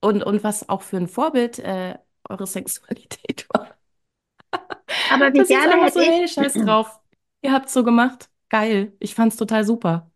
und, 0.01 0.23
und 0.23 0.43
was 0.43 0.69
auch 0.69 0.81
für 0.83 0.97
ein 0.97 1.07
Vorbild 1.07 1.59
äh, 1.59 1.97
eure 2.29 2.47
Sexualität. 2.47 3.28
Aber 5.09 5.33
wie 5.33 5.37
Das 5.37 5.49
ist 5.49 5.49
gerne 5.49 5.75
hätte 5.83 5.93
so, 5.93 5.99
hey, 6.01 6.25
ich, 6.25 6.33
scheiß 6.33 6.53
drauf. 6.59 6.99
Ihr 7.41 7.51
habt's 7.53 7.73
so 7.73 7.83
gemacht. 7.83 8.29
Geil. 8.49 8.93
Ich 8.99 9.15
fand's 9.15 9.35
total 9.37 9.63
super. 9.65 10.11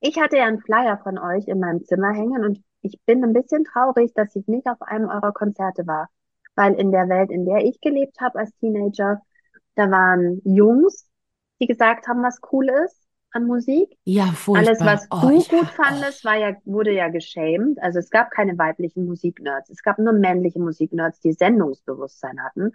ich 0.00 0.18
hatte 0.18 0.38
ja 0.38 0.44
einen 0.46 0.60
Flyer 0.60 0.98
von 1.02 1.18
euch 1.18 1.46
in 1.48 1.60
meinem 1.60 1.84
Zimmer 1.84 2.12
hängen 2.12 2.44
und 2.44 2.62
ich 2.82 2.98
bin 3.04 3.22
ein 3.24 3.32
bisschen 3.32 3.64
traurig, 3.64 4.12
dass 4.14 4.34
ich 4.36 4.46
nicht 4.46 4.66
auf 4.66 4.80
einem 4.82 5.08
eurer 5.08 5.32
Konzerte 5.32 5.86
war. 5.86 6.08
Weil 6.54 6.74
in 6.74 6.90
der 6.92 7.08
Welt, 7.08 7.30
in 7.30 7.44
der 7.46 7.64
ich 7.64 7.80
gelebt 7.80 8.20
habe 8.20 8.38
als 8.38 8.54
Teenager, 8.56 9.20
da 9.74 9.90
waren 9.90 10.40
Jungs, 10.44 11.08
die 11.60 11.66
gesagt 11.66 12.08
haben, 12.08 12.22
was 12.22 12.40
cool 12.52 12.68
ist 12.86 12.96
an 13.32 13.46
Musik. 13.46 13.96
Ja, 14.04 14.32
Alles, 14.52 14.78
furchtbar. 14.78 14.86
was 14.86 15.06
Oh, 15.10 15.20
du 15.28 15.44
gut 15.48 15.50
oh. 15.62 15.66
fandest, 15.76 16.24
war 16.24 16.36
ja, 16.36 16.56
wurde 16.64 16.92
ja 16.92 17.08
geschämt. 17.08 17.80
Also 17.82 17.98
es 18.00 18.10
gab 18.10 18.30
keine 18.30 18.58
weiblichen 18.58 19.06
Musiknerds. 19.06 19.70
Es 19.70 19.82
gab 19.82 19.98
nur 19.98 20.12
männliche 20.12 20.58
Musiknerds, 20.58 21.20
die 21.20 21.32
Sendungsbewusstsein 21.32 22.42
hatten. 22.42 22.72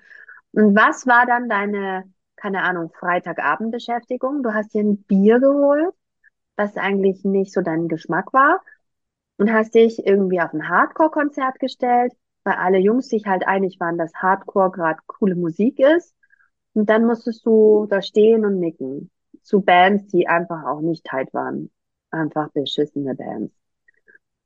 Und 0.56 0.74
was 0.74 1.06
war 1.06 1.26
dann 1.26 1.50
deine, 1.50 2.06
keine 2.38 2.64
Ahnung, 2.64 2.90
Freitagabendbeschäftigung? 2.98 4.42
Du 4.42 4.54
hast 4.54 4.74
dir 4.74 4.84
ein 4.84 5.04
Bier 5.04 5.42
geholt, 5.42 5.94
was 6.56 6.78
eigentlich 6.78 7.26
nicht 7.26 7.52
so 7.52 7.60
dein 7.62 7.90
Geschmack 7.90 8.32
war, 8.32 8.62
und 9.38 9.52
hast 9.52 9.76
dich 9.76 10.06
irgendwie 10.08 10.40
auf 10.40 10.54
ein 10.54 10.70
Hardcore-Konzert 10.70 11.60
gestellt, 11.60 12.14
weil 12.46 12.54
alle 12.54 12.78
Jungs 12.78 13.10
sich 13.10 13.26
halt 13.26 13.46
einig 13.46 13.82
waren, 13.82 13.98
dass 13.98 14.16
Hardcore 14.16 14.72
gerade 14.72 15.00
coole 15.08 15.36
Musik 15.36 15.78
ist. 15.78 16.16
Und 16.74 16.90
dann 16.90 17.06
musstest 17.06 17.46
du 17.46 17.86
da 17.90 18.02
stehen 18.02 18.46
und 18.46 18.60
nicken 18.60 19.12
zu 19.44 19.60
Bands, 19.62 20.08
die 20.08 20.30
einfach 20.30 20.64
auch 20.66 20.80
nicht 20.80 21.04
tight 21.04 21.34
waren. 21.34 21.70
Einfach 22.12 22.50
beschissene 22.52 23.14
Bands. 23.14 23.54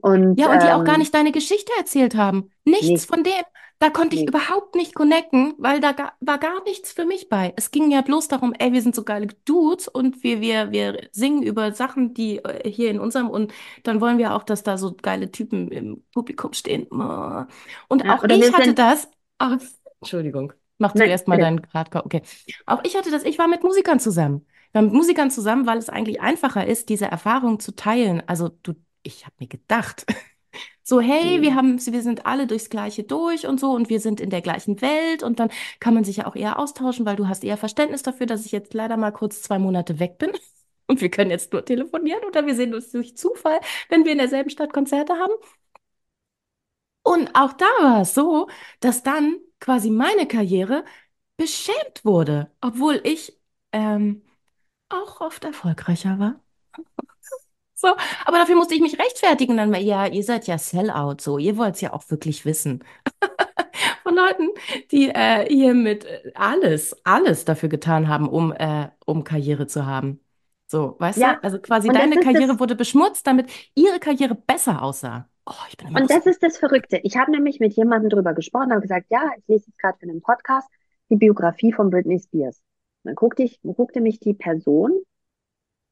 Und 0.02 0.40
Ja, 0.40 0.52
und 0.52 0.62
die 0.62 0.68
auch 0.68 0.84
gar 0.84 0.96
ähm, 0.96 1.00
nicht 1.00 1.14
deine 1.14 1.32
Geschichte 1.32 1.72
erzählt 1.78 2.16
haben. 2.16 2.52
Nichts 2.66 2.88
nicht, 2.88 3.08
von 3.08 3.24
dem. 3.24 3.34
Da 3.80 3.90
konnte 3.90 4.16
ich 4.16 4.22
nicht. 4.22 4.30
überhaupt 4.30 4.76
nicht 4.76 4.94
connecten, 4.94 5.54
weil 5.58 5.80
da 5.80 5.94
ga, 5.94 6.12
war 6.20 6.38
gar 6.38 6.64
nichts 6.64 6.92
für 6.92 7.06
mich 7.06 7.30
bei. 7.30 7.54
Es 7.56 7.72
ging 7.72 7.92
ja 7.92 8.02
bloß 8.02 8.28
darum, 8.28 8.54
ey, 8.60 8.74
wir 8.74 8.82
sind 8.82 8.94
so 8.94 9.04
geile 9.04 9.28
Dudes 9.46 9.88
und 9.88 10.22
wir, 10.22 10.42
wir, 10.42 10.72
wir 10.72 11.08
singen 11.12 11.44
über 11.44 11.72
Sachen, 11.74 12.14
die 12.14 12.38
äh, 12.44 12.70
hier 12.70 12.92
in 12.92 13.00
unserem 13.00 13.30
und 13.30 13.54
dann 13.84 14.02
wollen 14.02 14.18
wir 14.18 14.34
auch, 14.36 14.44
dass 14.44 14.64
da 14.64 14.78
so 14.78 14.96
geile 15.02 15.32
Typen 15.32 15.70
im 15.72 16.04
Publikum 16.14 16.52
stehen. 16.54 16.88
Und 16.88 18.04
Ja, 18.04 18.16
auch 18.18 18.24
ich 18.26 18.54
hatte 18.54 18.74
das. 18.74 19.10
Ach, 19.38 19.58
Entschuldigung, 20.02 20.54
mach 20.78 20.94
zuerst 20.94 21.28
mal 21.28 21.38
deinen 21.38 21.62
Hardcore. 21.74 22.06
Okay. 22.06 22.22
Auch 22.66 22.84
ich 22.84 22.96
hatte 22.98 23.12
das, 23.12 23.24
ich 23.24 23.38
war 23.40 23.48
mit 23.48 23.64
Musikern 23.64 24.00
zusammen. 24.00 24.46
Ich 24.70 24.74
war 24.76 24.82
mit 24.82 24.94
Musikern 24.94 25.32
zusammen, 25.32 25.66
weil 25.66 25.78
es 25.78 25.90
eigentlich 25.90 26.22
einfacher 26.22 26.66
ist, 26.68 26.90
diese 26.90 27.06
Erfahrung 27.06 27.60
zu 27.60 27.76
teilen. 27.76 28.22
Also 28.28 28.50
du, 28.64 28.74
ich 29.04 29.26
habe 29.26 29.36
mir 29.40 29.48
gedacht. 29.48 30.06
So, 30.84 31.00
hey, 31.02 31.42
wir 31.44 31.54
haben, 31.54 31.78
wir 31.86 32.02
sind 32.02 32.26
alle 32.26 32.48
durchs 32.48 32.70
Gleiche 32.72 33.04
durch 33.04 33.46
und 33.46 33.60
so 33.60 33.72
und 33.74 33.90
wir 33.90 34.00
sind 34.00 34.20
in 34.20 34.32
der 34.32 34.42
gleichen 34.42 34.82
Welt 34.82 35.22
und 35.22 35.40
dann 35.40 35.52
kann 35.80 35.94
man 35.94 36.04
sich 36.04 36.18
ja 36.18 36.26
auch 36.26 36.36
eher 36.36 36.58
austauschen, 36.58 37.06
weil 37.06 37.16
du 37.16 37.28
hast 37.28 37.44
eher 37.44 37.58
Verständnis 37.58 38.02
dafür, 38.02 38.26
dass 38.26 38.46
ich 38.46 38.52
jetzt 38.52 38.74
leider 38.74 38.98
mal 38.98 39.12
kurz 39.12 39.44
zwei 39.44 39.60
Monate 39.60 40.00
weg 40.00 40.18
bin 40.18 40.32
und 40.88 41.00
wir 41.02 41.12
können 41.12 41.30
jetzt 41.30 41.54
nur 41.54 41.64
telefonieren 41.64 42.24
oder 42.26 42.46
wir 42.48 42.56
sehen 42.56 42.74
uns 42.74 42.90
durch 42.92 43.16
Zufall, 43.16 43.60
wenn 43.90 44.04
wir 44.06 44.14
in 44.14 44.18
derselben 44.18 44.50
Stadt 44.50 44.74
Konzerte 44.74 45.14
haben. 45.14 45.34
Und 47.04 47.36
auch 47.36 47.54
da 47.54 47.66
war 47.82 48.02
es 48.02 48.14
so, 48.14 48.50
dass 48.82 49.04
dann 49.04 49.38
quasi 49.60 49.90
meine 49.90 50.28
Karriere 50.28 50.86
beschämt 51.38 52.06
wurde, 52.06 52.52
obwohl 52.62 53.02
ich 53.04 53.40
ähm, 53.72 54.24
auch 54.90 55.22
oft 55.22 55.44
erfolgreicher 55.46 56.20
war. 56.20 56.42
So, 57.82 57.88
aber 58.26 58.38
dafür 58.40 58.56
musste 58.58 58.76
ich 58.76 58.82
mich 58.82 59.00
rechtfertigen. 59.00 59.56
Dann, 59.56 59.72
war, 59.72 59.80
ja, 59.80 60.06
ihr 60.06 60.24
seid 60.24 60.48
ja 60.48 60.58
Sellout, 60.58 61.18
so, 61.22 61.38
ihr 61.38 61.56
wollt 61.56 61.76
es 61.76 61.82
ja 61.82 61.94
auch 61.94 62.04
wirklich 62.10 62.44
wissen. 62.44 62.84
Von 64.04 64.16
Leuten, 64.16 64.50
die 64.92 65.10
äh, 65.10 65.46
hier 65.48 65.74
mit 65.74 66.06
äh, 66.06 66.32
alles, 66.36 66.96
alles 67.06 67.46
dafür 67.46 67.70
getan 67.70 68.08
haben, 68.10 68.28
um, 68.28 68.52
äh, 68.52 68.90
um 69.06 69.24
Karriere 69.24 69.68
zu 69.68 69.86
haben. 69.86 70.20
So, 70.68 70.96
weißt 71.00 71.22
Ja, 71.22 71.26
du? 71.26 71.44
Also 71.44 71.60
quasi 71.60 71.88
und 71.88 71.96
deine 71.96 72.18
Karriere 72.18 72.60
wurde 72.60 72.76
beschmutzt, 72.76 73.26
damit 73.28 73.50
ihre 73.76 74.00
Karriere 74.00 74.36
besser 74.36 74.82
aussah. 74.82 75.30
Oh, 75.46 75.54
ich 75.70 75.78
bin 75.78 75.88
immer 75.88 76.02
und 76.02 76.10
das 76.10 76.26
ist 76.26 76.44
das 76.44 76.58
Verrückte. 76.58 77.00
Ich 77.04 77.18
habe 77.18 77.32
nämlich 77.32 77.60
mit 77.60 77.74
jemandem 77.74 78.10
drüber 78.10 78.34
gesprochen, 78.34 78.72
habe 78.72 78.82
gesagt, 78.82 79.08
ja, 79.10 79.32
ich 79.38 79.48
lese 79.48 79.68
jetzt 79.68 79.80
gerade 79.80 79.98
für 80.00 80.08
einen 80.10 80.22
Podcast 80.22 80.68
die 81.10 81.16
Biografie 81.18 81.74
von 81.74 81.90
Britney 81.90 82.20
Spears. 82.20 82.62
Dann 83.04 83.16
guckte 83.16 83.44
ich, 83.44 83.60
guckte 83.64 84.02
mich 84.02 84.20
die 84.20 84.34
Person 84.34 85.02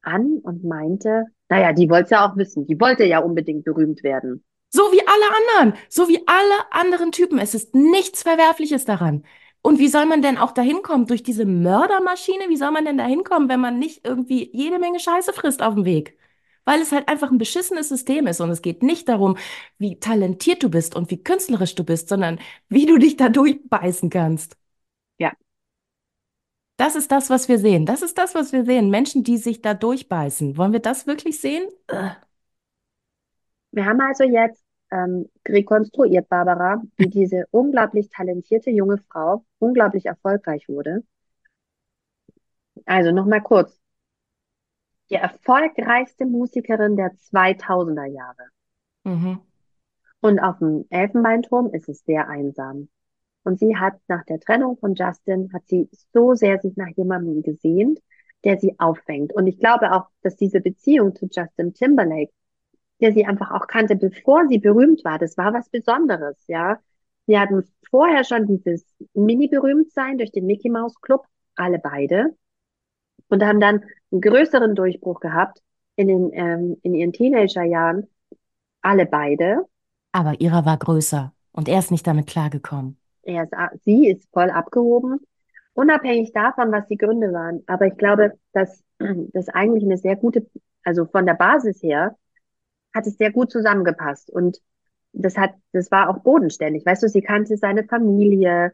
an 0.02 0.40
und 0.40 0.64
meinte, 0.64 1.26
naja, 1.50 1.74
die 1.74 1.90
wollte 1.90 2.12
ja 2.12 2.30
auch 2.30 2.36
wissen. 2.38 2.66
Die 2.68 2.80
wollte 2.80 3.06
ja 3.06 3.20
unbedingt 3.20 3.64
berühmt 3.66 4.04
werden. 4.04 4.44
So 4.70 4.82
wie 4.92 5.02
alle 5.08 5.64
anderen, 5.64 5.82
so 5.90 6.10
wie 6.10 6.22
alle 6.28 6.72
anderen 6.72 7.12
Typen. 7.12 7.40
Es 7.40 7.54
ist 7.56 7.74
nichts 7.74 8.24
Verwerfliches 8.24 8.86
daran. 8.86 9.24
Und 9.62 9.80
wie 9.80 9.88
soll 9.88 10.06
man 10.06 10.22
denn 10.22 10.38
auch 10.38 10.52
dahin 10.52 10.82
kommen? 10.82 11.08
Durch 11.08 11.24
diese 11.24 11.46
Mördermaschine? 11.46 12.50
Wie 12.50 12.58
soll 12.58 12.72
man 12.72 12.86
denn 12.86 12.98
dahin 12.98 13.24
kommen, 13.24 13.50
wenn 13.50 13.60
man 13.60 13.80
nicht 13.80 14.06
irgendwie 14.06 14.50
jede 14.54 14.80
Menge 14.80 15.00
Scheiße 15.00 15.34
frisst 15.34 15.62
auf 15.62 15.74
dem 15.76 15.86
Weg? 15.86 16.18
Weil 16.66 16.82
es 16.82 16.92
halt 16.92 17.08
einfach 17.08 17.32
ein 17.32 17.38
beschissenes 17.38 17.90
System 17.90 18.28
ist. 18.28 18.42
Und 18.42 18.50
es 18.50 18.62
geht 18.62 18.84
nicht 18.84 19.08
darum, 19.10 19.38
wie 19.78 20.00
talentiert 20.00 20.64
du 20.64 20.70
bist 20.70 20.96
und 20.96 21.12
wie 21.12 21.24
künstlerisch 21.24 21.76
du 21.76 21.84
bist, 21.86 22.10
sondern 22.10 22.40
wie 22.70 22.86
du 22.86 22.98
dich 22.98 23.18
da 23.18 23.30
durchbeißen 23.30 24.10
kannst. 24.10 24.58
Das 26.78 26.96
ist 26.96 27.12
das, 27.12 27.30
was 27.30 27.50
wir 27.50 27.58
sehen. 27.58 27.86
Das 27.86 28.04
ist 28.04 28.18
das, 28.18 28.36
was 28.36 28.54
wir 28.54 28.64
sehen. 28.64 28.90
Menschen, 28.90 29.24
die 29.24 29.38
sich 29.38 29.62
da 29.62 29.74
durchbeißen. 29.74 30.58
Wollen 30.58 30.74
wir 30.74 30.80
das 30.80 31.08
wirklich 31.08 31.42
sehen? 31.42 31.68
Ugh. 31.92 32.16
Wir 33.72 33.86
haben 33.86 34.00
also 34.02 34.24
jetzt 34.24 34.64
ähm, 34.92 35.30
rekonstruiert, 35.48 36.30
Barbara, 36.30 36.82
wie 36.96 37.10
diese 37.10 37.46
unglaublich 37.52 38.10
talentierte 38.10 38.70
junge 38.72 38.98
Frau 38.98 39.44
unglaublich 39.60 40.06
erfolgreich 40.06 40.70
wurde. 40.70 41.04
Also 42.86 43.12
nochmal 43.12 43.42
kurz. 43.42 43.80
Die 45.10 45.16
erfolgreichste 45.16 46.26
Musikerin 46.26 46.96
der 46.96 47.12
2000er 47.14 48.06
Jahre. 48.06 48.50
Mhm. 49.04 49.40
Und 50.20 50.40
auf 50.40 50.60
dem 50.60 50.86
Elfenbeinturm 50.90 51.74
ist 51.74 51.90
es 51.90 52.04
sehr 52.04 52.28
einsam. 52.28 52.90
Und 53.48 53.60
sie 53.60 53.78
hat 53.78 53.94
nach 54.10 54.26
der 54.26 54.42
Trennung 54.42 54.78
von 54.78 54.94
Justin, 54.94 55.50
hat 55.54 55.62
sie 55.68 55.90
so 56.12 56.34
sehr 56.34 56.60
sich 56.60 56.76
nach 56.76 56.90
jemandem 56.98 57.44
gesehnt, 57.44 57.98
der 58.44 58.60
sie 58.60 58.78
auffängt. 58.78 59.32
Und 59.32 59.48
ich 59.48 59.58
glaube 59.58 59.94
auch, 59.94 60.08
dass 60.22 60.36
diese 60.36 60.60
Beziehung 60.60 61.16
zu 61.16 61.30
Justin 61.32 61.74
Timberlake, 61.74 62.34
der 63.00 63.14
sie 63.14 63.26
einfach 63.26 63.52
auch 63.52 63.68
kannte, 63.68 63.96
bevor 63.96 64.50
sie 64.50 64.58
berühmt 64.58 65.06
war, 65.06 65.18
das 65.18 65.38
war 65.38 65.54
was 65.54 65.70
Besonderes, 65.70 66.36
ja. 66.48 66.78
Sie 67.26 67.40
hatten 67.40 67.64
vorher 67.90 68.26
schon 68.26 68.48
dieses 68.48 68.86
Mini-Berühmtsein 69.14 70.18
durch 70.18 70.34
den 70.34 70.46
Mickey 70.46 70.70
Mouse 70.70 71.00
Club, 71.00 71.26
alle 71.56 71.80
beide, 71.80 72.36
und 73.30 73.46
haben 73.46 73.62
dann 73.62 73.86
einen 74.12 74.20
größeren 74.20 74.76
Durchbruch 74.76 75.22
gehabt 75.22 75.62
in 75.96 76.10
den, 76.10 76.34
ähm, 76.34 76.78
in 76.84 76.94
ihren 76.94 77.14
Teenagerjahren, 77.14 78.08
alle 78.82 79.06
beide. 79.06 79.64
Aber 80.12 80.42
ihrer 80.42 80.66
war 80.66 80.76
größer 80.76 81.32
und 81.54 81.70
er 81.70 81.80
ist 81.80 81.92
nicht 81.92 82.06
damit 82.06 82.28
klargekommen. 82.28 82.98
Er 83.28 83.48
sie 83.86 84.10
ist 84.10 84.30
voll 84.34 84.52
abgehoben, 84.52 85.20
unabhängig 85.76 86.34
davon, 86.34 86.72
was 86.74 86.88
die 86.90 86.98
Gründe 86.98 87.34
waren. 87.34 87.64
Aber 87.68 87.88
ich 87.88 87.98
glaube, 87.98 88.34
dass 88.54 88.84
das 89.00 89.50
eigentlich 89.50 89.84
eine 89.86 89.98
sehr 89.98 90.18
gute, 90.18 90.48
also 90.84 91.06
von 91.08 91.26
der 91.28 91.36
Basis 91.36 91.84
her, 91.84 92.18
hat 92.94 93.08
es 93.08 93.18
sehr 93.18 93.32
gut 93.32 93.52
zusammengepasst. 93.52 94.30
Und 94.32 94.60
das 95.14 95.38
hat, 95.38 95.54
das 95.74 95.92
war 95.92 96.10
auch 96.10 96.20
bodenständig. 96.24 96.86
Weißt 96.86 97.04
du, 97.04 97.10
sie 97.10 97.22
kannte 97.22 97.58
seine 97.58 97.84
Familie, 97.86 98.74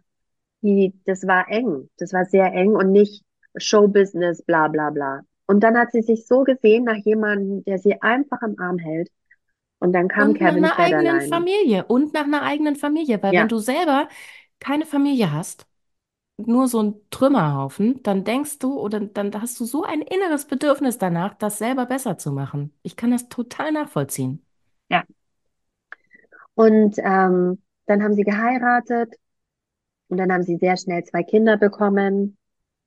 die, 0.62 0.94
das 1.06 1.28
war 1.28 1.50
eng. 1.50 1.90
Das 1.98 2.14
war 2.14 2.26
sehr 2.26 2.54
eng 2.54 2.76
und 2.76 2.92
nicht 2.92 3.26
Showbusiness, 3.58 4.44
bla, 4.44 4.68
bla, 4.70 4.90
bla. 4.92 5.22
Und 5.48 5.62
dann 5.64 5.78
hat 5.78 5.92
sie 5.92 6.02
sich 6.02 6.28
so 6.28 6.44
gesehen 6.44 6.86
nach 6.86 6.98
jemandem, 6.98 7.64
der 7.66 7.78
sie 7.80 8.02
einfach 8.02 8.42
im 8.44 8.60
Arm 8.60 8.80
hält. 8.80 9.10
Und 9.80 9.94
dann 9.94 10.08
kam 10.10 10.34
Und 10.34 10.42
nach 10.42 10.54
Kevin 10.54 10.56
einer 10.56 10.78
eigenen 10.80 11.22
Federline. 11.22 11.22
Familie. 11.22 11.86
Und 11.86 12.14
nach 12.14 12.24
einer 12.26 12.44
eigenen 12.44 12.76
Familie. 12.76 13.22
Weil 13.24 13.36
wenn 13.36 13.48
Ja, 13.48 13.48
du 13.48 13.58
selber 13.58 14.08
keine 14.64 14.86
Familie 14.86 15.32
hast, 15.32 15.68
nur 16.38 16.68
so 16.68 16.82
ein 16.84 16.96
Trümmerhaufen, 17.12 18.04
dann 18.04 18.24
denkst 18.26 18.60
du 18.60 18.80
oder 18.80 19.00
dann 19.02 19.34
hast 19.42 19.60
du 19.60 19.66
so 19.66 19.84
ein 19.84 20.02
inneres 20.02 20.46
Bedürfnis 20.48 20.98
danach, 21.00 21.36
das 21.36 21.60
selber 21.60 21.86
besser 21.88 22.18
zu 22.18 22.32
machen. 22.32 22.74
Ich 22.84 22.96
kann 22.98 23.12
das 23.12 23.30
total 23.30 23.72
nachvollziehen. 23.74 24.46
ja. 24.90 25.04
Und 26.56 26.96
ähm, 27.00 27.62
dann 27.86 28.04
haben 28.04 28.14
sie 28.14 28.24
geheiratet 28.24 29.16
und 30.08 30.18
dann 30.18 30.32
haben 30.32 30.44
sie 30.44 30.58
sehr 30.58 30.78
schnell 30.78 31.04
zwei 31.04 31.24
Kinder 31.24 31.58
bekommen. 31.58 32.38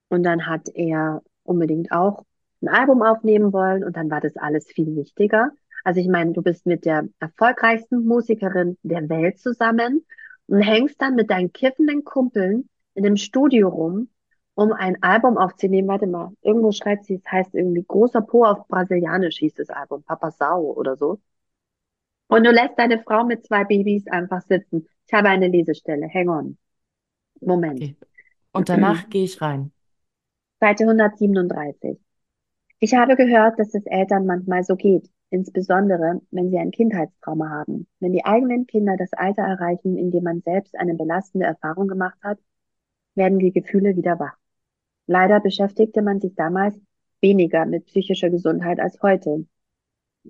Und 0.08 0.22
dann 0.22 0.46
hat 0.46 0.68
er 0.74 1.22
unbedingt 1.42 1.92
auch 1.92 2.24
ein 2.62 2.68
Album 2.68 3.02
aufnehmen 3.02 3.52
wollen 3.52 3.84
und 3.84 3.96
dann 3.96 4.10
war 4.10 4.20
das 4.20 4.36
alles 4.36 4.66
viel 4.68 4.96
wichtiger. 4.96 5.50
Also 5.84 6.00
ich 6.00 6.08
meine, 6.08 6.32
du 6.32 6.42
bist 6.42 6.66
mit 6.66 6.84
der 6.84 7.08
erfolgreichsten 7.20 8.04
Musikerin 8.06 8.78
der 8.82 9.08
Welt 9.08 9.38
zusammen 9.40 10.04
und 10.46 10.60
hängst 10.60 11.00
dann 11.00 11.14
mit 11.14 11.30
deinen 11.30 11.52
kiffenden 11.52 12.04
Kumpeln 12.04 12.68
in 12.94 13.04
dem 13.04 13.16
Studio 13.16 13.68
rum, 13.68 14.08
um 14.54 14.72
ein 14.72 15.02
Album 15.02 15.36
aufzunehmen. 15.36 15.88
Warte 15.88 16.06
mal, 16.06 16.32
irgendwo 16.42 16.72
schreibt 16.72 17.04
sie, 17.04 17.14
es 17.14 17.30
heißt 17.30 17.54
irgendwie 17.54 17.84
großer 17.86 18.22
Po 18.22 18.44
auf 18.44 18.66
Brasilianisch 18.68 19.38
hieß 19.38 19.54
das 19.54 19.70
Album, 19.70 20.02
Papa 20.02 20.30
Sau 20.30 20.72
oder 20.72 20.96
so. 20.96 21.20
Und 22.28 22.44
du 22.44 22.50
lässt 22.50 22.78
deine 22.78 23.02
Frau 23.02 23.24
mit 23.24 23.44
zwei 23.46 23.64
Babys 23.64 24.06
einfach 24.08 24.42
sitzen. 24.42 24.88
Ich 25.06 25.12
habe 25.12 25.28
eine 25.28 25.48
Lesestelle. 25.48 26.08
Hang 26.12 26.28
on. 26.28 26.58
Moment. 27.40 27.80
Okay. 27.82 27.96
Und 28.52 28.68
danach 28.68 29.08
gehe 29.10 29.24
ich 29.24 29.40
rein. 29.40 29.72
Seite 30.58 30.84
137. 30.84 31.98
Ich 32.78 32.94
habe 32.94 33.16
gehört, 33.16 33.58
dass 33.58 33.74
es 33.74 33.86
Eltern 33.86 34.26
manchmal 34.26 34.64
so 34.64 34.76
geht, 34.76 35.08
insbesondere 35.30 36.20
wenn 36.30 36.50
sie 36.50 36.58
ein 36.58 36.70
Kindheitstrauma 36.70 37.50
haben. 37.50 37.86
Wenn 38.00 38.12
die 38.12 38.24
eigenen 38.24 38.66
Kinder 38.66 38.96
das 38.96 39.12
Alter 39.12 39.42
erreichen, 39.42 39.96
in 39.96 40.10
dem 40.10 40.24
man 40.24 40.40
selbst 40.42 40.76
eine 40.76 40.94
belastende 40.94 41.46
Erfahrung 41.46 41.88
gemacht 41.88 42.18
hat, 42.22 42.38
werden 43.14 43.38
die 43.38 43.52
Gefühle 43.52 43.96
wieder 43.96 44.18
wach. 44.18 44.36
Leider 45.06 45.40
beschäftigte 45.40 46.02
man 46.02 46.20
sich 46.20 46.34
damals 46.34 46.80
weniger 47.20 47.66
mit 47.66 47.86
psychischer 47.86 48.30
Gesundheit 48.30 48.80
als 48.80 49.00
heute. 49.02 49.46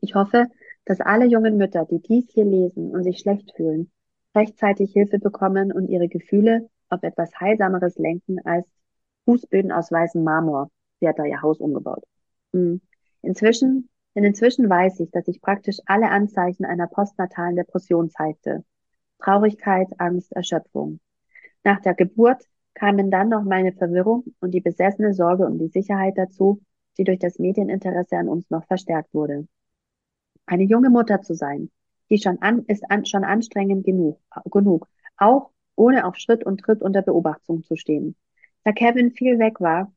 Ich 0.00 0.14
hoffe, 0.14 0.46
dass 0.84 1.00
alle 1.00 1.26
jungen 1.26 1.56
Mütter, 1.56 1.84
die 1.84 2.00
dies 2.00 2.30
hier 2.32 2.44
lesen 2.44 2.90
und 2.90 3.02
sich 3.02 3.18
schlecht 3.18 3.52
fühlen, 3.56 3.90
rechtzeitig 4.34 4.92
Hilfe 4.92 5.18
bekommen 5.18 5.72
und 5.72 5.88
ihre 5.88 6.08
Gefühle 6.08 6.68
auf 6.88 7.02
etwas 7.02 7.30
Heilsameres 7.40 7.96
lenken 7.96 8.38
als 8.44 8.66
Fußböden 9.24 9.72
aus 9.72 9.90
weißem 9.90 10.22
Marmor. 10.22 10.70
Sie 11.00 11.08
hat 11.08 11.18
da 11.18 11.24
ihr 11.24 11.42
Haus 11.42 11.58
umgebaut. 11.58 12.04
Hm. 12.52 12.80
Inzwischen, 13.22 13.88
denn 14.16 14.24
inzwischen 14.24 14.68
weiß 14.68 15.00
ich, 15.00 15.10
dass 15.10 15.26
sich 15.26 15.42
praktisch 15.42 15.78
alle 15.84 16.10
Anzeichen 16.10 16.64
einer 16.64 16.86
postnatalen 16.86 17.54
Depression 17.54 18.08
zeigte. 18.08 18.64
Traurigkeit, 19.18 19.88
Angst, 19.98 20.32
Erschöpfung. 20.32 21.00
Nach 21.64 21.80
der 21.80 21.94
Geburt 21.94 22.42
kamen 22.74 23.10
dann 23.10 23.28
noch 23.28 23.44
meine 23.44 23.72
Verwirrung 23.72 24.24
und 24.40 24.52
die 24.52 24.60
besessene 24.60 25.12
Sorge 25.12 25.46
um 25.46 25.58
die 25.58 25.68
Sicherheit 25.68 26.16
dazu, 26.16 26.62
die 26.96 27.04
durch 27.04 27.18
das 27.18 27.38
Medieninteresse 27.38 28.16
an 28.16 28.28
uns 28.28 28.48
noch 28.50 28.64
verstärkt 28.64 29.12
wurde. 29.12 29.46
Eine 30.46 30.64
junge 30.64 30.90
Mutter 30.90 31.20
zu 31.20 31.34
sein, 31.34 31.70
die 32.08 32.18
schon 32.18 32.40
an, 32.40 32.64
ist 32.66 32.90
an, 32.90 33.04
schon 33.04 33.24
anstrengend 33.24 33.84
genug, 33.84 34.18
genug, 34.46 34.88
auch 35.18 35.50
ohne 35.74 36.06
auf 36.06 36.16
Schritt 36.16 36.44
und 36.44 36.60
Tritt 36.60 36.80
unter 36.80 37.02
Beobachtung 37.02 37.64
zu 37.64 37.76
stehen. 37.76 38.16
Da 38.64 38.72
Kevin 38.72 39.12
viel 39.12 39.38
weg 39.38 39.60
war, 39.60 39.92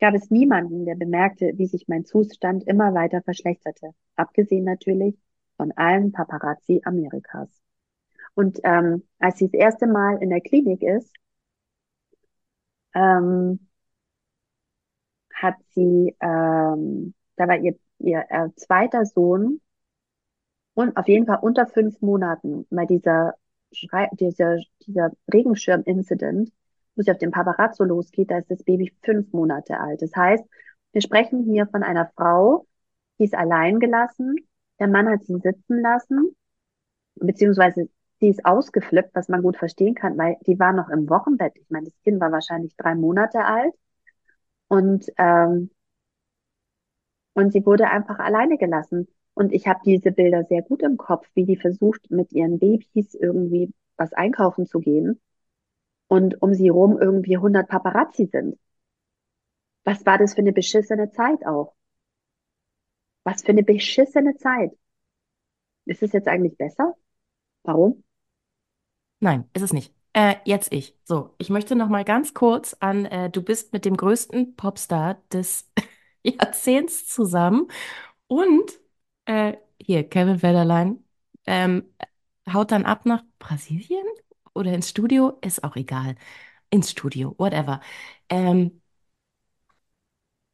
gab 0.00 0.14
es 0.14 0.30
niemanden, 0.30 0.84
der 0.86 0.96
bemerkte, 0.96 1.52
wie 1.56 1.66
sich 1.66 1.88
mein 1.88 2.04
Zustand 2.04 2.64
immer 2.66 2.94
weiter 2.94 3.22
verschlechterte, 3.22 3.90
abgesehen 4.16 4.64
natürlich 4.64 5.16
von 5.56 5.72
allen 5.72 6.12
Paparazzi 6.12 6.82
Amerikas. 6.84 7.48
Und 8.34 8.60
ähm, 8.64 9.04
als 9.18 9.38
sie 9.38 9.46
das 9.46 9.54
erste 9.54 9.86
Mal 9.86 10.20
in 10.22 10.30
der 10.30 10.40
Klinik 10.40 10.82
ist, 10.82 11.12
ähm, 12.94 13.60
hat 15.32 15.56
sie, 15.74 16.16
ähm, 16.20 17.14
da 17.36 17.48
war 17.48 17.58
ihr, 17.58 17.76
ihr 17.98 18.24
äh, 18.28 18.48
zweiter 18.56 19.04
Sohn 19.04 19.60
und 20.74 20.96
auf 20.96 21.08
jeden 21.08 21.26
Fall 21.26 21.38
unter 21.42 21.66
fünf 21.66 22.00
Monaten 22.00 22.66
bei 22.70 22.86
dieser, 22.86 23.34
dieser, 24.12 24.58
dieser 24.86 25.12
Regenschirm-Incident, 25.32 26.52
wo 26.96 27.02
sie 27.02 27.10
auf 27.10 27.18
dem 27.18 27.30
Paparazzo 27.30 27.84
losgeht, 27.84 28.30
da 28.30 28.38
ist 28.38 28.50
das 28.50 28.62
Baby 28.62 28.92
fünf 29.02 29.32
Monate 29.32 29.78
alt. 29.80 30.02
Das 30.02 30.14
heißt, 30.14 30.44
wir 30.92 31.00
sprechen 31.02 31.44
hier 31.44 31.66
von 31.66 31.82
einer 31.82 32.10
Frau, 32.16 32.66
die 33.18 33.24
ist 33.24 33.34
allein 33.34 33.80
gelassen, 33.80 34.36
der 34.78 34.88
Mann 34.88 35.08
hat 35.08 35.24
sie 35.24 35.38
sitzen 35.38 35.80
lassen, 35.80 36.36
beziehungsweise 37.16 37.88
sie 38.20 38.28
ist 38.28 38.44
ausgeflippt, 38.44 39.14
was 39.14 39.28
man 39.28 39.42
gut 39.42 39.56
verstehen 39.56 39.94
kann, 39.94 40.16
weil 40.18 40.36
die 40.46 40.58
war 40.58 40.72
noch 40.72 40.88
im 40.88 41.08
Wochenbett. 41.08 41.56
Ich 41.56 41.70
meine, 41.70 41.86
das 41.86 42.00
Kind 42.02 42.20
war 42.20 42.32
wahrscheinlich 42.32 42.76
drei 42.76 42.94
Monate 42.94 43.44
alt 43.44 43.74
und 44.68 45.06
ähm, 45.18 45.70
und 47.34 47.52
sie 47.52 47.66
wurde 47.66 47.88
einfach 47.90 48.20
alleine 48.20 48.58
gelassen. 48.58 49.08
Und 49.34 49.52
ich 49.52 49.66
habe 49.66 49.80
diese 49.84 50.12
Bilder 50.12 50.44
sehr 50.44 50.62
gut 50.62 50.82
im 50.82 50.96
Kopf, 50.96 51.26
wie 51.34 51.44
die 51.44 51.56
versucht, 51.56 52.10
mit 52.10 52.32
ihren 52.32 52.60
Babys 52.60 53.14
irgendwie 53.14 53.72
was 53.96 54.12
einkaufen 54.12 54.66
zu 54.66 54.78
gehen 54.78 55.20
und 56.08 56.40
um 56.42 56.54
sie 56.54 56.68
rum 56.68 56.98
irgendwie 57.00 57.36
100 57.36 57.68
Paparazzi 57.68 58.26
sind. 58.26 58.58
Was 59.84 60.04
war 60.06 60.18
das 60.18 60.34
für 60.34 60.40
eine 60.40 60.52
beschissene 60.52 61.10
Zeit 61.10 61.44
auch? 61.46 61.74
Was 63.24 63.42
für 63.42 63.48
eine 63.48 63.62
beschissene 63.62 64.36
Zeit. 64.36 64.72
Ist 65.86 66.02
es 66.02 66.12
jetzt 66.12 66.28
eigentlich 66.28 66.56
besser? 66.56 66.94
Warum? 67.62 68.04
Nein, 69.20 69.48
ist 69.54 69.62
es 69.62 69.72
nicht. 69.72 69.94
Äh, 70.12 70.36
jetzt 70.44 70.72
ich. 70.72 70.96
So, 71.04 71.34
ich 71.38 71.50
möchte 71.50 71.74
noch 71.76 71.88
mal 71.88 72.04
ganz 72.04 72.34
kurz 72.34 72.76
an, 72.80 73.04
äh, 73.06 73.30
du 73.30 73.42
bist 73.42 73.72
mit 73.72 73.84
dem 73.84 73.96
größten 73.96 74.54
Popstar 74.56 75.22
des 75.32 75.70
Jahrzehnts 76.22 77.06
zusammen 77.06 77.68
und 78.26 78.72
äh, 79.26 79.54
hier, 79.80 80.08
Kevin 80.08 80.38
Federline, 80.38 80.98
ähm, 81.46 81.84
haut 82.52 82.72
dann 82.72 82.84
ab 82.84 83.06
nach 83.06 83.24
Brasilien 83.38 84.06
oder 84.54 84.72
ins 84.72 84.90
Studio, 84.90 85.38
ist 85.42 85.64
auch 85.64 85.76
egal. 85.76 86.16
Ins 86.70 86.90
Studio, 86.92 87.34
whatever. 87.38 87.80
Ähm, 88.30 88.80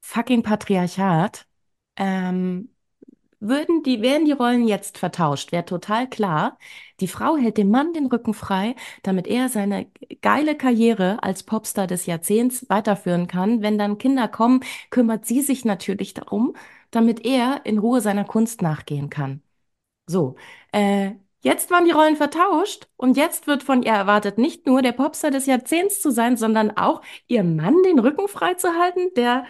fucking 0.01 0.43
Patriarchat. 0.43 1.47
Ähm, 1.97 2.71
würden 3.41 3.83
die, 3.85 4.03
wären 4.03 4.25
die 4.27 4.33
Rollen 4.33 4.69
jetzt 4.69 4.99
vertauscht, 4.99 5.53
wäre 5.53 5.65
total 5.67 6.09
klar. 6.11 6.59
Die 7.01 7.09
Frau 7.09 7.37
hält 7.37 7.59
dem 7.59 7.71
Mann 7.71 7.93
den 7.95 8.07
Rücken 8.07 8.35
frei, 8.35 8.77
damit 9.05 9.27
er 9.29 9.49
seine 9.51 9.87
geile 10.23 10.57
Karriere 10.57 11.23
als 11.23 11.45
Popstar 11.45 11.87
des 11.87 12.07
Jahrzehnts 12.07 12.67
weiterführen 12.71 13.29
kann. 13.29 13.63
Wenn 13.63 13.79
dann 13.79 13.99
Kinder 13.99 14.29
kommen, 14.29 14.61
kümmert 14.91 15.27
sie 15.27 15.43
sich 15.43 15.65
natürlich 15.65 16.15
darum, 16.15 16.57
damit 16.91 17.25
er 17.27 17.63
in 17.67 17.79
Ruhe 17.79 18.01
seiner 18.03 18.25
Kunst 18.25 18.63
nachgehen 18.63 19.11
kann. 19.11 19.43
So, 20.07 20.37
äh, 20.73 21.13
jetzt 21.41 21.70
waren 21.70 21.84
die 21.84 21.91
Rollen 21.93 22.16
vertauscht 22.16 22.88
und 22.97 23.16
jetzt 23.16 23.47
wird 23.47 23.62
von 23.62 23.82
ihr 23.82 23.93
erwartet, 23.93 24.38
nicht 24.38 24.66
nur 24.66 24.82
der 24.82 24.93
Popstar 24.93 25.30
des 25.30 25.47
Jahrzehnts 25.47 26.01
zu 26.01 26.11
sein, 26.11 26.36
sondern 26.36 26.76
auch 26.76 27.03
ihr 27.26 27.45
Mann 27.45 27.82
den 27.82 27.99
Rücken 27.99 28.28
frei 28.28 28.55
zu 28.55 28.74
halten, 28.74 29.12
der 29.16 29.45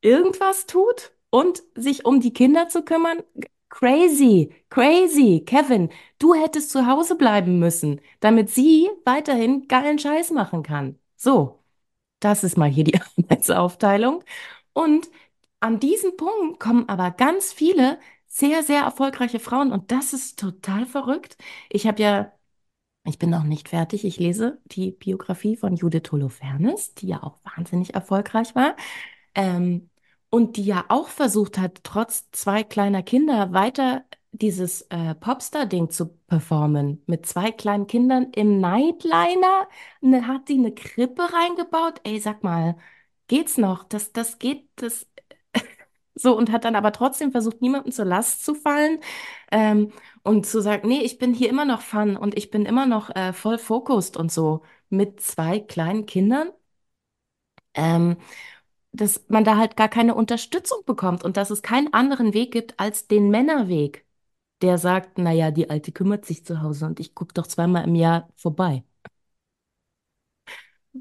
irgendwas 0.00 0.66
tut 0.66 1.12
und 1.30 1.62
sich 1.74 2.04
um 2.04 2.20
die 2.20 2.32
Kinder 2.32 2.68
zu 2.68 2.82
kümmern. 2.82 3.22
Crazy, 3.68 4.54
crazy. 4.70 5.42
Kevin, 5.44 5.90
du 6.18 6.34
hättest 6.34 6.70
zu 6.70 6.86
Hause 6.86 7.16
bleiben 7.16 7.58
müssen, 7.58 8.00
damit 8.20 8.50
sie 8.50 8.88
weiterhin 9.04 9.68
geilen 9.68 9.98
Scheiß 9.98 10.30
machen 10.30 10.62
kann. 10.62 10.98
So, 11.16 11.58
das 12.20 12.44
ist 12.44 12.56
mal 12.56 12.70
hier 12.70 12.84
die 12.84 12.98
Arbeitsaufteilung. 13.18 14.24
Und 14.72 15.08
an 15.60 15.80
diesem 15.80 16.16
Punkt 16.16 16.60
kommen 16.60 16.88
aber 16.88 17.10
ganz 17.10 17.52
viele 17.52 17.98
sehr, 18.36 18.62
sehr 18.62 18.82
erfolgreiche 18.82 19.40
Frauen 19.40 19.72
und 19.72 19.90
das 19.92 20.12
ist 20.12 20.38
total 20.38 20.84
verrückt. 20.86 21.38
Ich 21.70 21.86
habe 21.86 22.02
ja, 22.02 22.32
ich 23.04 23.18
bin 23.18 23.30
noch 23.30 23.44
nicht 23.44 23.68
fertig, 23.70 24.04
ich 24.04 24.18
lese 24.18 24.60
die 24.66 24.92
Biografie 24.92 25.56
von 25.56 25.76
Judith 25.76 26.12
Holofernes, 26.12 26.94
die 26.94 27.08
ja 27.08 27.22
auch 27.22 27.38
wahnsinnig 27.56 27.94
erfolgreich 27.94 28.54
war. 28.54 28.76
Ähm, 29.34 29.90
und 30.30 30.56
die 30.56 30.64
ja 30.66 30.84
auch 30.88 31.08
versucht 31.08 31.58
hat, 31.58 31.80
trotz 31.84 32.30
zwei 32.32 32.62
kleiner 32.64 33.02
Kinder 33.02 33.52
weiter 33.52 34.04
dieses 34.32 34.82
äh, 34.90 35.14
Popstar-Ding 35.14 35.90
zu 35.90 36.08
performen. 36.26 37.02
Mit 37.06 37.26
zwei 37.26 37.52
kleinen 37.52 37.86
Kindern 37.86 38.32
im 38.34 38.60
Nightliner 38.60 39.68
ne, 40.02 40.26
hat 40.26 40.48
sie 40.48 40.58
eine 40.58 40.74
Krippe 40.74 41.22
reingebaut. 41.32 42.00
Ey, 42.04 42.20
sag 42.20 42.42
mal, 42.44 42.76
geht's 43.28 43.56
noch? 43.58 43.84
Das, 43.84 44.12
das 44.12 44.38
geht, 44.38 44.68
das 44.76 45.06
so 46.16 46.36
und 46.36 46.50
hat 46.52 46.64
dann 46.64 46.76
aber 46.76 46.92
trotzdem 46.92 47.32
versucht, 47.32 47.62
niemandem 47.62 47.92
zur 47.92 48.06
Last 48.06 48.44
zu 48.44 48.54
fallen 48.54 49.00
ähm, 49.52 49.92
und 50.24 50.46
zu 50.46 50.60
sagen, 50.62 50.88
nee, 50.88 51.00
ich 51.02 51.18
bin 51.18 51.34
hier 51.34 51.50
immer 51.50 51.64
noch 51.66 51.82
Fun 51.82 52.16
und 52.16 52.36
ich 52.36 52.50
bin 52.50 52.66
immer 52.66 52.86
noch 52.86 53.10
äh, 53.14 53.32
voll 53.32 53.58
focused 53.58 54.16
und 54.16 54.32
so 54.32 54.62
mit 54.90 55.20
zwei 55.20 55.60
kleinen 55.60 56.06
Kindern. 56.06 56.50
Ähm, 57.74 58.16
dass 58.92 59.24
man 59.28 59.44
da 59.44 59.56
halt 59.58 59.76
gar 59.76 59.88
keine 59.88 60.14
Unterstützung 60.16 60.84
bekommt 60.86 61.24
und 61.24 61.36
dass 61.38 61.50
es 61.50 61.62
keinen 61.62 61.92
anderen 61.94 62.34
Weg 62.34 62.52
gibt 62.52 62.80
als 62.80 63.08
den 63.08 63.30
Männerweg, 63.30 64.06
der 64.62 64.78
sagt, 64.78 65.18
naja, 65.18 65.50
die 65.52 65.70
Alte 65.70 65.92
kümmert 65.92 66.26
sich 66.26 66.44
zu 66.46 66.62
Hause 66.62 66.86
und 66.86 67.00
ich 67.00 67.14
gucke 67.14 67.34
doch 67.34 67.46
zweimal 67.48 67.84
im 67.86 67.94
Jahr 67.96 68.28
vorbei. 68.36 68.84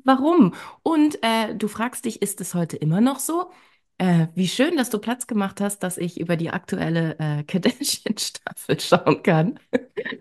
Warum? 0.04 0.54
Und 0.84 1.20
äh, 1.24 1.56
du 1.56 1.68
fragst 1.68 2.06
dich, 2.06 2.22
ist 2.22 2.42
es 2.42 2.54
heute 2.54 2.76
immer 2.78 3.00
noch 3.02 3.20
so? 3.20 3.50
Äh, 3.98 4.28
wie 4.36 4.48
schön, 4.50 4.76
dass 4.76 4.90
du 4.90 5.00
Platz 5.00 5.26
gemacht 5.26 5.62
hast, 5.62 5.80
dass 5.80 5.98
ich 5.98 6.20
über 6.20 6.36
die 6.36 6.50
aktuelle 6.50 7.18
äh, 7.18 7.44
Kardashian-Staffel 7.44 8.80
schauen 8.82 9.24
kann. 9.24 9.60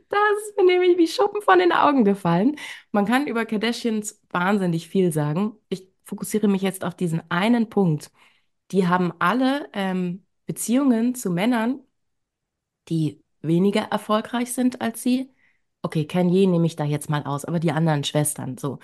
Das 0.08 0.20
ist 0.48 0.56
mir 0.56 0.64
nämlich 0.66 0.96
wie 0.98 1.08
Schuppen 1.08 1.42
von 1.42 1.58
den 1.58 1.72
Augen 1.72 2.04
gefallen. 2.04 2.56
Man 2.92 3.04
kann 3.06 3.26
über 3.26 3.44
Kardashians 3.46 4.20
wahnsinnig 4.30 4.88
viel 4.88 5.12
sagen. 5.12 5.54
Ich 5.68 5.88
fokussiere 6.04 6.46
mich 6.48 6.62
jetzt 6.62 6.84
auf 6.84 6.94
diesen 6.96 7.22
einen 7.30 7.68
Punkt. 7.68 8.12
Die 8.72 8.88
haben 8.88 9.12
alle 9.20 9.68
ähm, 9.72 10.24
Beziehungen 10.46 11.14
zu 11.16 11.30
Männern, 11.30 11.80
die 12.88 13.22
weniger 13.42 13.82
erfolgreich 13.82 14.52
sind 14.52 14.80
als 14.80 15.02
sie. 15.02 15.30
Okay, 15.82 16.06
Kanye 16.06 16.46
nehme 16.46 16.66
ich 16.66 16.76
da 16.76 16.84
jetzt 16.84 17.10
mal 17.10 17.24
aus, 17.24 17.44
aber 17.44 17.60
die 17.60 17.72
anderen 17.72 18.04
Schwestern, 18.04 18.56
so, 18.58 18.78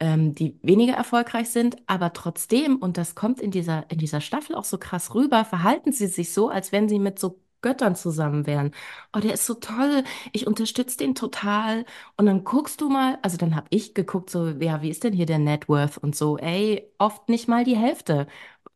ähm, 0.00 0.34
die 0.34 0.58
weniger 0.62 0.94
erfolgreich 0.94 1.50
sind, 1.50 1.76
aber 1.86 2.12
trotzdem, 2.12 2.76
und 2.76 2.96
das 2.98 3.14
kommt 3.14 3.40
in 3.40 3.50
dieser, 3.50 3.90
in 3.90 3.98
dieser 3.98 4.20
Staffel 4.20 4.54
auch 4.56 4.64
so 4.64 4.78
krass 4.78 5.14
rüber, 5.14 5.44
verhalten 5.44 5.92
sie 5.92 6.06
sich 6.06 6.32
so, 6.32 6.48
als 6.48 6.72
wenn 6.72 6.88
sie 6.88 6.98
mit 6.98 7.18
so 7.18 7.40
Göttern 7.62 7.96
zusammen 7.96 8.46
wären. 8.46 8.72
Oh, 9.16 9.20
der 9.20 9.32
ist 9.34 9.46
so 9.46 9.54
toll, 9.54 10.04
ich 10.32 10.46
unterstütze 10.46 10.98
den 10.98 11.14
total. 11.14 11.86
Und 12.18 12.26
dann 12.26 12.44
guckst 12.44 12.80
du 12.80 12.90
mal, 12.90 13.18
also 13.22 13.38
dann 13.38 13.56
habe 13.56 13.66
ich 13.70 13.94
geguckt, 13.94 14.28
so, 14.30 14.48
ja, 14.48 14.82
wie 14.82 14.90
ist 14.90 15.02
denn 15.04 15.14
hier 15.14 15.26
der 15.26 15.38
Net 15.38 15.68
Worth 15.68 15.96
und 15.98 16.14
so, 16.14 16.36
ey, 16.38 16.86
oft 16.98 17.28
nicht 17.30 17.48
mal 17.48 17.64
die 17.64 17.76
Hälfte. 17.76 18.26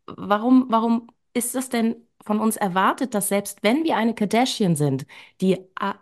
Warum, 0.06 0.66
warum 0.70 1.08
ist 1.34 1.54
es 1.54 1.68
denn 1.68 1.96
von 2.24 2.40
uns 2.40 2.56
erwartet, 2.56 3.14
dass 3.14 3.28
selbst 3.28 3.62
wenn 3.62 3.84
wir 3.84 3.96
eine 3.96 4.14
Kardashian 4.14 4.76
sind, 4.76 5.06
die 5.40 5.58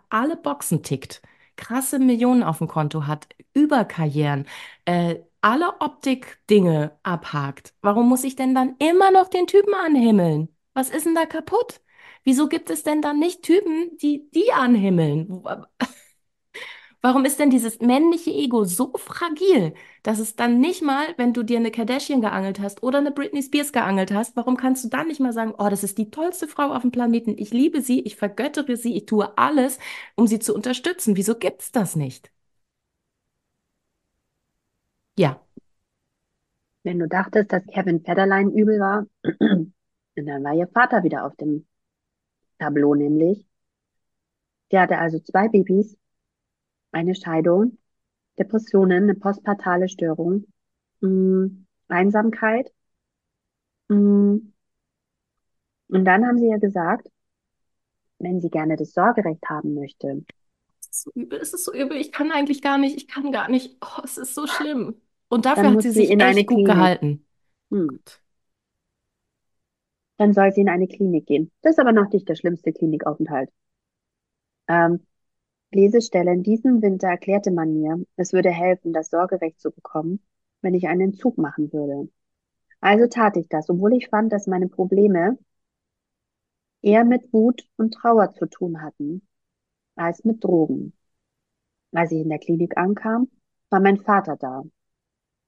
alle 0.09 0.37
Boxen 0.37 0.83
tickt, 0.83 1.21
krasse 1.57 1.99
Millionen 1.99 2.43
auf 2.43 2.59
dem 2.59 2.67
Konto 2.67 3.07
hat, 3.07 3.27
Überkarrieren, 3.57 4.45
äh, 4.85 5.15
alle 5.41 5.79
Optik-Dinge 5.81 6.97
abhakt, 7.03 7.73
warum 7.81 8.07
muss 8.09 8.23
ich 8.23 8.35
denn 8.35 8.53
dann 8.55 8.75
immer 8.79 9.11
noch 9.11 9.27
den 9.29 9.47
Typen 9.47 9.73
anhimmeln? 9.73 10.49
Was 10.73 10.89
ist 10.89 11.05
denn 11.05 11.15
da 11.15 11.25
kaputt? 11.25 11.81
Wieso 12.23 12.47
gibt 12.49 12.69
es 12.69 12.83
denn 12.83 13.01
dann 13.01 13.19
nicht 13.19 13.41
Typen, 13.43 13.97
die 13.97 14.29
die 14.31 14.51
anhimmeln? 14.53 15.43
Warum 17.01 17.25
ist 17.25 17.39
denn 17.39 17.49
dieses 17.51 17.79
männliche 17.79 18.31
Ego 18.31 18.65
so 18.65 18.91
fragil, 18.97 19.73
dass 20.03 20.19
es 20.19 20.35
dann 20.35 20.59
nicht 20.59 20.81
mal, 20.81 21.05
wenn 21.17 21.31
du 21.33 21.43
dir 21.43 21.57
eine 21.57 21.71
Kardashian 21.71 22.21
geangelt 22.21 22.59
hast 22.59 22.81
oder 22.83 22.97
eine 22.97 23.11
Britney 23.11 23.43
Spears 23.43 23.71
geangelt 23.71 24.11
hast, 24.11 24.35
warum 24.35 24.57
kannst 24.57 24.83
du 24.83 24.89
dann 24.89 25.07
nicht 25.07 25.19
mal 25.19 25.31
sagen, 25.31 25.53
oh, 25.57 25.69
das 25.69 25.83
ist 25.83 25.97
die 25.99 26.09
tollste 26.09 26.47
Frau 26.47 26.73
auf 26.73 26.81
dem 26.81 26.91
Planeten, 26.91 27.35
ich 27.37 27.51
liebe 27.51 27.81
sie, 27.81 28.01
ich 28.01 28.15
vergöttere 28.15 28.75
sie, 28.77 28.95
ich 28.97 29.05
tue 29.05 29.37
alles, 29.37 29.77
um 30.15 30.27
sie 30.27 30.39
zu 30.39 30.53
unterstützen. 30.55 31.15
Wieso 31.17 31.35
gibt's 31.35 31.71
das 31.71 31.95
nicht? 31.95 32.31
Ja, 35.17 35.41
Wenn 36.83 36.97
du 36.99 37.07
dachtest, 37.07 37.51
dass 37.53 37.65
Kevin 37.67 38.01
Federline 38.03 38.49
übel 38.51 38.79
war, 38.79 39.05
dann 40.15 40.43
war 40.43 40.53
ihr 40.55 40.67
Vater 40.67 41.03
wieder 41.03 41.25
auf 41.25 41.35
dem 41.35 41.67
Tableau, 42.59 42.95
nämlich. 42.95 43.47
Der 44.71 44.81
hatte 44.81 44.97
also 44.97 45.19
zwei 45.19 45.49
Babys, 45.49 45.97
eine 46.91 47.15
Scheidung, 47.15 47.77
Depressionen, 48.39 49.03
eine 49.03 49.15
postpartale 49.15 49.89
Störung, 49.89 50.45
mh, 51.01 51.49
Einsamkeit. 51.89 52.71
mh. 53.89 54.39
Und 55.89 56.05
dann 56.05 56.25
haben 56.25 56.37
sie 56.37 56.47
ja 56.47 56.57
gesagt, 56.57 57.09
wenn 58.19 58.39
sie 58.41 58.49
gerne 58.49 58.75
das 58.75 58.93
Sorgerecht 58.93 59.43
haben 59.49 59.73
möchte, 59.73 60.23
es 60.81 60.87
ist 60.89 61.03
so 61.03 61.11
übel, 61.13 61.39
es 61.39 61.53
ist 61.53 61.65
so 61.65 61.73
übel, 61.73 61.97
ich 61.97 62.11
kann 62.11 62.31
eigentlich 62.31 62.61
gar 62.61 62.77
nicht, 62.77 62.97
ich 62.97 63.07
kann 63.07 63.31
gar 63.31 63.49
nicht, 63.49 63.77
oh, 63.81 64.01
es 64.03 64.17
ist 64.17 64.35
so 64.35 64.47
schlimm. 64.47 65.01
Und 65.29 65.45
dafür 65.45 65.69
dann 65.69 65.71
hat 65.71 65.73
muss 65.73 65.83
sie 65.83 65.91
sie 65.91 66.05
sich 66.05 66.09
in 66.09 66.21
eine 66.21 66.43
echt 66.43 66.45
gut 66.45 66.65
Klinik. 66.65 66.65
gehalten. 66.65 67.25
Hm, 67.71 67.99
dann 70.17 70.31
soll 70.31 70.51
sie 70.51 70.61
in 70.61 70.69
eine 70.69 70.87
Klinik 70.87 71.25
gehen. 71.25 71.51
Das 71.63 71.71
ist 71.73 71.79
aber 71.79 71.91
noch 71.91 72.11
nicht 72.11 72.29
der 72.29 72.35
schlimmste 72.35 72.71
Klinikaufenthalt. 72.71 73.49
Ähm, 74.69 75.05
Lesestelle, 75.71 76.33
in 76.33 76.43
diesem 76.43 76.81
Winter 76.81 77.07
erklärte 77.09 77.51
man 77.51 77.73
mir, 77.73 78.05
es 78.17 78.33
würde 78.33 78.51
helfen, 78.51 78.93
das 78.93 79.09
Sorgerecht 79.11 79.59
zu 79.61 79.71
bekommen, 79.71 80.21
wenn 80.61 80.75
ich 80.75 80.87
einen 80.87 81.01
Entzug 81.01 81.37
machen 81.37 81.73
würde. 81.73 82.09
Also 82.81 83.07
tat 83.07 83.37
ich 83.37 83.49
das, 83.49 83.69
obwohl 83.69 83.93
ich 83.95 84.09
fand, 84.09 84.31
dass 84.33 84.47
meine 84.47 84.69
Probleme 84.69 85.37
eher 86.81 87.05
mit 87.05 87.31
Wut 87.33 87.67
und 87.77 87.93
Trauer 87.93 88.33
zu 88.33 88.47
tun 88.47 88.81
hatten, 88.81 89.21
als 89.95 90.23
mit 90.25 90.43
Drogen. 90.43 90.93
Als 91.91 92.13
ich 92.13 92.21
in 92.21 92.29
der 92.29 92.39
Klinik 92.39 92.77
ankam, 92.77 93.29
war 93.69 93.81
mein 93.81 93.97
Vater 93.97 94.37
da. 94.37 94.63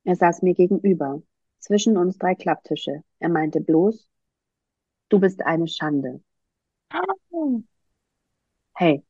Er 0.09 0.15
saß 0.15 0.41
mir 0.41 0.55
gegenüber, 0.55 1.21
zwischen 1.59 1.95
uns 1.95 2.17
drei 2.17 2.33
Klapptische. 2.33 3.03
Er 3.19 3.29
meinte 3.29 3.61
bloß, 3.61 4.09
du 5.09 5.19
bist 5.19 5.45
eine 5.45 5.67
Schande. 5.67 6.23
Hey, 8.73 9.05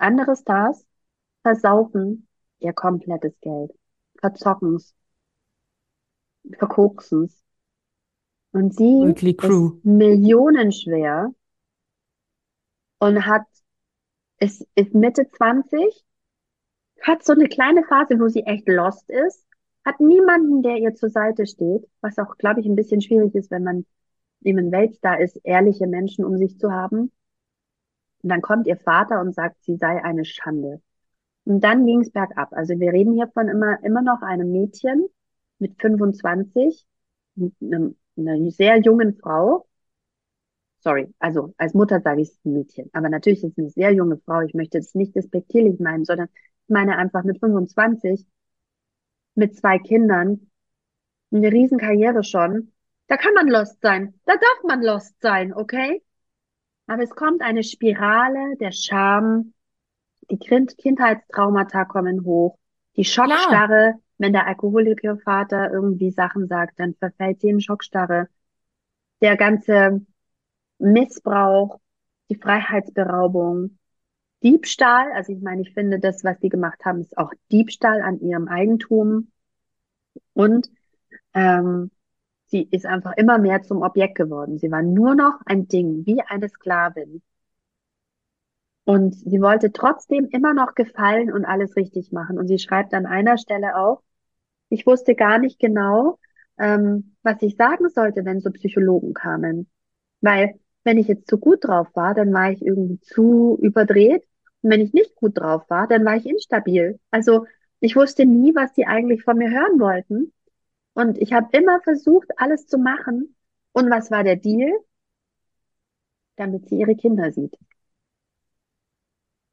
andere 0.00 0.34
Stars 0.34 0.84
versaufen 1.42 2.26
ihr 2.58 2.72
komplettes 2.72 3.38
Geld, 3.40 3.70
verzocken's, 4.18 4.96
verkoksen's. 6.58 7.40
Und 8.50 8.74
sie 8.74 9.14
Crew. 9.36 9.76
ist 9.76 9.84
millionenschwer 9.84 11.32
und 12.98 13.26
hat, 13.26 13.46
ist, 14.40 14.66
ist 14.74 14.92
Mitte 14.92 15.30
20, 15.30 16.04
hat 17.02 17.24
so 17.24 17.32
eine 17.32 17.48
kleine 17.48 17.84
Phase, 17.84 18.18
wo 18.18 18.26
sie 18.26 18.42
echt 18.42 18.66
lost 18.66 19.08
ist, 19.08 19.45
hat 19.86 20.00
niemanden, 20.00 20.62
der 20.62 20.78
ihr 20.78 20.94
zur 20.94 21.10
Seite 21.10 21.46
steht, 21.46 21.88
was 22.00 22.18
auch, 22.18 22.36
glaube 22.36 22.60
ich, 22.60 22.66
ein 22.66 22.74
bisschen 22.74 23.00
schwierig 23.00 23.34
ist, 23.36 23.52
wenn 23.52 23.62
man 23.62 23.86
eben 24.42 24.58
ein 24.58 24.72
Weltstar 24.72 25.20
ist, 25.20 25.40
ehrliche 25.44 25.86
Menschen 25.86 26.24
um 26.24 26.36
sich 26.36 26.58
zu 26.58 26.72
haben. 26.72 27.12
Und 28.22 28.28
dann 28.30 28.42
kommt 28.42 28.66
ihr 28.66 28.76
Vater 28.76 29.20
und 29.20 29.32
sagt, 29.32 29.62
sie 29.62 29.76
sei 29.76 30.02
eine 30.02 30.24
Schande. 30.24 30.82
Und 31.44 31.62
dann 31.62 31.86
ging 31.86 32.00
es 32.00 32.10
bergab. 32.10 32.52
Also 32.52 32.78
wir 32.80 32.92
reden 32.92 33.14
hier 33.14 33.28
von 33.28 33.48
immer, 33.48 33.82
immer 33.84 34.02
noch 34.02 34.22
einem 34.22 34.50
Mädchen 34.50 35.06
mit 35.60 35.80
25, 35.80 36.84
mit 37.36 37.54
einem, 37.62 37.96
einer 38.16 38.50
sehr 38.50 38.80
jungen 38.80 39.16
Frau. 39.16 39.68
Sorry, 40.80 41.14
also 41.20 41.54
als 41.58 41.74
Mutter 41.74 42.00
sage 42.00 42.22
ich 42.22 42.30
es 42.30 42.40
ein 42.44 42.54
Mädchen. 42.54 42.90
Aber 42.92 43.08
natürlich 43.08 43.44
ist 43.44 43.52
es 43.52 43.58
eine 43.58 43.70
sehr 43.70 43.92
junge 43.92 44.18
Frau. 44.18 44.40
Ich 44.40 44.54
möchte 44.54 44.78
das 44.78 44.96
nicht 44.96 45.14
despektierlich 45.14 45.78
meinen, 45.78 46.04
sondern 46.04 46.28
ich 46.34 46.68
meine 46.68 46.96
einfach 46.98 47.22
mit 47.22 47.38
25, 47.38 48.26
mit 49.36 49.56
zwei 49.56 49.78
Kindern, 49.78 50.50
eine 51.32 51.52
Riesenkarriere 51.52 52.24
schon. 52.24 52.72
Da 53.08 53.16
kann 53.16 53.34
man 53.34 53.48
lost 53.48 53.80
sein. 53.80 54.14
Da 54.24 54.34
darf 54.34 54.62
man 54.64 54.82
lost 54.82 55.20
sein, 55.20 55.54
okay? 55.54 56.02
Aber 56.86 57.02
es 57.02 57.10
kommt 57.10 57.42
eine 57.42 57.62
Spirale 57.62 58.56
der 58.56 58.72
Scham, 58.72 59.52
die 60.30 60.38
kind 60.38 60.76
Kindheitstraumata 60.78 61.84
kommen 61.84 62.24
hoch, 62.24 62.58
die 62.96 63.04
Schockstarre, 63.04 63.94
wenn 64.18 64.32
der 64.32 64.46
Alkoholikervater 64.46 65.70
irgendwie 65.70 66.10
Sachen 66.10 66.48
sagt, 66.48 66.80
dann 66.80 66.94
verfällt 66.94 67.40
sie 67.40 67.50
in 67.50 67.60
Schockstarre. 67.60 68.28
Der 69.20 69.36
ganze 69.36 70.04
Missbrauch, 70.78 71.80
die 72.28 72.36
Freiheitsberaubung, 72.36 73.78
Diebstahl, 74.42 75.10
also 75.12 75.32
ich 75.32 75.42
meine, 75.42 75.62
ich 75.62 75.72
finde, 75.72 75.98
das, 75.98 76.24
was 76.24 76.38
sie 76.40 76.48
gemacht 76.48 76.84
haben, 76.84 77.00
ist 77.00 77.16
auch 77.18 77.32
Diebstahl 77.50 78.02
an 78.02 78.20
ihrem 78.20 78.48
Eigentum. 78.48 79.32
Und 80.34 80.68
ähm, 81.34 81.90
sie 82.46 82.68
ist 82.70 82.86
einfach 82.86 83.12
immer 83.16 83.38
mehr 83.38 83.62
zum 83.62 83.82
Objekt 83.82 84.16
geworden. 84.16 84.58
Sie 84.58 84.70
war 84.70 84.82
nur 84.82 85.14
noch 85.14 85.40
ein 85.46 85.68
Ding, 85.68 86.06
wie 86.06 86.22
eine 86.22 86.48
Sklavin. 86.48 87.22
Und 88.84 89.14
sie 89.14 89.40
wollte 89.40 89.72
trotzdem 89.72 90.28
immer 90.30 90.54
noch 90.54 90.74
gefallen 90.74 91.32
und 91.32 91.44
alles 91.44 91.76
richtig 91.76 92.12
machen. 92.12 92.38
Und 92.38 92.46
sie 92.46 92.58
schreibt 92.58 92.94
an 92.94 93.04
einer 93.04 93.36
Stelle 93.36 93.76
auch, 93.76 94.02
ich 94.68 94.86
wusste 94.86 95.14
gar 95.14 95.38
nicht 95.38 95.58
genau, 95.58 96.18
ähm, 96.58 97.16
was 97.22 97.42
ich 97.42 97.56
sagen 97.56 97.88
sollte, 97.88 98.24
wenn 98.24 98.40
so 98.40 98.50
Psychologen 98.50 99.12
kamen. 99.12 99.68
Weil 100.20 100.58
wenn 100.86 100.98
ich 100.98 101.08
jetzt 101.08 101.28
zu 101.28 101.38
gut 101.38 101.64
drauf 101.64 101.88
war, 101.94 102.14
dann 102.14 102.32
war 102.32 102.52
ich 102.52 102.64
irgendwie 102.64 103.00
zu 103.00 103.58
überdreht. 103.60 104.22
Und 104.62 104.70
wenn 104.70 104.80
ich 104.80 104.92
nicht 104.94 105.16
gut 105.16 105.36
drauf 105.38 105.68
war, 105.68 105.88
dann 105.88 106.04
war 106.04 106.16
ich 106.16 106.26
instabil. 106.26 107.00
Also 107.10 107.46
ich 107.80 107.96
wusste 107.96 108.24
nie, 108.24 108.54
was 108.54 108.72
die 108.72 108.86
eigentlich 108.86 109.24
von 109.24 109.36
mir 109.36 109.50
hören 109.50 109.80
wollten. 109.80 110.32
Und 110.94 111.18
ich 111.18 111.32
habe 111.32 111.48
immer 111.58 111.80
versucht, 111.82 112.28
alles 112.36 112.66
zu 112.68 112.78
machen. 112.78 113.34
Und 113.72 113.90
was 113.90 114.10
war 114.12 114.24
der 114.24 114.36
Deal? 114.36 114.72
Damit 116.36 116.68
sie 116.68 116.78
ihre 116.78 116.94
Kinder 116.94 117.32
sieht. 117.32 117.56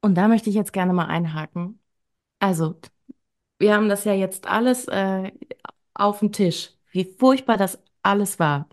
Und 0.02 0.16
da 0.16 0.28
möchte 0.28 0.50
ich 0.50 0.56
jetzt 0.56 0.74
gerne 0.74 0.94
mal 0.94 1.06
einhaken. 1.08 1.80
Also, 2.40 2.80
wir 3.60 3.76
haben 3.76 3.90
das 3.90 4.06
ja 4.06 4.14
jetzt 4.14 4.48
alles 4.48 4.88
äh, 4.88 5.32
auf 5.94 6.20
dem 6.20 6.32
Tisch, 6.32 6.72
wie 6.92 7.06
furchtbar 7.06 7.58
das 7.58 7.80
alles 8.04 8.40
war. 8.40 8.70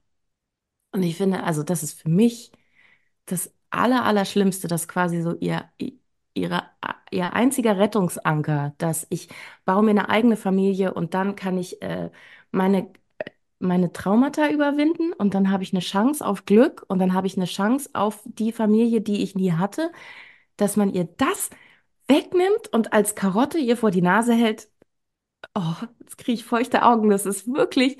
Und 0.92 1.02
ich 1.02 1.16
finde, 1.16 1.44
also 1.44 1.62
das 1.62 1.82
ist 1.82 2.00
für 2.00 2.08
mich 2.08 2.52
das 3.26 3.52
Aller, 3.70 4.04
Allerschlimmste, 4.04 4.68
dass 4.68 4.88
quasi 4.88 5.22
so 5.22 5.34
ihr, 5.36 5.70
ihre, 6.34 6.64
ihr 7.10 7.32
einziger 7.34 7.78
Rettungsanker, 7.78 8.74
dass 8.78 9.06
ich 9.10 9.28
baue 9.64 9.82
mir 9.84 9.90
eine 9.92 10.08
eigene 10.08 10.36
Familie 10.36 10.94
und 10.94 11.14
dann 11.14 11.36
kann 11.36 11.58
ich 11.58 11.80
äh, 11.82 12.10
meine, 12.50 12.92
meine 13.58 13.92
Traumata 13.92 14.50
überwinden 14.50 15.12
und 15.12 15.34
dann 15.34 15.50
habe 15.50 15.62
ich 15.62 15.72
eine 15.72 15.80
Chance 15.80 16.24
auf 16.26 16.44
Glück 16.46 16.84
und 16.88 16.98
dann 16.98 17.14
habe 17.14 17.26
ich 17.26 17.36
eine 17.36 17.46
Chance 17.46 17.90
auf 17.92 18.22
die 18.24 18.52
Familie, 18.52 19.00
die 19.00 19.22
ich 19.22 19.34
nie 19.36 19.52
hatte, 19.52 19.92
dass 20.56 20.76
man 20.76 20.92
ihr 20.92 21.04
das 21.18 21.50
wegnimmt 22.08 22.68
und 22.72 22.92
als 22.92 23.14
Karotte 23.14 23.58
ihr 23.58 23.76
vor 23.76 23.90
die 23.92 24.02
Nase 24.02 24.34
hält. 24.34 24.68
Oh, 25.54 25.74
jetzt 26.00 26.18
kriege 26.18 26.34
ich 26.34 26.44
feuchte 26.44 26.82
Augen. 26.84 27.10
Das 27.10 27.26
ist 27.26 27.52
wirklich 27.52 27.98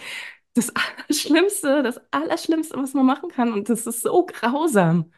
das 0.55 0.73
Allerschlimmste, 0.75 1.83
das 1.83 2.01
Allerschlimmste, 2.13 2.77
was 2.79 2.95
man 2.95 3.07
machen 3.07 3.31
kann. 3.31 3.53
Und 3.53 3.69
das 3.69 3.87
ist 3.87 4.03
so 4.03 4.27
grausam. 4.27 5.13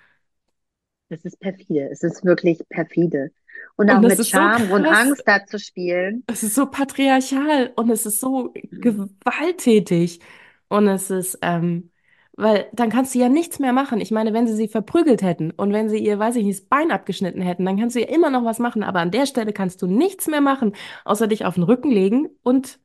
Das 1.11 1.25
ist 1.25 1.39
perfide. 1.39 1.89
Es 1.93 2.03
ist 2.03 2.25
wirklich 2.25 2.61
perfide. 2.69 3.31
Und 3.77 3.89
Und 3.89 3.91
auch 3.91 4.03
mit 4.03 4.19
ist 4.19 4.31
so 4.31 4.39
und. 4.71 4.87
Angst 4.87 5.23
da 5.27 5.45
zu 5.47 5.59
spielen. 5.59 6.27
Es 6.27 6.43
ist 6.43 6.55
so 6.55 6.67
patriarchal 6.67 7.73
und 7.77 7.91
es 7.91 8.07
ist 8.07 8.21
so 8.21 8.55
gewalttätig. 8.71 10.21
Und 10.69 10.89
es 10.89 11.11
ist, 11.11 11.39
ähm, 11.43 11.91
weil 12.37 12.69
dann 12.73 12.89
kannst 12.91 13.15
du 13.15 13.19
ja 13.19 13.29
nichts 13.29 13.59
mehr 13.59 13.73
machen. 13.73 14.01
Ich 14.01 14.11
meine, 14.11 14.33
wenn 14.33 14.47
sie 14.47 14.55
sie 14.55 14.69
verprügelt 14.69 15.21
hätten 15.23 15.51
und 15.51 15.73
wenn 15.73 15.89
sie 15.91 15.99
ihr, 15.99 16.19
weiß 16.19 16.37
ich 16.37 16.45
nicht, 16.45 16.61
das 16.61 16.67
Bein 16.69 16.91
abgeschnitten 16.91 17.43
hätten, 17.43 17.65
dann 17.67 17.79
kannst 17.79 17.97
du 17.97 18.01
ja 18.01 18.09
immer 18.09 18.31
noch 18.31 18.45
was 18.45 18.59
machen. 18.59 18.83
Aber 18.83 19.01
an 19.01 19.11
der 19.11 19.27
Stelle 19.27 19.53
kannst 19.53 19.83
du 19.83 19.87
nichts 19.87 20.27
mehr 20.29 20.41
machen, 20.41 20.75
außer 21.05 21.27
dich 21.27 21.45
auf 21.45 21.55
den 21.57 21.65
Rücken 21.65 21.91
legen 21.91 22.29
und 22.43 22.79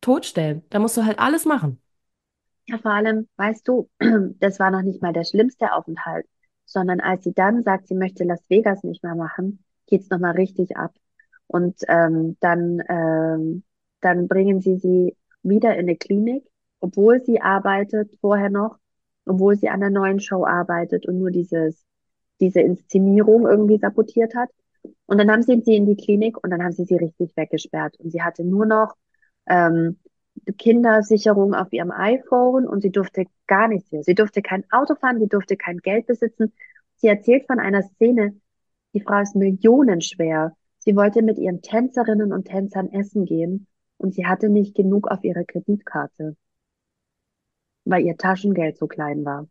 totstellen. 0.00 0.62
Da 0.70 0.78
musst 0.78 0.96
du 0.96 1.04
halt 1.04 1.18
alles 1.18 1.44
machen. 1.44 1.80
Ja, 2.66 2.78
vor 2.78 2.92
allem, 2.92 3.28
weißt 3.36 3.66
du, 3.66 3.88
das 4.40 4.58
war 4.60 4.70
noch 4.70 4.82
nicht 4.82 5.02
mal 5.02 5.12
der 5.12 5.24
schlimmste 5.24 5.72
Aufenthalt, 5.72 6.26
sondern 6.66 7.00
als 7.00 7.24
sie 7.24 7.32
dann 7.32 7.62
sagt, 7.62 7.88
sie 7.88 7.94
möchte 7.94 8.24
Las 8.24 8.42
Vegas 8.48 8.82
nicht 8.84 9.02
mehr 9.02 9.14
machen, 9.14 9.64
geht's 9.86 10.10
noch 10.10 10.18
mal 10.18 10.32
richtig 10.32 10.76
ab. 10.76 10.94
Und 11.46 11.76
ähm, 11.88 12.36
dann, 12.40 12.82
ähm, 12.88 13.64
dann 14.02 14.28
bringen 14.28 14.60
sie 14.60 14.76
sie 14.76 15.16
wieder 15.42 15.72
in 15.74 15.80
eine 15.88 15.96
Klinik, 15.96 16.44
obwohl 16.80 17.22
sie 17.24 17.40
arbeitet 17.40 18.14
vorher 18.20 18.50
noch, 18.50 18.76
obwohl 19.24 19.56
sie 19.56 19.70
an 19.70 19.80
der 19.80 19.90
neuen 19.90 20.20
Show 20.20 20.44
arbeitet 20.44 21.06
und 21.06 21.18
nur 21.18 21.30
dieses, 21.30 21.84
diese 22.40 22.60
Inszenierung 22.60 23.46
irgendwie 23.46 23.78
sabotiert 23.78 24.34
hat. 24.34 24.50
Und 25.06 25.18
dann 25.18 25.30
haben 25.30 25.42
sie 25.42 25.60
sie 25.64 25.76
in 25.76 25.86
die 25.86 25.96
Klinik 25.96 26.42
und 26.42 26.50
dann 26.50 26.62
haben 26.62 26.72
sie 26.72 26.84
sie 26.84 26.96
richtig 26.96 27.34
weggesperrt. 27.36 27.98
Und 27.98 28.10
sie 28.10 28.22
hatte 28.22 28.44
nur 28.44 28.66
noch 28.66 28.94
ähm, 29.48 29.98
Kindersicherung 30.58 31.54
auf 31.54 31.72
ihrem 31.72 31.90
iPhone 31.90 32.66
und 32.66 32.82
sie 32.82 32.90
durfte 32.90 33.24
gar 33.46 33.68
nichts 33.68 33.90
mehr. 33.92 34.02
Sie 34.02 34.14
durfte 34.14 34.42
kein 34.42 34.64
Auto 34.70 34.94
fahren, 34.94 35.18
sie 35.18 35.28
durfte 35.28 35.56
kein 35.56 35.78
Geld 35.78 36.06
besitzen. 36.06 36.52
Sie 36.96 37.08
erzählt 37.08 37.46
von 37.46 37.58
einer 37.60 37.82
Szene, 37.82 38.34
die 38.94 39.00
Frau 39.00 39.20
ist 39.20 39.36
millionenschwer. 39.36 40.56
Sie 40.78 40.96
wollte 40.96 41.22
mit 41.22 41.38
ihren 41.38 41.60
Tänzerinnen 41.60 42.32
und 42.32 42.46
Tänzern 42.46 42.90
essen 42.92 43.24
gehen 43.24 43.66
und 43.98 44.14
sie 44.14 44.26
hatte 44.26 44.48
nicht 44.48 44.74
genug 44.74 45.08
auf 45.08 45.24
ihrer 45.24 45.44
Kreditkarte, 45.44 46.36
weil 47.84 48.04
ihr 48.04 48.16
Taschengeld 48.16 48.78
so 48.78 48.86
klein 48.86 49.24
war. 49.24 49.48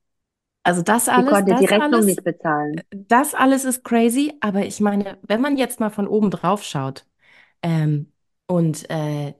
Also 0.63 0.81
das 0.81 1.05
Sie 1.05 1.11
alles, 1.11 1.29
konnte 1.31 1.55
die 1.55 1.65
das 1.65 1.71
Rechnung 1.71 1.93
alles, 1.93 2.05
nicht 2.05 2.23
bezahlen. 2.23 2.81
das 2.91 3.33
alles 3.33 3.65
ist 3.65 3.83
crazy. 3.83 4.33
Aber 4.41 4.65
ich 4.65 4.79
meine, 4.79 5.17
wenn 5.21 5.41
man 5.41 5.57
jetzt 5.57 5.79
mal 5.79 5.89
von 5.89 6.07
oben 6.07 6.29
drauf 6.31 6.63
schaut, 6.63 7.05
ähm, 7.61 8.11
und 8.47 8.89
äh, 8.89 9.33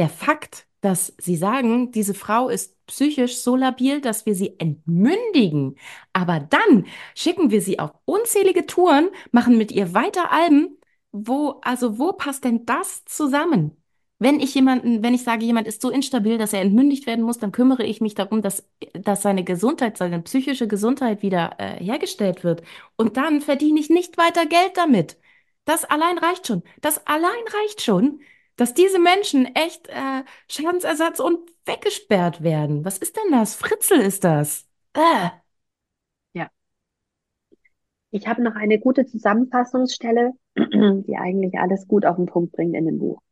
der 0.00 0.08
Fakt, 0.08 0.66
dass 0.80 1.14
Sie 1.18 1.36
sagen, 1.36 1.92
diese 1.92 2.14
Frau 2.14 2.48
ist 2.48 2.74
psychisch 2.86 3.36
so 3.36 3.54
labil, 3.54 4.00
dass 4.00 4.24
wir 4.24 4.34
sie 4.34 4.58
entmündigen, 4.58 5.76
aber 6.14 6.40
dann 6.40 6.86
schicken 7.14 7.50
wir 7.50 7.60
sie 7.60 7.78
auf 7.78 7.92
unzählige 8.06 8.64
Touren, 8.66 9.10
machen 9.30 9.58
mit 9.58 9.72
ihr 9.72 9.92
weiter 9.94 10.32
Alben. 10.32 10.78
Wo, 11.12 11.60
also 11.62 11.98
wo 11.98 12.12
passt 12.14 12.44
denn 12.44 12.64
das 12.64 13.04
zusammen? 13.04 13.76
Wenn 14.18 14.40
ich 14.40 14.54
jemanden, 14.54 15.02
wenn 15.02 15.14
ich 15.14 15.22
sage, 15.22 15.44
jemand 15.44 15.66
ist 15.66 15.82
so 15.82 15.90
instabil, 15.90 16.38
dass 16.38 16.52
er 16.54 16.62
entmündigt 16.62 17.06
werden 17.06 17.24
muss, 17.24 17.38
dann 17.38 17.52
kümmere 17.52 17.84
ich 17.84 18.00
mich 18.00 18.14
darum, 18.14 18.42
dass, 18.42 18.66
dass 18.94 19.22
seine 19.22 19.44
Gesundheit, 19.44 19.96
seine 19.98 20.20
psychische 20.22 20.66
Gesundheit 20.68 21.22
wieder 21.22 21.56
äh, 21.58 21.82
hergestellt 21.82 22.42
wird. 22.44 22.62
Und 22.96 23.16
dann 23.16 23.40
verdiene 23.42 23.80
ich 23.80 23.90
nicht 23.90 24.16
weiter 24.18 24.46
Geld 24.46 24.76
damit. 24.76 25.18
Das 25.64 25.84
allein 25.84 26.18
reicht 26.18 26.46
schon. 26.46 26.62
Das 26.80 27.06
allein 27.06 27.44
reicht 27.62 27.82
schon, 27.82 28.20
dass 28.60 28.74
diese 28.74 28.98
Menschen 28.98 29.46
echt 29.54 29.88
äh, 29.88 30.22
Schadensersatz 30.46 31.18
und 31.18 31.38
weggesperrt 31.64 32.42
werden. 32.42 32.84
Was 32.84 32.98
ist 32.98 33.16
denn 33.16 33.32
das? 33.32 33.54
Fritzel 33.54 34.00
ist 34.00 34.22
das. 34.22 34.68
Äh. 34.92 35.30
Ja. 36.34 36.50
Ich 38.10 38.26
habe 38.28 38.42
noch 38.42 38.56
eine 38.56 38.78
gute 38.78 39.06
Zusammenfassungsstelle, 39.06 40.32
die 40.58 41.16
eigentlich 41.16 41.58
alles 41.58 41.88
gut 41.88 42.04
auf 42.04 42.16
den 42.16 42.26
Punkt 42.26 42.52
bringt 42.52 42.74
in 42.74 42.84
dem 42.84 42.98
Buch. 42.98 43.22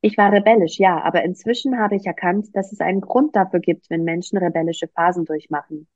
Ich 0.00 0.16
war 0.16 0.30
rebellisch, 0.32 0.78
ja, 0.78 1.02
aber 1.02 1.24
inzwischen 1.24 1.80
habe 1.80 1.96
ich 1.96 2.06
erkannt, 2.06 2.54
dass 2.54 2.70
es 2.70 2.78
einen 2.78 3.00
Grund 3.00 3.34
dafür 3.34 3.58
gibt, 3.58 3.90
wenn 3.90 4.04
Menschen 4.04 4.38
rebellische 4.38 4.86
Phasen 4.86 5.24
durchmachen. 5.24 5.88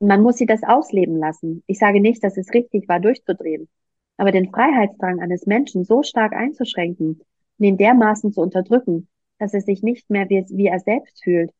Man 0.00 0.22
muss 0.22 0.36
sie 0.36 0.46
das 0.46 0.62
ausleben 0.64 1.16
lassen. 1.16 1.62
Ich 1.66 1.78
sage 1.78 2.02
nicht, 2.02 2.22
dass 2.22 2.36
es 2.36 2.52
richtig 2.52 2.88
war, 2.90 3.00
durchzudrehen. 3.00 3.70
Aber 4.20 4.32
den 4.32 4.50
Freiheitsdrang 4.50 5.20
eines 5.20 5.46
Menschen 5.46 5.86
so 5.86 6.02
stark 6.02 6.34
einzuschränken 6.34 7.22
und 7.58 7.64
ihn 7.64 7.78
dermaßen 7.78 8.34
zu 8.34 8.42
unterdrücken, 8.42 9.08
dass 9.38 9.54
er 9.54 9.62
sich 9.62 9.82
nicht 9.82 10.10
mehr 10.10 10.28
wie, 10.28 10.44
wie 10.50 10.66
er 10.66 10.78
selbst 10.78 11.24
fühlt, 11.24 11.54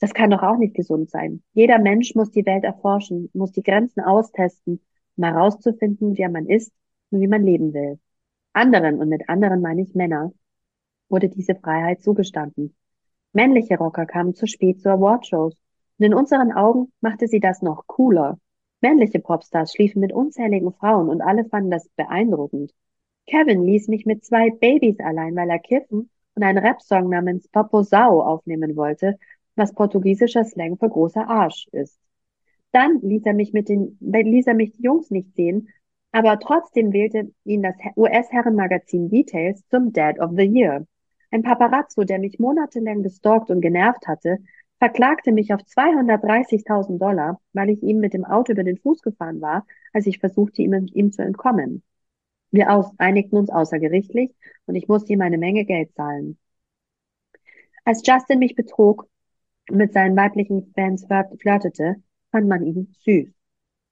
das 0.00 0.12
kann 0.12 0.28
doch 0.28 0.42
auch 0.42 0.58
nicht 0.58 0.74
gesund 0.74 1.08
sein. 1.08 1.42
Jeder 1.54 1.78
Mensch 1.78 2.14
muss 2.14 2.30
die 2.30 2.44
Welt 2.44 2.62
erforschen, 2.62 3.30
muss 3.32 3.52
die 3.52 3.62
Grenzen 3.62 4.02
austesten, 4.02 4.82
um 5.16 5.24
herauszufinden, 5.24 6.18
wer 6.18 6.28
man 6.28 6.44
ist 6.44 6.74
und 7.08 7.22
wie 7.22 7.26
man 7.26 7.42
leben 7.42 7.72
will. 7.72 7.98
Anderen, 8.52 8.98
und 8.98 9.08
mit 9.08 9.30
anderen 9.30 9.62
meine 9.62 9.80
ich 9.80 9.94
Männer, 9.94 10.30
wurde 11.08 11.30
diese 11.30 11.54
Freiheit 11.54 12.02
zugestanden. 12.02 12.76
Männliche 13.32 13.78
Rocker 13.78 14.04
kamen 14.04 14.34
zu 14.34 14.46
spät 14.46 14.78
zu 14.82 14.90
Awardshows 14.90 15.56
und 15.98 16.04
in 16.04 16.12
unseren 16.12 16.52
Augen 16.52 16.92
machte 17.00 17.28
sie 17.28 17.40
das 17.40 17.62
noch 17.62 17.86
cooler. 17.86 18.38
Männliche 18.84 19.18
Popstars 19.18 19.72
schliefen 19.72 20.00
mit 20.00 20.12
unzähligen 20.12 20.70
Frauen 20.74 21.08
und 21.08 21.22
alle 21.22 21.46
fanden 21.46 21.70
das 21.70 21.88
beeindruckend. 21.96 22.70
Kevin 23.26 23.64
ließ 23.64 23.88
mich 23.88 24.04
mit 24.04 24.26
zwei 24.26 24.50
Babys 24.50 25.00
allein, 25.00 25.34
weil 25.34 25.48
er 25.48 25.58
kiffen 25.58 26.10
und 26.34 26.42
einen 26.42 26.58
Rap-Song 26.58 27.08
namens 27.08 27.48
Paposau 27.48 28.20
aufnehmen 28.20 28.76
wollte, 28.76 29.16
was 29.56 29.72
portugiesischer 29.72 30.44
Slang 30.44 30.76
für 30.76 30.90
großer 30.90 31.26
Arsch 31.26 31.66
ist. 31.72 31.98
Dann 32.72 33.00
ließ 33.00 33.24
er 33.24 33.32
mich 33.32 33.54
mit 33.54 33.70
den, 33.70 33.96
ließ 34.02 34.48
er 34.48 34.54
mich 34.54 34.72
die 34.72 34.82
Jungs 34.82 35.10
nicht 35.10 35.34
sehen, 35.34 35.70
aber 36.12 36.38
trotzdem 36.38 36.92
wählte 36.92 37.32
ihn 37.44 37.62
das 37.62 37.76
US-Herrenmagazin 37.96 39.08
Details 39.08 39.66
zum 39.70 39.94
Dad 39.94 40.20
of 40.20 40.32
the 40.36 40.44
Year. 40.44 40.86
Ein 41.30 41.42
Paparazzo, 41.42 42.04
der 42.04 42.18
mich 42.18 42.38
monatelang 42.38 43.02
gestalkt 43.02 43.48
und 43.48 43.62
genervt 43.62 44.06
hatte, 44.06 44.40
verklagte 44.78 45.32
mich 45.32 45.52
auf 45.54 45.60
230.000 45.62 46.98
Dollar, 46.98 47.40
weil 47.52 47.70
ich 47.70 47.82
ihm 47.82 47.98
mit 47.98 48.14
dem 48.14 48.24
Auto 48.24 48.52
über 48.52 48.64
den 48.64 48.78
Fuß 48.78 49.02
gefahren 49.02 49.40
war, 49.40 49.66
als 49.92 50.06
ich 50.06 50.18
versuchte, 50.18 50.62
ihm, 50.62 50.86
ihm 50.92 51.12
zu 51.12 51.22
entkommen. 51.22 51.82
Wir 52.50 52.70
aus, 52.70 52.92
einigten 52.98 53.38
uns 53.38 53.50
außergerichtlich 53.50 54.34
und 54.66 54.74
ich 54.74 54.88
musste 54.88 55.12
ihm 55.12 55.20
eine 55.22 55.38
Menge 55.38 55.64
Geld 55.64 55.92
zahlen. 55.94 56.38
Als 57.84 58.02
Justin 58.06 58.38
mich 58.38 58.54
betrog 58.54 59.08
und 59.68 59.76
mit 59.76 59.92
seinen 59.92 60.16
weiblichen 60.16 60.72
Fans 60.74 61.06
flirtete, 61.06 61.96
fand 62.30 62.48
man 62.48 62.64
ihn 62.64 62.94
süß. 63.00 63.32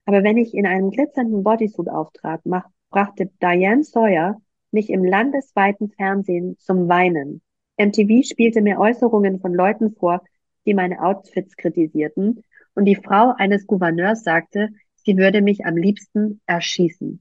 Aber 0.04 0.24
wenn 0.24 0.36
ich 0.36 0.54
in 0.54 0.66
einem 0.66 0.90
glitzernden 0.90 1.42
Bodysuit 1.42 1.88
auftrat, 1.88 2.40
mach, 2.44 2.66
brachte 2.90 3.30
Diane 3.40 3.84
Sawyer 3.84 4.40
mich 4.70 4.90
im 4.90 5.04
landesweiten 5.04 5.90
Fernsehen 5.90 6.56
zum 6.58 6.88
Weinen. 6.88 7.42
MTV 7.78 8.26
spielte 8.26 8.62
mir 8.62 8.78
Äußerungen 8.78 9.40
von 9.40 9.54
Leuten 9.54 9.94
vor, 9.94 10.22
die 10.66 10.74
meine 10.74 11.02
Outfits 11.02 11.56
kritisierten, 11.56 12.42
und 12.74 12.84
die 12.86 12.96
Frau 12.96 13.34
eines 13.36 13.66
Gouverneurs 13.66 14.24
sagte, 14.24 14.68
sie 14.94 15.16
würde 15.16 15.42
mich 15.42 15.64
am 15.66 15.76
liebsten 15.76 16.40
erschießen. 16.46 17.20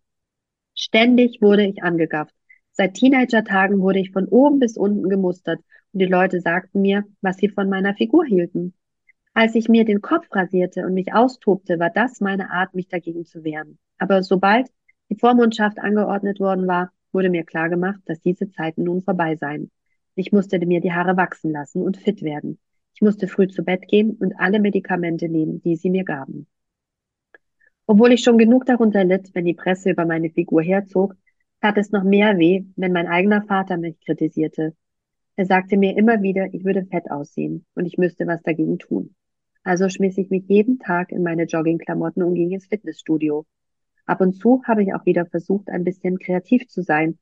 Ständig 0.74 1.42
wurde 1.42 1.66
ich 1.66 1.84
angegafft. 1.84 2.34
Seit 2.72 2.94
Teenagertagen 2.94 3.82
wurde 3.82 4.00
ich 4.00 4.12
von 4.12 4.28
oben 4.28 4.60
bis 4.60 4.78
unten 4.78 5.10
gemustert 5.10 5.60
und 5.92 6.00
die 6.00 6.06
Leute 6.06 6.40
sagten 6.40 6.82
mir, 6.82 7.04
was 7.22 7.38
sie 7.38 7.50
von 7.50 7.70
meiner 7.70 7.94
Figur 7.96 8.26
hielten. 8.26 8.74
Als 9.34 9.56
ich 9.56 9.68
mir 9.70 9.86
den 9.86 10.02
Kopf 10.02 10.28
rasierte 10.32 10.86
und 10.86 10.94
mich 10.94 11.14
austobte, 11.14 11.80
war 11.80 11.90
das 11.90 12.22
meine 12.22 12.52
Art, 12.52 12.74
mich 12.74 12.88
dagegen 12.88 13.26
zu 13.26 13.44
wehren. 13.44 13.78
Aber 13.98 14.24
sobald 14.24 14.70
die 15.10 15.18
Vormundschaft 15.18 15.80
angeordnet 15.80 16.40
worden 16.40 16.68
war, 16.68 16.92
wurde 17.12 17.30
mir 17.30 17.44
klargemacht, 17.44 18.00
dass 18.06 18.22
diese 18.22 18.50
Zeiten 18.50 18.84
nun 18.84 19.02
vorbei 19.02 19.36
seien. 19.36 19.70
Ich 20.16 20.32
musste 20.32 20.60
mir 20.66 20.82
die 20.82 20.94
Haare 20.94 21.18
wachsen 21.18 21.52
lassen 21.52 21.82
und 21.82 21.98
fit 21.98 22.22
werden. 22.22 22.58
Ich 23.02 23.04
musste 23.04 23.28
früh 23.28 23.48
zu 23.48 23.64
Bett 23.64 23.88
gehen 23.88 24.12
und 24.12 24.40
alle 24.40 24.60
Medikamente 24.60 25.28
nehmen, 25.28 25.60
die 25.64 25.76
sie 25.76 25.90
mir 25.90 26.04
gaben. 26.04 26.46
Obwohl 27.88 28.12
ich 28.12 28.22
schon 28.22 28.38
genug 28.38 28.68
darunter 28.68 29.04
litt, 29.04 29.34
wenn 29.34 29.46
die 29.46 29.56
Presse 29.56 29.90
über 29.90 30.06
meine 30.06 30.30
Figur 30.30 30.62
herzog, 30.62 31.16
tat 31.62 31.80
es 31.80 31.92
noch 31.92 32.04
mehr 32.04 32.38
weh, 32.38 32.64
wenn 32.76 32.92
mein 32.92 33.08
eigener 33.08 33.42
Vater 33.42 33.78
mich 33.78 34.00
kritisierte. 34.02 34.76
Er 35.36 35.46
sagte 35.48 35.78
mir 35.78 35.98
immer 35.98 36.22
wieder, 36.22 36.54
ich 36.54 36.64
würde 36.64 36.86
fett 36.86 37.10
aussehen 37.10 37.66
und 37.74 37.88
ich 37.88 37.98
müsste 37.98 38.28
was 38.28 38.44
dagegen 38.44 38.78
tun. 38.78 39.16
Also 39.64 39.90
schmiss 39.90 40.20
ich 40.20 40.30
mich 40.30 40.44
jeden 40.48 40.78
Tag 40.78 41.12
in 41.12 41.24
meine 41.24 41.46
Joggingklamotten 41.46 42.22
und 42.22 42.36
ging 42.36 42.52
ins 42.52 42.68
Fitnessstudio. 42.68 43.48
Ab 44.06 44.22
und 44.22 44.34
zu 44.34 44.62
habe 44.66 44.84
ich 44.84 44.94
auch 44.94 45.08
wieder 45.08 45.26
versucht, 45.26 45.70
ein 45.70 45.84
bisschen 45.84 46.20
kreativ 46.20 46.68
zu 46.68 46.84
sein, 46.84 47.18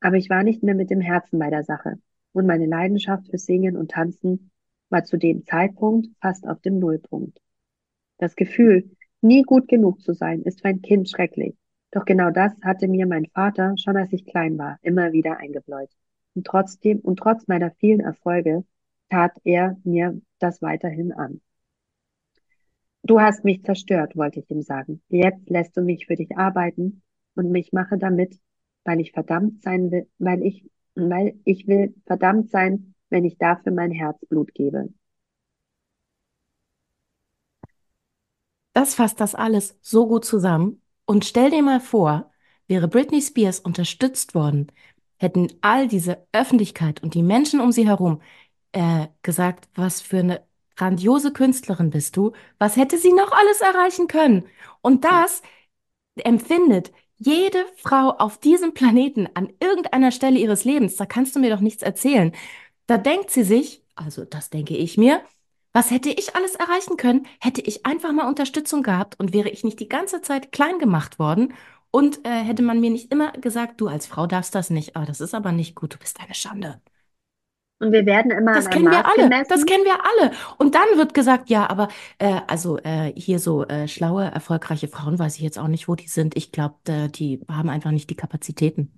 aber 0.00 0.16
ich 0.16 0.28
war 0.30 0.42
nicht 0.42 0.64
mehr 0.64 0.74
mit 0.74 0.90
dem 0.90 1.00
Herzen 1.00 1.38
bei 1.38 1.48
der 1.48 1.62
Sache. 1.62 2.00
Und 2.32 2.46
meine 2.46 2.66
Leidenschaft 2.66 3.28
für 3.28 3.38
Singen 3.38 3.76
und 3.76 3.92
Tanzen 3.92 4.50
war 4.92 5.04
zu 5.04 5.16
dem 5.16 5.44
Zeitpunkt 5.44 6.08
fast 6.20 6.46
auf 6.46 6.60
dem 6.60 6.78
Nullpunkt. 6.78 7.40
Das 8.18 8.36
Gefühl, 8.36 8.90
nie 9.22 9.42
gut 9.42 9.68
genug 9.68 10.00
zu 10.02 10.12
sein, 10.12 10.42
ist 10.42 10.60
für 10.60 10.68
ein 10.68 10.82
Kind 10.82 11.08
schrecklich. 11.08 11.56
Doch 11.90 12.04
genau 12.04 12.30
das 12.30 12.52
hatte 12.62 12.88
mir 12.88 13.06
mein 13.06 13.26
Vater, 13.26 13.74
schon 13.76 13.96
als 13.96 14.12
ich 14.12 14.24
klein 14.24 14.58
war, 14.58 14.78
immer 14.82 15.12
wieder 15.12 15.38
eingebläut. 15.38 15.90
Und 16.34 16.46
trotzdem, 16.46 17.00
und 17.00 17.18
trotz 17.18 17.48
meiner 17.48 17.70
vielen 17.72 18.00
Erfolge, 18.00 18.64
tat 19.10 19.32
er 19.44 19.76
mir 19.84 20.20
das 20.38 20.62
weiterhin 20.62 21.12
an. 21.12 21.40
Du 23.02 23.20
hast 23.20 23.44
mich 23.44 23.62
zerstört, 23.64 24.16
wollte 24.16 24.40
ich 24.40 24.50
ihm 24.50 24.62
sagen. 24.62 25.02
Jetzt 25.08 25.50
lässt 25.50 25.76
du 25.76 25.82
mich 25.82 26.06
für 26.06 26.14
dich 26.14 26.36
arbeiten 26.36 27.02
und 27.34 27.50
mich 27.50 27.72
mache 27.72 27.98
damit, 27.98 28.38
weil 28.84 29.00
ich 29.00 29.12
verdammt 29.12 29.62
sein 29.62 29.90
will, 29.90 30.08
weil 30.18 30.42
ich, 30.42 30.64
weil 30.94 31.34
ich 31.44 31.66
will 31.66 31.94
verdammt 32.06 32.50
sein, 32.50 32.94
wenn 33.12 33.24
ich 33.24 33.38
dafür 33.38 33.72
mein 33.72 33.92
Herzblut 33.92 34.54
gebe. 34.54 34.88
Das 38.72 38.94
fasst 38.94 39.20
das 39.20 39.34
alles 39.34 39.78
so 39.82 40.06
gut 40.06 40.24
zusammen. 40.24 40.80
Und 41.04 41.24
stell 41.24 41.50
dir 41.50 41.62
mal 41.62 41.80
vor, 41.80 42.32
wäre 42.68 42.88
Britney 42.88 43.20
Spears 43.20 43.60
unterstützt 43.60 44.34
worden, 44.34 44.72
hätten 45.18 45.48
all 45.60 45.88
diese 45.88 46.26
Öffentlichkeit 46.32 47.02
und 47.02 47.14
die 47.14 47.22
Menschen 47.22 47.60
um 47.60 47.70
sie 47.70 47.86
herum 47.86 48.22
äh, 48.72 49.08
gesagt, 49.22 49.68
was 49.74 50.00
für 50.00 50.18
eine 50.20 50.42
grandiose 50.76 51.32
Künstlerin 51.32 51.90
bist 51.90 52.16
du, 52.16 52.32
was 52.58 52.76
hätte 52.76 52.96
sie 52.96 53.12
noch 53.12 53.30
alles 53.30 53.60
erreichen 53.60 54.06
können? 54.08 54.44
Und 54.80 55.04
das 55.04 55.42
empfindet 56.16 56.92
jede 57.18 57.64
Frau 57.76 58.10
auf 58.10 58.38
diesem 58.38 58.74
Planeten 58.74 59.28
an 59.34 59.52
irgendeiner 59.60 60.10
Stelle 60.10 60.38
ihres 60.38 60.64
Lebens, 60.64 60.96
da 60.96 61.06
kannst 61.06 61.36
du 61.36 61.40
mir 61.40 61.50
doch 61.50 61.60
nichts 61.60 61.82
erzählen. 61.82 62.32
Da 62.86 62.98
denkt 62.98 63.30
sie 63.30 63.44
sich, 63.44 63.84
also 63.94 64.24
das 64.24 64.50
denke 64.50 64.76
ich 64.76 64.98
mir, 64.98 65.22
was 65.72 65.90
hätte 65.90 66.10
ich 66.10 66.36
alles 66.36 66.54
erreichen 66.54 66.96
können, 66.96 67.26
hätte 67.40 67.60
ich 67.62 67.86
einfach 67.86 68.12
mal 68.12 68.28
Unterstützung 68.28 68.82
gehabt 68.82 69.18
und 69.18 69.32
wäre 69.32 69.48
ich 69.48 69.64
nicht 69.64 69.80
die 69.80 69.88
ganze 69.88 70.20
Zeit 70.20 70.52
klein 70.52 70.78
gemacht 70.78 71.18
worden 71.18 71.54
und 71.90 72.26
äh, 72.26 72.30
hätte 72.42 72.62
man 72.62 72.80
mir 72.80 72.90
nicht 72.90 73.10
immer 73.12 73.32
gesagt, 73.32 73.80
du 73.80 73.88
als 73.88 74.06
Frau 74.06 74.26
darfst 74.26 74.54
das 74.54 74.70
nicht, 74.70 74.96
aber 74.96 75.06
das 75.06 75.20
ist 75.20 75.34
aber 75.34 75.52
nicht 75.52 75.74
gut, 75.74 75.94
du 75.94 75.98
bist 75.98 76.20
eine 76.20 76.34
Schande. 76.34 76.80
Und 77.78 77.90
wir 77.92 78.06
werden 78.06 78.30
immer 78.30 78.54
Das 78.54 78.70
kennen 78.70 78.90
wir 78.90 79.04
alle, 79.04 79.22
gemessen. 79.24 79.46
das 79.48 79.66
kennen 79.66 79.84
wir 79.84 79.98
alle. 80.04 80.32
Und 80.58 80.74
dann 80.76 80.86
wird 80.96 81.14
gesagt, 81.14 81.50
ja, 81.50 81.68
aber 81.68 81.88
äh, 82.18 82.40
also 82.46 82.78
äh, 82.78 83.12
hier 83.16 83.40
so 83.40 83.64
äh, 83.66 83.88
schlaue, 83.88 84.24
erfolgreiche 84.24 84.86
Frauen, 84.88 85.18
weiß 85.18 85.34
ich 85.36 85.42
jetzt 85.42 85.58
auch 85.58 85.66
nicht, 85.68 85.88
wo 85.88 85.96
die 85.96 86.06
sind. 86.06 86.36
Ich 86.36 86.52
glaube, 86.52 86.76
äh, 86.86 87.08
die 87.08 87.40
haben 87.50 87.68
einfach 87.68 87.90
nicht 87.90 88.08
die 88.10 88.16
Kapazitäten. 88.16 88.92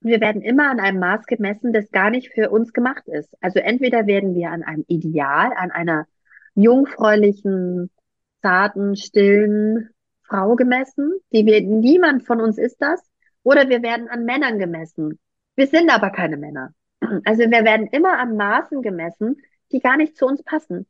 Wir 0.00 0.20
werden 0.20 0.42
immer 0.42 0.70
an 0.70 0.80
einem 0.80 1.00
Maß 1.00 1.26
gemessen, 1.26 1.72
das 1.72 1.90
gar 1.90 2.10
nicht 2.10 2.32
für 2.32 2.50
uns 2.50 2.72
gemacht 2.72 3.08
ist. 3.08 3.34
Also 3.40 3.58
entweder 3.58 4.06
werden 4.06 4.34
wir 4.34 4.50
an 4.50 4.62
einem 4.62 4.84
Ideal, 4.86 5.52
an 5.56 5.70
einer 5.70 6.06
jungfräulichen, 6.54 7.90
zarten, 8.40 8.96
stillen 8.96 9.90
Frau 10.22 10.54
gemessen, 10.54 11.12
die 11.32 11.46
wir, 11.46 11.62
niemand 11.62 12.24
von 12.24 12.40
uns 12.40 12.58
ist 12.58 12.80
das, 12.80 13.02
oder 13.42 13.68
wir 13.68 13.82
werden 13.82 14.08
an 14.08 14.24
Männern 14.24 14.58
gemessen. 14.58 15.18
Wir 15.56 15.66
sind 15.66 15.90
aber 15.90 16.10
keine 16.10 16.36
Männer. 16.36 16.72
Also 17.24 17.42
wir 17.42 17.64
werden 17.64 17.86
immer 17.86 18.18
an 18.18 18.36
Maßen 18.36 18.82
gemessen, 18.82 19.36
die 19.72 19.80
gar 19.80 19.96
nicht 19.96 20.16
zu 20.16 20.26
uns 20.26 20.42
passen. 20.42 20.86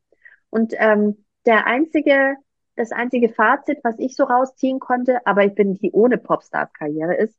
Und 0.49 0.73
ähm, 0.77 1.23
der 1.45 1.67
einzige, 1.67 2.35
das 2.75 2.91
einzige 2.91 3.29
Fazit, 3.29 3.79
was 3.83 3.97
ich 3.99 4.15
so 4.15 4.23
rausziehen 4.23 4.79
konnte, 4.79 5.25
aber 5.25 5.45
ich 5.45 5.55
bin 5.55 5.75
die 5.75 5.91
ohne 5.91 6.17
Popstars-Karriere, 6.17 7.15
ist, 7.15 7.37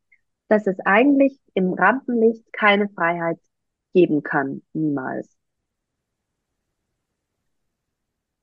dass 0.51 0.67
es 0.67 0.81
eigentlich 0.81 1.39
im 1.55 1.75
Rampenlicht 1.75 2.53
keine 2.53 2.89
Freiheit 2.91 3.39
geben 3.95 4.23
kann. 4.23 4.63
Niemals. 4.73 5.37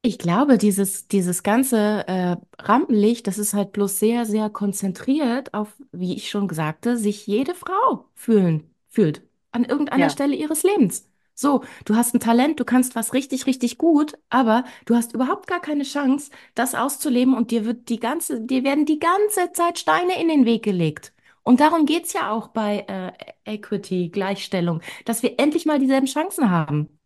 Ich 0.04 0.18
glaube, 0.20 0.58
dieses, 0.58 1.08
dieses 1.08 1.44
ganze 1.44 2.08
äh, 2.08 2.38
Rampenlicht, 2.60 3.28
das 3.28 3.38
ist 3.38 3.54
halt 3.54 3.74
bloß 3.74 4.00
sehr, 4.00 4.26
sehr 4.26 4.50
konzentriert 4.50 5.54
auf, 5.54 5.76
wie 5.92 6.16
ich 6.16 6.30
schon 6.30 6.48
sagte, 6.50 6.98
sich 6.98 7.28
jede 7.28 7.54
Frau 7.56 8.06
fühlen, 8.16 8.74
fühlt 8.90 9.24
an 9.52 9.66
irgendeiner 9.66 10.10
Ja, 10.10 10.10
Stelle 10.10 10.36
ihres 10.36 10.64
Lebens. 10.64 11.10
So, 11.34 11.64
du 11.86 11.96
hast 11.96 12.14
ein 12.16 12.20
Talent, 12.20 12.60
du 12.60 12.66
kannst 12.66 12.96
was 12.96 13.14
richtig, 13.14 13.46
richtig 13.48 13.78
gut, 13.78 14.14
aber 14.30 14.64
du 14.86 14.96
hast 14.96 15.14
überhaupt 15.14 15.46
gar 15.48 15.60
keine 15.62 15.84
Chance, 15.84 16.32
das 16.56 16.74
auszuleben 16.74 17.34
und 17.36 17.52
dir 17.52 17.66
wird 17.66 17.90
die 17.90 18.00
ganze, 18.00 18.42
dir 18.42 18.64
werden 18.64 18.86
die 18.86 19.00
ganze 19.00 19.52
Zeit 19.52 19.78
Steine 19.78 20.20
in 20.22 20.30
den 20.30 20.46
Weg 20.46 20.64
gelegt. 20.64 21.14
Und 21.48 21.62
darum 21.62 21.86
geht's 21.86 22.12
ja 22.12 22.30
auch 22.30 22.50
bei 22.50 22.80
äh, 22.90 23.54
Equity, 23.54 24.10
Gleichstellung, 24.10 24.82
dass 25.06 25.24
wir 25.24 25.40
endlich 25.40 25.66
mal 25.66 25.80
dieselben 25.80 26.06
Chancen 26.06 26.52
haben. 26.52 27.00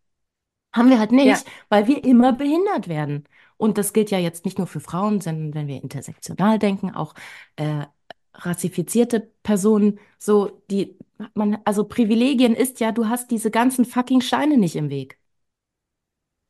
Haben 0.72 0.90
wir 0.90 0.98
halt 0.98 1.12
ja, 1.12 1.18
nicht, 1.18 1.46
weil 1.68 1.86
wir 1.86 2.02
immer 2.02 2.32
behindert 2.32 2.88
werden. 2.88 3.22
Und 3.56 3.78
das 3.78 3.92
gilt 3.92 4.10
ja 4.10 4.18
jetzt 4.18 4.44
nicht 4.44 4.58
nur 4.58 4.66
für 4.66 4.80
Frauen, 4.80 5.20
sondern 5.20 5.54
wenn 5.54 5.68
wir 5.68 5.80
intersektional 5.80 6.58
denken, 6.58 6.90
auch 6.90 7.14
äh, 7.54 7.86
rassifizierte 8.34 9.20
Personen, 9.44 10.00
so 10.18 10.60
die, 10.72 10.98
man, 11.34 11.58
also 11.64 11.84
Privilegien 11.84 12.56
ist 12.56 12.80
ja, 12.80 12.90
du 12.90 13.08
hast 13.08 13.30
diese 13.30 13.52
ganzen 13.52 13.84
fucking 13.84 14.22
Scheine 14.22 14.56
nicht 14.56 14.74
im 14.74 14.90
Weg. 14.90 15.20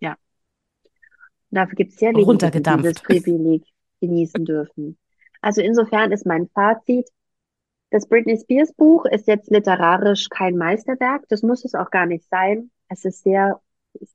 ja. 0.01 0.16
Dafür 1.51 1.74
gibt 1.74 1.93
es 1.93 1.99
sehr 1.99 2.14
wenige, 2.14 2.51
die 2.51 2.62
dieses. 2.62 3.03
Privileg 3.03 3.64
genießen 4.01 4.47
dürfen. 4.47 4.97
Also 5.43 5.61
insofern 5.61 6.11
ist 6.11 6.24
mein 6.24 6.49
Fazit, 6.55 7.11
das 7.93 8.09
Britney 8.09 8.38
Spears 8.38 8.72
Buch 8.74 9.05
ist 9.07 9.28
jetzt 9.28 9.51
literarisch 9.51 10.28
kein 10.30 10.57
Meisterwerk. 10.57 11.24
Das 11.28 11.43
muss 11.43 11.64
es 11.64 11.74
auch 11.74 11.90
gar 11.90 12.07
nicht 12.07 12.28
sein. 12.30 12.70
Es 12.88 13.05
ist 13.05 13.22
sehr, 13.22 13.61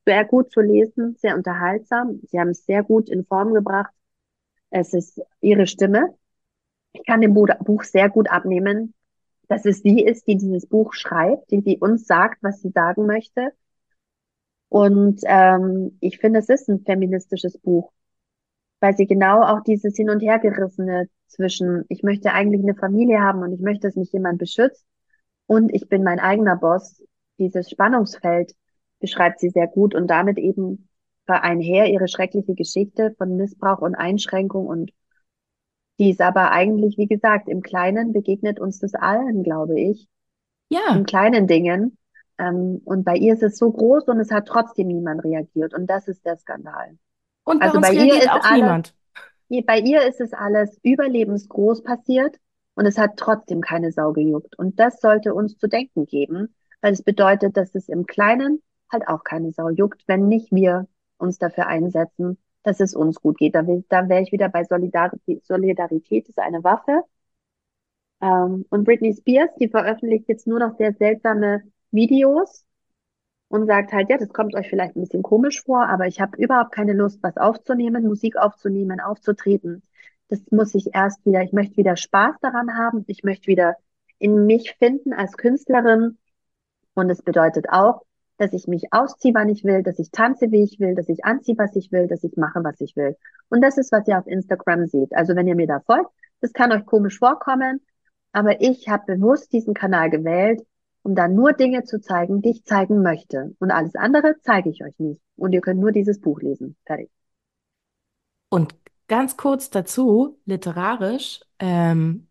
sehr 0.06 0.26
gut 0.26 0.52
zu 0.52 0.62
lesen, 0.62 1.16
sehr 1.20 1.36
unterhaltsam. 1.36 2.20
Sie 2.28 2.40
haben 2.40 2.50
es 2.50 2.66
sehr 2.66 2.84
gut 2.84 3.10
in 3.10 3.26
Form 3.26 3.54
gebracht. 3.54 3.94
Es 4.72 4.94
ist 4.94 5.22
ihre 5.42 5.68
Stimme. 5.68 6.16
Ich 6.94 7.06
kann 7.06 7.22
dem 7.22 7.34
Bu- 7.36 7.48
Buch 7.66 7.84
sehr 7.84 8.10
gut 8.10 8.30
abnehmen, 8.32 8.94
dass 9.50 9.66
es 9.66 9.82
sie 9.82 10.04
ist, 10.04 10.28
die 10.28 10.38
dieses 10.38 10.68
Buch 10.68 10.94
schreibt, 10.94 11.52
die, 11.52 11.62
die 11.64 11.80
uns 11.80 12.08
sagt, 12.08 12.44
was 12.44 12.62
sie 12.62 12.72
sagen 12.72 13.06
möchte. 13.08 13.54
Und 14.70 15.22
ähm, 15.26 15.98
ich 16.02 16.20
finde, 16.20 16.40
es 16.40 16.50
ist 16.50 16.68
ein 16.70 16.84
feministisches 16.84 17.58
Buch, 17.58 17.92
weil 18.82 18.98
sie 18.98 19.08
genau 19.08 19.44
auch 19.44 19.62
dieses 19.64 19.96
Hin- 19.98 20.10
und 20.12 20.22
Hergerissene 20.22 21.10
zwischen, 21.28 21.86
ich 21.90 22.04
möchte 22.04 22.34
eigentlich 22.34 22.64
eine 22.64 22.76
Familie 22.76 23.22
haben 23.22 23.42
und 23.42 23.54
ich 23.54 23.62
möchte, 23.62 23.88
dass 23.88 23.96
mich 23.96 24.12
jemand 24.12 24.40
beschützt 24.40 24.86
und 25.48 25.74
ich 25.74 25.90
bin 25.90 26.04
mein 26.04 26.20
eigener 26.20 26.56
Boss. 26.56 27.04
Dieses 27.40 27.70
Spannungsfeld 27.70 28.54
beschreibt 29.00 29.40
sie 29.40 29.50
sehr 29.50 29.68
gut 29.68 29.96
und 29.96 30.08
damit 30.08 30.38
eben 30.38 30.90
einher 31.26 31.88
ihre 31.88 32.08
schreckliche 32.08 32.56
Geschichte 32.56 33.14
von 33.18 33.36
Missbrauch 33.36 33.80
und 33.80 33.96
Einschränkung 33.96 34.68
und 34.68 34.92
die 36.00 36.12
ist 36.12 36.22
aber 36.22 36.52
eigentlich, 36.52 36.98
wie 36.98 37.08
gesagt, 37.08 37.50
im 37.50 37.62
Kleinen 37.62 38.14
begegnet 38.14 38.60
uns 38.60 38.80
das 38.80 38.94
allen, 38.94 39.44
glaube 39.44 39.80
ich, 39.80 40.08
in 40.70 40.78
Ja, 40.78 41.04
kleinen 41.04 41.48
Dingen. 41.48 41.98
Ähm, 42.38 42.82
und 42.86 43.04
bei 43.04 43.16
ihr 43.16 43.34
ist 43.34 43.44
es 43.44 43.58
so 43.58 43.72
groß 43.72 44.08
und 44.08 44.20
es 44.20 44.32
hat 44.32 44.48
trotzdem 44.48 44.88
niemand 44.88 45.24
reagiert 45.24 45.74
und 45.74 45.88
das 45.88 46.08
ist 46.08 46.24
der 46.26 46.38
Skandal. 46.38 46.98
und 47.44 47.60
bei 47.60 47.66
Also 47.66 47.82
bei 47.82 47.94
ihr 47.94 48.18
ist 48.20 48.30
auch 48.30 48.44
alles 48.44 48.52
niemand. 48.52 48.96
Bei 49.50 49.80
ihr 49.80 50.06
ist 50.08 50.22
es 50.22 50.34
alles 50.34 50.78
überlebensgroß 50.84 51.84
passiert 51.84 52.38
und 52.76 52.86
es 52.86 52.98
hat 52.98 53.18
trotzdem 53.18 53.62
keine 53.62 53.92
Sau 53.92 54.14
gejuckt. 54.14 54.58
Und 54.58 54.80
das 54.80 55.00
sollte 55.02 55.34
uns 55.34 55.58
zu 55.58 55.68
denken 55.68 56.06
geben, 56.06 56.54
weil 56.82 56.94
es 56.94 57.02
bedeutet, 57.04 57.58
dass 57.58 57.74
es 57.76 57.90
im 57.90 58.06
Kleinen 58.06 58.62
halt 58.92 59.08
auch 59.08 59.24
keine 59.24 59.52
Sau 59.52 59.70
juckt, 59.70 60.04
wenn 60.08 60.28
nicht 60.28 60.52
wir 60.52 60.88
uns 61.18 61.38
dafür 61.40 61.68
einsetzen, 61.68 62.38
dass 62.64 62.80
es 62.80 62.94
uns 62.96 63.22
gut 63.22 63.38
geht. 63.38 63.56
Da, 63.56 63.64
da 63.64 64.10
wäre 64.10 64.22
ich 64.22 64.32
wieder 64.32 64.50
bei 64.50 64.64
Solidarität. 64.64 65.46
Solidarität 65.46 66.28
ist 66.30 66.40
eine 66.40 66.64
Waffe. 66.64 67.04
Ähm, 68.22 68.66
und 68.70 68.84
Britney 68.84 69.14
Spears, 69.14 69.52
die 69.60 69.70
veröffentlicht 69.70 70.28
jetzt 70.28 70.48
nur 70.48 70.60
noch 70.60 70.78
sehr 70.78 70.94
seltsame 70.94 71.64
Videos 71.92 72.67
und 73.50 73.66
sagt 73.68 73.94
halt, 73.94 74.10
ja, 74.10 74.18
das 74.18 74.30
kommt 74.30 74.56
euch 74.56 74.70
vielleicht 74.70 74.96
ein 74.96 75.02
bisschen 75.02 75.24
komisch 75.24 75.64
vor, 75.64 75.88
aber 75.88 76.08
ich 76.08 76.20
habe 76.20 76.38
überhaupt 76.38 76.72
keine 76.72 76.94
Lust, 76.94 77.20
was 77.24 77.38
aufzunehmen, 77.38 78.06
Musik 78.06 78.38
aufzunehmen, 78.38 79.00
aufzutreten. 79.00 79.84
Das 80.30 80.42
muss 80.52 80.76
ich 80.76 80.94
erst 80.94 81.26
wieder, 81.26 81.42
ich 81.42 81.54
möchte 81.54 81.78
wieder 81.78 81.96
Spaß 81.96 82.36
daran 82.42 82.78
haben, 82.78 83.06
ich 83.08 83.24
möchte 83.24 83.48
wieder 83.48 83.76
in 84.20 84.46
mich 84.46 84.76
finden 84.78 85.14
als 85.14 85.38
Künstlerin 85.38 86.18
und 86.96 87.10
es 87.10 87.22
bedeutet 87.22 87.70
auch, 87.70 88.04
dass 88.38 88.54
ich 88.54 88.68
mich 88.68 88.92
ausziehe, 88.92 89.34
wann 89.34 89.50
ich 89.50 89.64
will, 89.64 89.84
dass 89.84 90.00
ich 90.00 90.12
tanze, 90.12 90.52
wie 90.52 90.64
ich 90.64 90.80
will, 90.80 90.96
dass 90.96 91.10
ich 91.10 91.26
anziehe, 91.26 91.58
was 91.58 91.76
ich 91.76 91.92
will, 91.92 92.08
dass 92.08 92.24
ich 92.24 92.36
mache, 92.38 92.64
was 92.64 92.80
ich 92.82 92.96
will. 92.96 93.16
Und 93.50 93.62
das 93.62 93.78
ist, 93.78 93.92
was 93.92 94.08
ihr 94.08 94.18
auf 94.20 94.28
Instagram 94.28 94.86
seht. 94.88 95.16
Also 95.16 95.36
wenn 95.36 95.48
ihr 95.48 95.56
mir 95.56 95.68
da 95.68 95.80
folgt, 95.80 96.12
das 96.42 96.54
kann 96.54 96.72
euch 96.72 96.86
komisch 96.86 97.18
vorkommen, 97.18 97.82
aber 98.32 98.62
ich 98.62 98.90
habe 98.90 99.16
bewusst 99.16 99.52
diesen 99.54 99.74
Kanal 99.74 100.10
gewählt, 100.10 100.62
um 101.08 101.16
da 101.16 101.30
nur 101.30 101.54
Dinge 101.54 101.86
zu 101.86 102.02
zeigen, 102.02 102.42
die 102.42 102.50
ich 102.50 102.66
zeigen 102.66 103.02
möchte. 103.02 103.56
Und 103.60 103.72
alles 103.72 103.96
andere 103.96 104.36
zeige 104.42 104.70
ich 104.70 104.84
euch 104.84 105.00
nicht. 105.00 105.22
Und 105.38 105.54
ihr 105.54 105.62
könnt 105.62 105.80
nur 105.80 105.94
dieses 105.94 106.20
Buch 106.20 106.42
lesen. 106.42 106.76
Fertig. 106.86 107.10
Und 108.50 108.76
ganz 109.08 109.38
kurz 109.38 109.70
dazu, 109.70 110.38
literarisch, 110.44 111.40
ähm, 111.60 112.28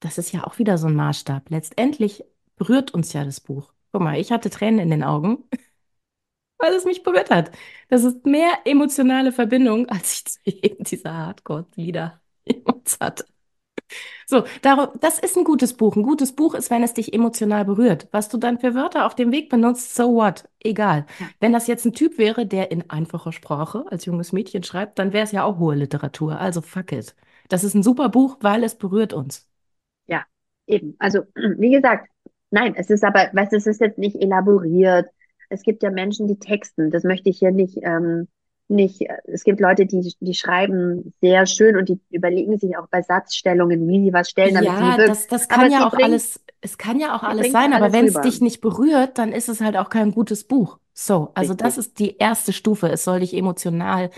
das 0.00 0.16
ist 0.16 0.32
ja 0.32 0.44
auch 0.44 0.58
wieder 0.58 0.78
so 0.78 0.86
ein 0.86 0.94
Maßstab. 0.94 1.50
Letztendlich 1.50 2.24
berührt 2.56 2.94
uns 2.94 3.12
ja 3.12 3.22
das 3.22 3.40
Buch. 3.40 3.74
Guck 3.92 4.00
mal, 4.00 4.18
ich 4.18 4.32
hatte 4.32 4.48
Tränen 4.48 4.80
in 4.80 4.88
den 4.88 5.02
Augen, 5.04 5.44
weil 6.58 6.72
es 6.72 6.86
mich 6.86 7.02
berührt 7.02 7.28
hat. 7.28 7.50
Das 7.90 8.02
ist 8.02 8.24
mehr 8.24 8.60
emotionale 8.64 9.30
Verbindung, 9.30 9.86
als 9.90 10.14
ich 10.14 10.24
zu 10.24 10.38
jedem 10.44 10.84
dieser 10.84 11.14
Hardcore-Lieder 11.14 12.18
jemals 12.46 12.98
hatte. 12.98 13.26
So, 14.26 14.44
darum, 14.62 14.88
das 15.00 15.18
ist 15.18 15.36
ein 15.36 15.44
gutes 15.44 15.74
Buch. 15.74 15.96
Ein 15.96 16.02
gutes 16.02 16.32
Buch 16.32 16.54
ist, 16.54 16.70
wenn 16.70 16.82
es 16.82 16.94
dich 16.94 17.12
emotional 17.12 17.64
berührt. 17.64 18.08
Was 18.12 18.28
du 18.28 18.38
dann 18.38 18.58
für 18.58 18.74
Wörter 18.74 19.06
auf 19.06 19.14
dem 19.14 19.32
Weg 19.32 19.48
benutzt, 19.48 19.94
so 19.94 20.14
what? 20.14 20.48
Egal. 20.60 21.06
Ja. 21.18 21.26
Wenn 21.40 21.52
das 21.52 21.66
jetzt 21.66 21.84
ein 21.84 21.92
Typ 21.92 22.18
wäre, 22.18 22.46
der 22.46 22.70
in 22.70 22.88
einfacher 22.90 23.32
Sprache 23.32 23.84
als 23.90 24.04
junges 24.04 24.32
Mädchen 24.32 24.62
schreibt, 24.62 24.98
dann 24.98 25.12
wäre 25.12 25.24
es 25.24 25.32
ja 25.32 25.44
auch 25.44 25.58
hohe 25.58 25.74
Literatur. 25.74 26.38
Also 26.38 26.60
fuck 26.60 26.92
it. 26.92 27.14
Das 27.48 27.64
ist 27.64 27.74
ein 27.74 27.82
super 27.82 28.08
Buch, 28.08 28.36
weil 28.40 28.62
es 28.62 28.76
berührt 28.76 29.12
uns. 29.12 29.48
Ja, 30.06 30.24
eben. 30.66 30.94
Also, 30.98 31.22
wie 31.34 31.72
gesagt, 31.72 32.08
nein, 32.50 32.74
es 32.76 32.90
ist 32.90 33.04
aber, 33.04 33.30
weißt 33.32 33.52
du, 33.52 33.56
es 33.56 33.66
ist 33.66 33.80
jetzt 33.80 33.98
nicht 33.98 34.16
elaboriert. 34.16 35.08
Es 35.48 35.62
gibt 35.62 35.82
ja 35.82 35.90
Menschen, 35.90 36.28
die 36.28 36.38
texten. 36.38 36.90
Das 36.90 37.02
möchte 37.02 37.28
ich 37.28 37.40
hier 37.40 37.50
nicht, 37.50 37.78
ähm, 37.82 38.28
nicht, 38.70 39.02
es 39.24 39.44
gibt 39.44 39.60
Leute, 39.60 39.86
die, 39.86 40.14
die 40.20 40.34
schreiben 40.34 41.12
sehr 41.20 41.46
schön 41.46 41.76
und 41.76 41.88
die 41.88 42.00
überlegen 42.10 42.58
sich 42.58 42.76
auch 42.76 42.88
bei 42.88 43.02
Satzstellungen, 43.02 43.86
wie 43.88 44.04
sie 44.06 44.12
was 44.12 44.30
stellen, 44.30 44.54
damit 44.54 44.76
Ja, 44.76 44.92
sie 44.96 44.96
das, 45.04 45.26
das 45.28 45.48
Aber 45.48 45.68
kann 45.68 45.70
ja 45.70 45.78
sie 45.78 45.86
auch 45.86 45.96
bringt- 45.96 46.02
alles, 46.02 46.40
es 46.60 46.76
kann 46.78 46.98
ja 46.98 47.14
auch 47.16 47.22
alles 47.22 47.50
sein, 47.52 47.72
aber 47.72 47.86
alles 47.86 47.92
wenn 47.92 48.06
es 48.06 48.20
dich 48.20 48.40
nicht 48.40 48.60
berührt, 48.60 49.18
dann 49.18 49.32
ist 49.32 49.48
es 49.48 49.60
halt 49.60 49.76
auch 49.76 49.88
kein 49.90 50.12
gutes 50.12 50.44
Buch. 50.44 50.78
So, 50.92 51.30
also 51.34 51.54
das 51.54 51.76
Richtig. 51.76 51.78
ist 51.78 51.98
die 51.98 52.16
erste 52.18 52.52
Stufe. 52.52 52.88
Es 52.88 53.04
soll 53.04 53.20
dich 53.20 53.34
emotional 53.34 54.10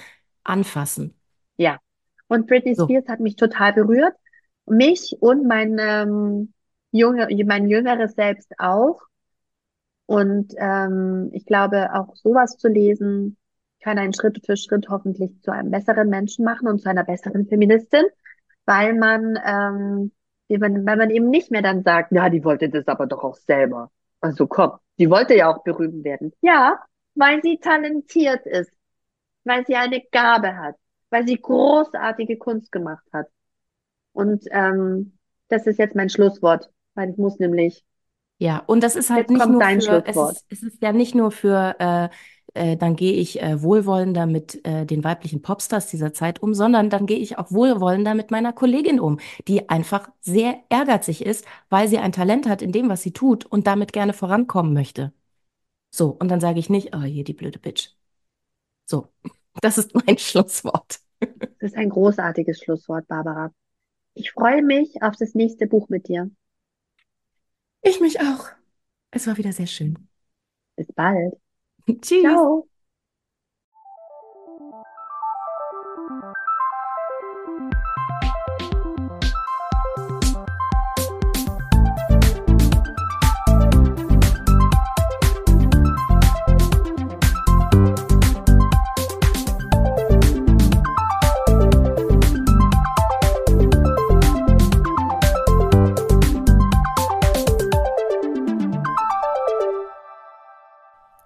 anfassen. 0.44 1.14
Ja. 1.56 1.78
Und 2.28 2.46
Britney 2.46 2.74
So. 2.76 2.84
Spears 2.84 3.08
hat 3.08 3.20
mich 3.20 3.36
total 3.36 3.72
berührt. 3.72 4.14
Mich 4.66 5.16
und 5.20 5.46
mein, 5.46 5.76
ähm, 5.80 6.54
junge, 6.92 7.28
mein 7.44 7.68
jüngeres 7.68 8.12
Selbst 8.14 8.52
auch. 8.58 9.00
Und 10.06 10.52
ähm, 10.58 11.30
ich 11.32 11.46
glaube, 11.46 11.94
auch 11.94 12.14
sowas 12.16 12.56
zu 12.58 12.68
lesen, 12.68 13.36
kann 13.82 13.98
einen 13.98 14.14
Schritt 14.14 14.44
für 14.44 14.56
Schritt 14.56 14.88
hoffentlich 14.88 15.40
zu 15.42 15.52
einem 15.52 15.70
besseren 15.70 16.08
Menschen 16.08 16.44
machen 16.44 16.68
und 16.68 16.80
zu 16.80 16.88
einer 16.88 17.04
besseren 17.04 17.46
Feministin, 17.46 18.04
weil 18.64 18.94
man, 18.94 19.38
ähm, 19.44 20.12
weil 20.48 20.96
man 20.96 21.10
eben 21.10 21.30
nicht 21.30 21.50
mehr 21.50 21.62
dann 21.62 21.82
sagt, 21.82 22.12
ja, 22.12 22.30
die 22.30 22.44
wollte 22.44 22.68
das 22.68 22.86
aber 22.88 23.06
doch 23.06 23.24
auch 23.24 23.36
selber. 23.36 23.90
Also 24.20 24.46
komm, 24.46 24.72
die 24.98 25.10
wollte 25.10 25.34
ja 25.36 25.52
auch 25.52 25.62
berühmt 25.64 26.04
werden. 26.04 26.32
Ja, 26.40 26.78
weil 27.14 27.42
sie 27.42 27.58
talentiert 27.58 28.46
ist, 28.46 28.72
weil 29.44 29.66
sie 29.66 29.76
eine 29.76 30.00
Gabe 30.12 30.56
hat, 30.56 30.76
weil 31.10 31.26
sie 31.26 31.40
großartige 31.40 32.38
Kunst 32.38 32.72
gemacht 32.72 33.04
hat. 33.12 33.26
Und 34.12 34.44
ähm, 34.50 35.18
das 35.48 35.66
ist 35.66 35.78
jetzt 35.78 35.96
mein 35.96 36.08
Schlusswort, 36.08 36.70
weil 36.94 37.10
ich 37.10 37.16
muss 37.16 37.38
nämlich, 37.38 37.84
Ja, 38.42 38.58
und 38.66 38.82
das 38.82 38.96
ist 38.96 39.08
halt 39.08 39.30
Jetzt 39.30 39.46
nicht 39.46 39.46
nur 39.46 39.62
für, 39.62 40.04
es 40.04 40.16
ist, 40.16 40.46
es 40.48 40.62
ist 40.64 40.82
ja 40.82 40.92
nicht 40.92 41.14
nur 41.14 41.30
für, 41.30 41.76
äh, 41.78 42.08
äh, 42.54 42.76
dann 42.76 42.96
gehe 42.96 43.12
ich 43.12 43.40
äh, 43.40 43.62
wohlwollender 43.62 44.26
mit 44.26 44.66
äh, 44.66 44.84
den 44.84 45.04
weiblichen 45.04 45.42
Popstars 45.42 45.86
dieser 45.86 46.12
Zeit 46.12 46.42
um, 46.42 46.52
sondern 46.52 46.90
dann 46.90 47.06
gehe 47.06 47.18
ich 47.18 47.38
auch 47.38 47.52
wohlwollender 47.52 48.14
mit 48.14 48.32
meiner 48.32 48.52
Kollegin 48.52 48.98
um, 48.98 49.20
die 49.46 49.68
einfach 49.68 50.10
sehr 50.20 50.56
ehrgeizig 50.70 51.24
ist, 51.24 51.44
weil 51.70 51.86
sie 51.86 51.98
ein 51.98 52.10
Talent 52.10 52.48
hat 52.48 52.62
in 52.62 52.72
dem, 52.72 52.88
was 52.88 53.02
sie 53.02 53.12
tut 53.12 53.46
und 53.46 53.68
damit 53.68 53.92
gerne 53.92 54.12
vorankommen 54.12 54.72
möchte. 54.72 55.12
So, 55.92 56.08
und 56.08 56.28
dann 56.28 56.40
sage 56.40 56.58
ich 56.58 56.68
nicht, 56.68 56.96
oh, 56.96 57.02
hier 57.02 57.22
die 57.22 57.34
blöde 57.34 57.60
Bitch. 57.60 57.90
So, 58.86 59.06
das 59.60 59.78
ist 59.78 59.94
mein 59.94 60.18
Schlusswort. 60.18 60.98
das 61.20 61.70
ist 61.70 61.76
ein 61.76 61.90
großartiges 61.90 62.58
Schlusswort, 62.58 63.06
Barbara. 63.06 63.52
Ich 64.14 64.32
freue 64.32 64.64
mich 64.64 65.00
auf 65.00 65.14
das 65.16 65.36
nächste 65.36 65.68
Buch 65.68 65.88
mit 65.88 66.08
dir. 66.08 66.28
Ich 67.82 68.00
mich 68.00 68.20
auch. 68.20 68.48
Es 69.10 69.26
war 69.26 69.36
wieder 69.36 69.52
sehr 69.52 69.66
schön. 69.68 70.08
Bis 70.76 70.92
bald. 70.94 71.34
Tschüss. 72.02 72.42
Ciao. 72.44 72.68